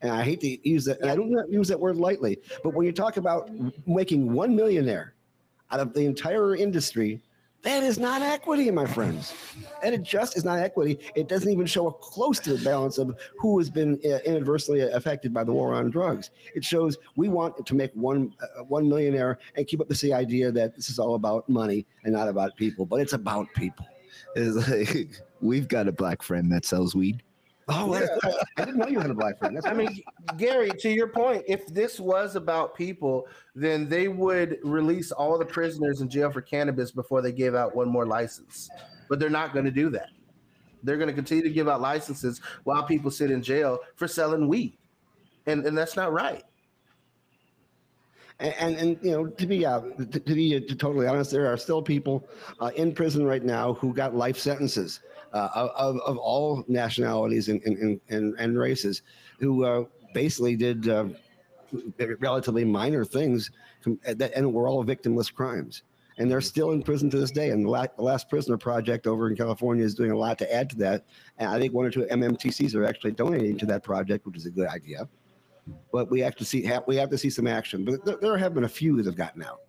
And 0.00 0.12
I 0.12 0.22
hate 0.22 0.40
to 0.40 0.68
use 0.68 0.84
that, 0.84 1.00
and 1.00 1.10
I 1.10 1.16
don't 1.16 1.52
use 1.52 1.68
that 1.68 1.78
word 1.78 1.96
lightly. 1.96 2.38
But 2.62 2.74
when 2.74 2.86
you 2.86 2.92
talk 2.92 3.16
about 3.16 3.50
making 3.86 4.32
one 4.32 4.54
millionaire 4.54 5.14
out 5.70 5.80
of 5.80 5.92
the 5.92 6.04
entire 6.04 6.54
industry, 6.54 7.20
that 7.62 7.82
is 7.82 7.98
not 7.98 8.22
equity, 8.22 8.70
my 8.70 8.86
friends. 8.86 9.34
And 9.82 9.94
it 9.94 10.02
just 10.02 10.36
is 10.36 10.44
not 10.44 10.60
equity. 10.60 10.98
It 11.16 11.28
doesn't 11.28 11.50
even 11.50 11.66
show 11.66 11.88
a 11.88 11.92
close 11.92 12.38
to 12.40 12.56
the 12.56 12.64
balance 12.64 12.98
of 12.98 13.16
who 13.38 13.58
has 13.58 13.68
been 13.68 13.98
uh, 14.04 14.18
inadvertently 14.24 14.80
affected 14.80 15.34
by 15.34 15.42
the 15.44 15.52
war 15.52 15.74
on 15.74 15.90
drugs. 15.90 16.30
It 16.54 16.64
shows 16.64 16.96
we 17.16 17.28
want 17.28 17.66
to 17.66 17.74
make 17.74 17.92
one 17.94 18.32
uh, 18.40 18.62
one 18.64 18.88
millionaire 18.88 19.38
and 19.56 19.66
keep 19.66 19.80
up 19.80 19.88
this 19.88 20.04
idea 20.04 20.52
that 20.52 20.76
this 20.76 20.88
is 20.88 20.98
all 20.98 21.14
about 21.14 21.48
money 21.48 21.84
and 22.04 22.12
not 22.12 22.28
about 22.28 22.56
people, 22.56 22.86
but 22.86 23.00
it's 23.00 23.12
about 23.12 23.46
people. 23.54 23.86
It's 24.36 24.68
like 24.68 25.20
we've 25.40 25.68
got 25.68 25.88
a 25.88 25.92
black 25.92 26.22
friend 26.22 26.52
that 26.52 26.64
sells 26.64 26.94
weed. 26.94 27.22
Oh, 27.70 27.94
yeah. 27.94 28.30
I 28.56 28.64
didn't 28.64 28.78
know 28.78 28.86
you 28.86 28.98
had 28.98 29.10
a 29.10 29.14
black 29.14 29.38
friend. 29.38 29.54
That's 29.54 29.66
I 29.66 29.74
mean, 29.74 30.00
Gary, 30.38 30.70
to 30.78 30.88
your 30.88 31.08
point, 31.08 31.44
if 31.46 31.66
this 31.66 32.00
was 32.00 32.34
about 32.34 32.74
people, 32.74 33.26
then 33.54 33.88
they 33.88 34.08
would 34.08 34.58
release 34.62 35.12
all 35.12 35.36
the 35.36 35.44
prisoners 35.44 36.00
in 36.00 36.08
jail 36.08 36.30
for 36.30 36.40
cannabis 36.40 36.90
before 36.90 37.20
they 37.20 37.32
gave 37.32 37.54
out 37.54 37.76
one 37.76 37.88
more 37.88 38.06
license. 38.06 38.70
But 39.08 39.18
they're 39.18 39.28
not 39.28 39.52
going 39.52 39.66
to 39.66 39.70
do 39.70 39.90
that. 39.90 40.08
They're 40.82 40.96
going 40.96 41.08
to 41.08 41.14
continue 41.14 41.42
to 41.44 41.50
give 41.50 41.68
out 41.68 41.80
licenses 41.80 42.40
while 42.64 42.84
people 42.84 43.10
sit 43.10 43.30
in 43.30 43.42
jail 43.42 43.80
for 43.96 44.08
selling 44.08 44.48
weed, 44.48 44.78
and 45.46 45.66
and 45.66 45.76
that's 45.76 45.96
not 45.96 46.12
right. 46.12 46.44
And, 48.40 48.54
and, 48.60 48.76
and, 48.76 48.98
you 49.02 49.10
know 49.10 49.26
to 49.26 49.46
be 49.46 49.66
uh, 49.66 49.80
to, 49.80 50.06
to 50.06 50.34
be 50.34 50.56
uh, 50.56 50.74
totally 50.76 51.08
honest, 51.08 51.32
there 51.32 51.52
are 51.52 51.56
still 51.56 51.82
people 51.82 52.28
uh, 52.60 52.70
in 52.76 52.92
prison 52.92 53.26
right 53.26 53.42
now 53.42 53.74
who 53.74 53.92
got 53.92 54.14
life 54.14 54.38
sentences 54.38 55.00
uh, 55.32 55.68
of, 55.76 55.98
of 56.00 56.16
all 56.16 56.64
nationalities 56.68 57.48
and, 57.48 57.62
and, 57.62 58.00
and, 58.08 58.34
and 58.38 58.58
races 58.58 59.02
who 59.38 59.64
uh, 59.64 59.84
basically 60.14 60.56
did 60.56 60.88
uh, 60.88 61.06
relatively 62.20 62.64
minor 62.64 63.04
things 63.04 63.50
that, 64.04 64.32
and 64.34 64.52
were 64.52 64.68
all 64.68 64.84
victimless 64.84 65.32
crimes. 65.32 65.82
And 66.18 66.28
they're 66.28 66.40
still 66.40 66.72
in 66.72 66.82
prison 66.82 67.08
to 67.10 67.18
this 67.18 67.30
day. 67.30 67.50
And 67.50 67.64
the 67.64 67.70
last, 67.70 67.96
the 67.96 68.02
last 68.02 68.28
Prisoner 68.28 68.58
Project 68.58 69.06
over 69.06 69.28
in 69.28 69.36
California 69.36 69.84
is 69.84 69.94
doing 69.94 70.10
a 70.10 70.16
lot 70.16 70.36
to 70.38 70.52
add 70.52 70.68
to 70.70 70.76
that. 70.76 71.04
And 71.38 71.48
I 71.48 71.60
think 71.60 71.72
one 71.72 71.86
or 71.86 71.90
two 71.90 72.06
MMTCs 72.10 72.74
are 72.74 72.84
actually 72.84 73.12
donating 73.12 73.56
to 73.58 73.66
that 73.66 73.84
project, 73.84 74.26
which 74.26 74.36
is 74.36 74.46
a 74.46 74.50
good 74.50 74.66
idea. 74.66 75.08
But 75.92 76.10
we 76.10 76.18
have 76.20 76.34
to 76.36 76.44
see 76.44 76.62
have, 76.62 76.82
we 76.88 76.96
have 76.96 77.10
to 77.10 77.18
see 77.18 77.30
some 77.30 77.46
action. 77.46 77.84
But 77.84 78.04
there, 78.04 78.16
there 78.20 78.36
have 78.36 78.52
been 78.52 78.64
a 78.64 78.68
few 78.68 78.96
that 78.96 79.06
have 79.06 79.16
gotten 79.16 79.44
out. 79.44 79.60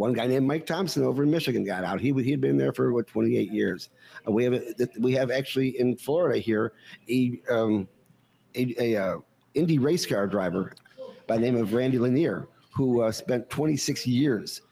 One 0.00 0.14
guy 0.14 0.26
named 0.26 0.46
Mike 0.46 0.64
Thompson 0.64 1.04
over 1.04 1.24
in 1.24 1.30
Michigan 1.30 1.62
got 1.62 1.84
out. 1.84 2.00
He 2.00 2.10
he 2.10 2.30
had 2.30 2.40
been 2.40 2.56
there 2.56 2.72
for 2.72 2.90
what 2.94 3.06
28 3.06 3.52
years. 3.52 3.90
Uh, 4.26 4.32
we 4.32 4.44
have 4.44 4.54
a, 4.54 4.62
we 4.98 5.12
have 5.12 5.30
actually 5.30 5.78
in 5.78 5.94
Florida 5.94 6.38
here 6.38 6.72
a 7.10 7.38
um, 7.50 7.86
a, 8.54 8.74
a 8.78 8.96
uh, 8.96 9.16
Indy 9.52 9.78
race 9.78 10.06
car 10.06 10.26
driver 10.26 10.72
by 11.26 11.36
the 11.36 11.42
name 11.42 11.56
of 11.56 11.74
Randy 11.74 11.98
Lanier 11.98 12.48
who 12.74 13.02
uh, 13.02 13.12
spent 13.12 13.50
26 13.50 14.06
years 14.06 14.62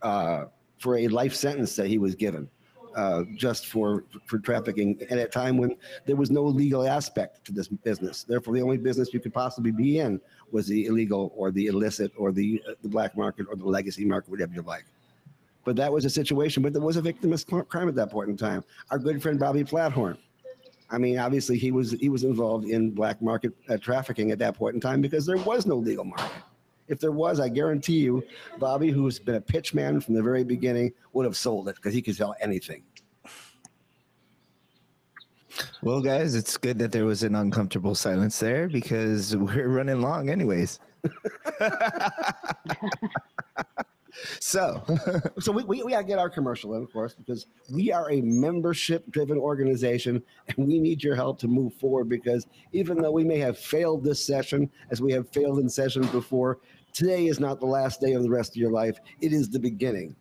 uh, 0.00 0.44
for 0.78 0.96
a 0.96 1.08
life 1.08 1.34
sentence 1.34 1.76
that 1.76 1.86
he 1.86 1.98
was 1.98 2.14
given. 2.14 2.48
Uh, 2.96 3.22
just 3.36 3.66
for 3.66 4.04
for 4.24 4.38
trafficking 4.38 5.00
at 5.10 5.18
a 5.18 5.26
time 5.26 5.58
when 5.58 5.76
there 6.06 6.16
was 6.16 6.30
no 6.30 6.42
legal 6.42 6.88
aspect 6.88 7.44
to 7.44 7.52
this 7.52 7.68
business. 7.68 8.24
Therefore, 8.24 8.54
the 8.54 8.62
only 8.62 8.78
business 8.78 9.12
you 9.12 9.20
could 9.20 9.34
possibly 9.34 9.70
be 9.70 9.98
in 9.98 10.20
was 10.52 10.66
the 10.66 10.86
illegal 10.86 11.32
or 11.36 11.50
the 11.50 11.66
illicit 11.66 12.12
or 12.16 12.32
the 12.32 12.62
uh, 12.68 12.72
the 12.82 12.88
black 12.88 13.16
market 13.16 13.46
or 13.48 13.56
the 13.56 13.66
legacy 13.66 14.04
market, 14.04 14.30
whatever 14.30 14.52
you 14.54 14.62
like. 14.62 14.84
But 15.64 15.76
that 15.76 15.92
was 15.92 16.04
a 16.04 16.10
situation. 16.10 16.62
But 16.62 16.72
there 16.72 16.82
was 16.82 16.96
a 16.96 17.02
victimless 17.02 17.68
crime 17.68 17.88
at 17.88 17.94
that 17.94 18.10
point 18.10 18.30
in 18.30 18.36
time. 18.36 18.64
Our 18.90 18.98
good 18.98 19.22
friend 19.22 19.38
Bobby 19.38 19.64
Flathorn. 19.64 20.16
I 20.90 20.98
mean, 20.98 21.18
obviously 21.18 21.56
he 21.56 21.70
was 21.70 21.92
he 21.92 22.08
was 22.08 22.24
involved 22.24 22.66
in 22.66 22.90
black 22.90 23.22
market 23.22 23.52
uh, 23.68 23.76
trafficking 23.76 24.30
at 24.30 24.38
that 24.40 24.56
point 24.56 24.74
in 24.74 24.80
time 24.80 25.00
because 25.00 25.24
there 25.26 25.36
was 25.36 25.66
no 25.66 25.76
legal 25.76 26.04
market. 26.04 26.42
If 26.88 26.98
there 26.98 27.12
was, 27.12 27.38
I 27.38 27.48
guarantee 27.48 28.00
you, 28.00 28.24
Bobby, 28.58 28.90
who's 28.90 29.20
been 29.20 29.36
a 29.36 29.40
pitch 29.40 29.74
man 29.74 30.00
from 30.00 30.14
the 30.14 30.22
very 30.22 30.42
beginning, 30.42 30.92
would 31.12 31.24
have 31.24 31.36
sold 31.36 31.68
it 31.68 31.76
because 31.76 31.94
he 31.94 32.02
could 32.02 32.16
sell 32.16 32.34
anything. 32.40 32.82
Well, 35.82 36.00
guys, 36.00 36.34
it's 36.34 36.56
good 36.56 36.78
that 36.78 36.92
there 36.92 37.04
was 37.04 37.22
an 37.22 37.34
uncomfortable 37.34 37.94
silence 37.94 38.38
there 38.38 38.68
because 38.68 39.36
we're 39.36 39.68
running 39.68 40.00
long, 40.00 40.30
anyways. 40.30 40.78
so, 44.40 44.82
so 45.40 45.52
we, 45.52 45.64
we, 45.64 45.82
we 45.82 45.92
gotta 45.92 46.04
get 46.04 46.18
our 46.18 46.28
commercial 46.30 46.74
in, 46.74 46.82
of 46.82 46.92
course, 46.92 47.14
because 47.14 47.46
we 47.72 47.90
are 47.90 48.10
a 48.10 48.20
membership 48.20 49.10
driven 49.10 49.38
organization 49.38 50.22
and 50.48 50.68
we 50.68 50.78
need 50.78 51.02
your 51.02 51.16
help 51.16 51.38
to 51.40 51.48
move 51.48 51.74
forward. 51.74 52.08
Because 52.08 52.46
even 52.72 52.98
though 52.98 53.12
we 53.12 53.24
may 53.24 53.38
have 53.38 53.58
failed 53.58 54.04
this 54.04 54.24
session, 54.24 54.70
as 54.90 55.00
we 55.00 55.12
have 55.12 55.28
failed 55.30 55.58
in 55.58 55.68
sessions 55.68 56.06
before, 56.08 56.58
Today 56.92 57.26
is 57.26 57.38
not 57.38 57.60
the 57.60 57.66
last 57.66 58.00
day 58.00 58.12
of 58.12 58.22
the 58.22 58.30
rest 58.30 58.52
of 58.52 58.56
your 58.56 58.70
life. 58.70 58.98
It 59.20 59.32
is 59.32 59.48
the 59.48 59.58
beginning. 59.58 60.16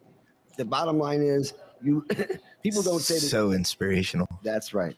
The 0.58 0.66
bottom 0.66 0.98
line 0.98 1.22
is 1.22 1.54
you 1.82 2.06
people 2.64 2.82
don't 2.82 3.00
say 3.00 3.16
that, 3.16 3.22
so 3.22 3.52
inspirational. 3.52 4.28
That's 4.44 4.74
right. 4.74 4.96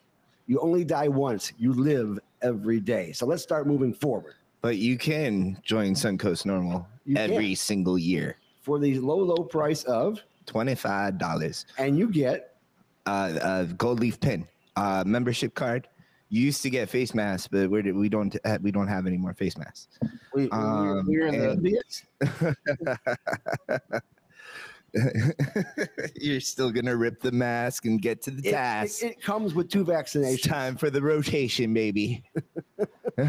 You 0.51 0.59
only 0.59 0.83
die 0.83 1.07
once. 1.07 1.53
You 1.57 1.71
live 1.71 2.19
every 2.41 2.81
day. 2.81 3.13
So 3.13 3.25
let's 3.25 3.41
start 3.41 3.67
moving 3.67 3.93
forward. 3.93 4.33
But 4.59 4.75
you 4.75 4.97
can 4.97 5.57
join 5.63 5.93
Suncoast 5.93 6.45
NORML 6.45 6.85
you 7.05 7.15
every 7.15 7.47
can. 7.47 7.55
single 7.55 7.97
year 7.97 8.35
for 8.59 8.77
the 8.77 8.99
low, 8.99 9.15
low 9.15 9.45
price 9.45 9.85
of 9.85 10.19
twenty-five 10.47 11.17
dollars, 11.17 11.67
and 11.77 11.97
you 11.97 12.09
get 12.09 12.57
uh, 13.05 13.39
a 13.41 13.73
gold 13.75 14.01
leaf 14.01 14.19
pin, 14.19 14.45
uh, 14.75 15.05
membership 15.07 15.55
card, 15.55 15.87
you 16.27 16.41
used 16.41 16.61
to 16.63 16.69
get 16.69 16.89
face 16.89 17.15
masks, 17.15 17.47
but 17.49 17.69
we're, 17.69 17.93
we 17.93 18.09
don't 18.09 18.35
we 18.61 18.71
don't 18.71 18.89
have 18.89 19.07
any 19.07 19.17
more 19.17 19.33
face 19.33 19.57
masks. 19.57 19.99
We, 20.35 20.49
um, 20.49 21.05
we're 21.07 21.27
in 21.27 21.63
the 21.63 21.81
You're 26.15 26.41
still 26.41 26.71
gonna 26.71 26.95
rip 26.95 27.21
the 27.21 27.31
mask 27.31 27.85
and 27.85 28.01
get 28.01 28.21
to 28.23 28.31
the 28.31 28.47
it, 28.47 28.51
task. 28.51 29.03
It, 29.03 29.11
it, 29.11 29.21
comes 29.21 29.53
with 29.53 29.69
two 29.69 29.85
vaccinations. 29.85 30.33
It's 30.33 30.47
time 30.47 30.75
for 30.75 30.89
the 30.89 31.01
rotation, 31.01 31.73
baby. 31.73 32.23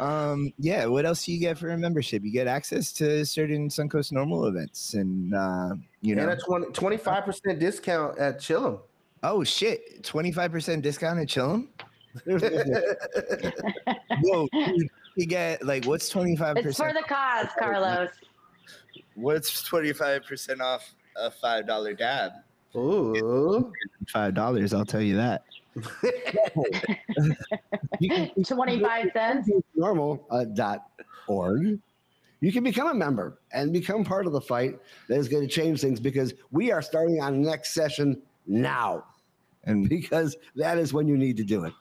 um, 0.00 0.52
yeah. 0.58 0.86
What 0.86 1.04
else 1.04 1.24
do 1.24 1.32
you 1.32 1.40
get 1.40 1.58
for 1.58 1.70
a 1.70 1.78
membership? 1.78 2.22
You 2.22 2.32
get 2.32 2.46
access 2.46 2.92
to 2.94 3.26
certain 3.26 3.68
Suncoast 3.68 4.12
NORML 4.12 4.48
events, 4.48 4.94
and 4.94 5.34
uh, 5.34 5.74
you 6.00 6.14
know, 6.14 6.28
and 6.28 6.40
a 6.40 6.70
25 6.70 7.24
percent 7.24 7.58
discount 7.58 8.18
at 8.18 8.38
Chillum. 8.38 8.80
Oh 9.24 9.42
shit! 9.42 10.04
Twenty 10.04 10.30
five 10.32 10.52
percent 10.52 10.82
discount 10.82 11.18
at 11.18 11.28
Chillum. 11.28 11.68
Whoa, 14.22 14.48
dude, 14.52 14.88
you 15.16 15.26
get 15.26 15.64
like 15.64 15.86
what's 15.86 16.08
twenty 16.10 16.36
five 16.36 16.56
percent? 16.56 16.68
It's 16.68 16.78
for 16.78 16.92
the 16.92 17.02
cause, 17.08 17.48
Carlos. 17.58 18.10
What's 19.14 19.62
twenty 19.62 19.92
five 19.92 20.24
percent 20.24 20.60
off 20.60 20.94
a 21.16 21.30
five 21.30 21.66
dollar 21.66 21.94
dab? 21.94 22.32
Ooh, 22.76 23.72
five 24.08 24.34
dollars. 24.34 24.74
I'll 24.74 24.84
tell 24.84 25.02
you 25.02 25.16
that. 25.16 25.44
Twenty 28.46 28.80
five 28.80 29.10
cents. 29.12 29.50
NORML 29.76 30.20
uh, 30.30 30.44
dot 30.44 30.86
org. 31.26 31.78
You 32.40 32.52
can 32.52 32.62
become 32.62 32.88
a 32.88 32.94
member 32.94 33.38
and 33.52 33.72
become 33.72 34.04
part 34.04 34.26
of 34.26 34.32
the 34.32 34.40
fight 34.40 34.78
that 35.08 35.16
is 35.16 35.28
going 35.28 35.42
to 35.46 35.52
change 35.52 35.80
things 35.80 35.98
because 35.98 36.34
we 36.50 36.70
are 36.70 36.82
starting 36.82 37.20
on 37.22 37.40
next 37.40 37.72
session 37.74 38.20
now 38.46 39.04
and 39.66 39.88
because 39.88 40.36
that 40.56 40.78
is 40.78 40.92
when 40.92 41.08
you 41.08 41.16
need 41.16 41.36
to 41.36 41.44
do 41.44 41.64
it 41.64 41.72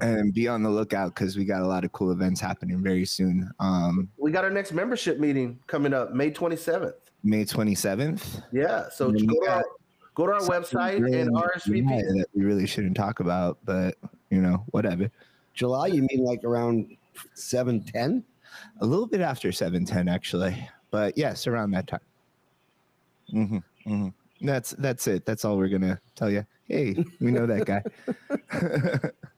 and 0.00 0.32
be 0.32 0.48
on 0.48 0.62
the 0.62 0.70
lookout 0.70 1.14
because 1.14 1.36
we 1.36 1.44
got 1.44 1.62
a 1.62 1.66
lot 1.66 1.84
of 1.84 1.92
cool 1.92 2.12
events 2.12 2.40
happening 2.40 2.82
very 2.82 3.04
soon. 3.04 3.50
Um, 3.60 4.08
we 4.16 4.30
got 4.30 4.44
our 4.44 4.50
next 4.50 4.72
membership 4.72 5.18
meeting 5.18 5.58
coming 5.66 5.92
up 5.92 6.12
May 6.12 6.30
27th. 6.30 6.94
May 7.22 7.44
27th. 7.44 8.42
Yeah. 8.52 8.88
So 8.90 9.10
go 9.10 9.18
to, 9.18 9.50
our, 9.50 9.64
go 10.14 10.26
to 10.26 10.32
our 10.34 10.40
website 10.40 11.00
really 11.00 11.20
and 11.20 11.34
RSVP. 11.34 11.86
That 11.86 12.26
we 12.34 12.44
really 12.44 12.66
shouldn't 12.66 12.96
talk 12.96 13.20
about, 13.20 13.58
but 13.64 13.96
you 14.30 14.40
know, 14.40 14.64
whatever. 14.70 15.10
July, 15.54 15.86
you 15.88 16.06
mean 16.10 16.24
like 16.24 16.44
around 16.44 16.96
710? 17.34 18.24
A 18.80 18.86
little 18.86 19.06
bit 19.06 19.20
after 19.20 19.52
710, 19.52 20.08
actually. 20.08 20.68
But 20.90 21.16
yes, 21.16 21.46
around 21.46 21.72
that 21.72 21.86
time. 21.86 22.00
Mm-hmm, 23.32 23.56
mm-hmm. 23.86 24.08
That's 24.46 24.70
that's 24.72 25.06
it. 25.06 25.24
That's 25.24 25.44
all 25.44 25.56
we're 25.56 25.68
gonna 25.68 26.00
tell 26.14 26.30
you. 26.30 26.44
Hey, 26.68 26.96
we 27.20 27.30
know 27.30 27.46
that 27.46 27.64
guy. 27.66 27.82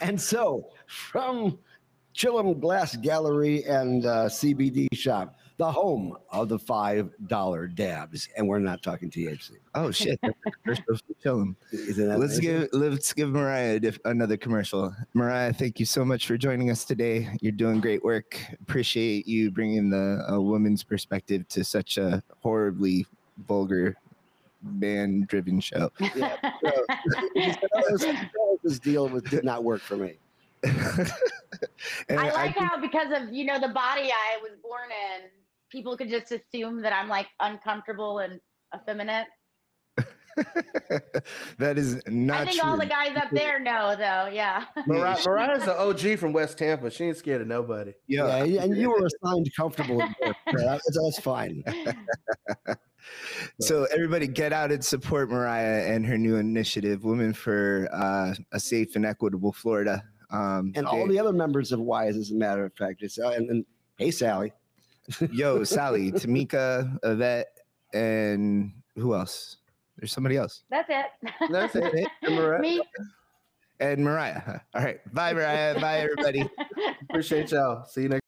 and 0.00 0.20
so, 0.20 0.70
from 0.86 1.58
Chillum 2.14 2.60
Glass 2.60 2.96
Gallery 2.96 3.64
and 3.64 4.06
uh, 4.06 4.26
CBD 4.26 4.86
Shop, 4.92 5.36
the 5.56 5.70
home 5.70 6.16
of 6.30 6.48
the 6.48 6.58
five 6.58 7.10
dollar 7.26 7.66
dabs, 7.66 8.28
and 8.36 8.48
we're 8.48 8.58
not 8.58 8.82
talking 8.82 9.10
THC. 9.10 9.52
Oh 9.74 9.90
shit! 9.90 10.18
Chillum. 11.24 11.54
Let's 11.72 12.38
give 12.38 12.68
let's 12.72 13.12
give 13.12 13.30
Moriah 13.30 13.80
another 14.04 14.36
commercial. 14.36 14.94
Moriah, 15.14 15.52
thank 15.52 15.78
you 15.78 15.86
so 15.86 16.04
much 16.04 16.26
for 16.26 16.36
joining 16.36 16.70
us 16.70 16.84
today. 16.84 17.28
You're 17.40 17.52
doing 17.52 17.80
great 17.80 18.02
work. 18.02 18.40
Appreciate 18.60 19.26
you 19.28 19.50
bringing 19.50 19.90
the 19.90 20.24
a 20.28 20.40
woman's 20.40 20.82
perspective 20.82 21.46
to 21.48 21.62
such 21.62 21.98
a 21.98 22.22
horribly 22.40 23.06
vulgar 23.46 23.96
man 24.64 25.26
driven 25.28 25.60
show. 25.60 25.90
Yeah. 26.14 26.36
So, 27.98 28.12
this 28.64 28.78
deal 28.78 29.08
with 29.08 29.28
did 29.28 29.44
not 29.44 29.64
work 29.64 29.80
for 29.80 29.96
me. 29.96 30.14
I 30.64 30.70
like 32.08 32.56
I, 32.58 32.64
how 32.64 32.80
because 32.80 33.08
of 33.12 33.32
you 33.32 33.44
know 33.44 33.60
the 33.60 33.68
body 33.68 34.10
I 34.10 34.38
was 34.42 34.52
born 34.62 34.88
in, 34.90 35.28
people 35.70 35.96
could 35.96 36.08
just 36.08 36.32
assume 36.32 36.80
that 36.82 36.92
I'm 36.92 37.08
like 37.08 37.26
uncomfortable 37.40 38.20
and 38.20 38.40
effeminate. 38.74 39.26
that 41.58 41.78
is 41.78 42.00
not. 42.06 42.40
I 42.40 42.44
think 42.46 42.60
true. 42.60 42.70
all 42.70 42.76
the 42.76 42.86
guys 42.86 43.16
up 43.16 43.28
there 43.30 43.60
know, 43.60 43.94
though. 43.96 44.30
Yeah. 44.32 44.64
Moriah, 44.86 45.18
Moriah's 45.24 45.64
an 45.64 45.76
OG 45.76 46.18
from 46.18 46.32
West 46.32 46.58
Tampa. 46.58 46.90
She 46.90 47.04
ain't 47.04 47.16
scared 47.16 47.42
of 47.42 47.46
nobody. 47.46 47.92
Yeah, 48.08 48.42
yeah 48.44 48.62
and 48.62 48.76
you 48.76 48.90
were 48.90 49.06
assigned 49.06 49.48
comfortable. 49.56 50.02
that's, 50.46 50.98
that's 50.98 51.20
fine 51.20 51.62
so 53.60 53.86
everybody 53.92 54.26
get 54.26 54.52
out 54.52 54.72
and 54.72 54.84
support 54.84 55.30
Moriah 55.30 55.86
and 55.86 56.06
her 56.06 56.18
new 56.18 56.36
initiative, 56.36 57.04
Women 57.04 57.32
for 57.32 57.88
uh, 57.92 58.34
a 58.52 58.60
Safe 58.60 58.96
and 58.96 59.04
Equitable 59.04 59.52
Florida. 59.52 60.02
Um, 60.30 60.72
and 60.74 60.86
they, 60.86 60.90
all 60.90 61.06
the 61.06 61.18
other 61.18 61.32
members 61.32 61.72
of 61.72 61.80
WISE, 61.80 62.16
as 62.16 62.30
a 62.30 62.34
matter 62.34 62.64
of 62.64 62.74
fact. 62.74 63.02
It's, 63.02 63.18
uh, 63.18 63.30
and, 63.30 63.48
and 63.50 63.64
hey, 63.98 64.10
Sally. 64.10 64.52
Yo, 65.30 65.64
Sally, 65.64 66.10
Tamika, 66.12 66.98
Yvette, 67.02 67.48
and 67.92 68.72
who 68.96 69.14
else? 69.14 69.58
There's 69.96 70.12
somebody 70.12 70.36
else. 70.36 70.64
That's 70.70 70.88
it. 70.90 71.30
That's 71.50 71.76
it. 71.76 72.08
And 72.22 72.34
Moriah. 72.36 72.60
Me. 72.60 72.82
And 73.80 74.04
Moriah. 74.04 74.62
All 74.74 74.82
right. 74.82 75.14
Bye, 75.14 75.32
Moriah. 75.32 75.76
Bye, 75.80 75.98
everybody. 75.98 76.48
Appreciate 77.08 77.52
y'all. 77.52 77.84
See 77.84 78.02
you 78.02 78.08
next. 78.08 78.22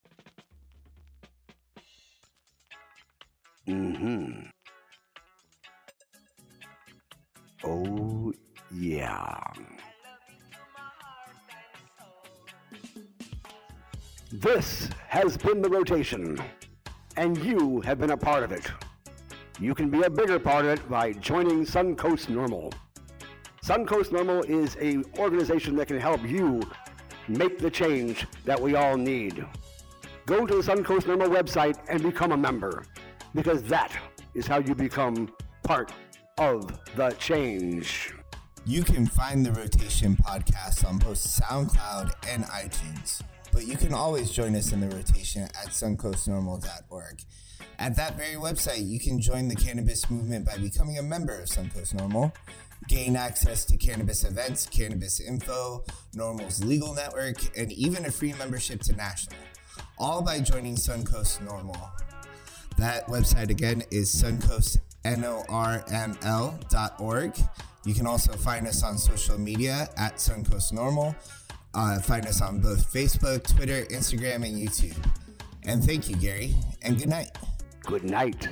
Mm-hmm. 3.66 4.46
Oh, 7.64 8.32
Yeah. 8.72 9.40
This 14.32 14.90
has 15.08 15.36
been 15.36 15.62
the 15.62 15.68
rotation, 15.68 16.36
and 17.16 17.38
you 17.38 17.80
have 17.82 17.98
been 17.98 18.10
a 18.10 18.16
part 18.16 18.42
of 18.42 18.52
it. 18.52 18.70
You 19.60 19.74
can 19.74 19.88
be 19.88 20.02
a 20.02 20.10
bigger 20.10 20.38
part 20.38 20.64
of 20.64 20.72
it 20.72 20.90
by 20.90 21.12
joining 21.12 21.64
Suncoast 21.64 22.26
NORML. 22.26 22.72
Suncoast 23.64 24.10
NORML 24.10 24.50
is 24.50 24.76
a 24.80 25.02
organization 25.18 25.76
that 25.76 25.86
can 25.86 25.98
help 25.98 26.22
you 26.28 26.60
make 27.28 27.58
the 27.58 27.70
change 27.70 28.26
that 28.44 28.60
we 28.60 28.74
all 28.74 28.96
need. 28.96 29.46
Go 30.26 30.44
to 30.44 30.56
the 30.56 30.62
Suncoast 30.62 31.04
NORML 31.04 31.28
website 31.28 31.78
and 31.88 32.02
become 32.02 32.32
a 32.32 32.36
member, 32.36 32.84
because 33.34 33.62
that 33.62 33.96
is 34.34 34.46
how 34.46 34.58
you 34.58 34.74
become 34.74 35.32
part 35.62 35.92
of 36.38 36.78
the 36.96 37.10
change. 37.12 38.12
You 38.66 38.82
can 38.82 39.06
find 39.06 39.46
the 39.46 39.52
Rotation 39.52 40.16
podcast 40.16 40.86
on 40.86 40.98
both 40.98 41.16
SoundCloud 41.16 42.12
and 42.28 42.44
iTunes, 42.44 43.22
but 43.52 43.66
you 43.66 43.76
can 43.76 43.94
always 43.94 44.30
join 44.30 44.54
us 44.54 44.72
in 44.72 44.80
the 44.80 44.88
rotation 44.88 45.42
at 45.44 45.68
suncoastnorml.org. 45.68 47.22
At 47.78 47.96
that 47.96 48.16
very 48.18 48.34
website, 48.34 48.86
you 48.86 48.98
can 48.98 49.18
join 49.20 49.48
the 49.48 49.54
cannabis 49.54 50.10
movement 50.10 50.44
by 50.44 50.58
becoming 50.58 50.98
a 50.98 51.02
member 51.02 51.38
of 51.38 51.48
Suncoast 51.48 51.94
NORML, 51.94 52.32
gain 52.88 53.16
access 53.16 53.64
to 53.66 53.78
cannabis 53.78 54.24
events, 54.24 54.66
cannabis 54.66 55.20
info, 55.20 55.84
NORML's 56.14 56.62
legal 56.62 56.94
network, 56.94 57.36
and 57.56 57.72
even 57.72 58.04
a 58.04 58.10
free 58.10 58.34
membership 58.34 58.82
to 58.82 58.94
National, 58.94 59.38
all 59.96 60.20
by 60.20 60.40
joining 60.40 60.74
Suncoast 60.74 61.38
NORML. 61.46 61.90
That 62.76 63.06
website 63.06 63.48
again 63.48 63.84
is 63.90 64.12
suncoastnorml.org. 65.06 67.38
You 67.84 67.94
can 67.94 68.06
also 68.06 68.32
find 68.32 68.66
us 68.66 68.82
on 68.82 68.98
social 68.98 69.38
media 69.38 69.88
at 69.96 70.16
Suncoast 70.16 70.72
NORML. 70.72 71.14
Uh, 71.74 72.00
find 72.00 72.26
us 72.26 72.42
on 72.42 72.60
both 72.60 72.92
Facebook, 72.92 73.46
Twitter, 73.54 73.84
Instagram, 73.86 74.44
and 74.46 74.58
YouTube. 74.58 74.96
And 75.64 75.84
thank 75.84 76.08
you, 76.08 76.16
Gary, 76.16 76.56
and 76.82 76.98
good 76.98 77.08
night. 77.08 77.30
Good 77.84 78.02
night. 78.04 78.48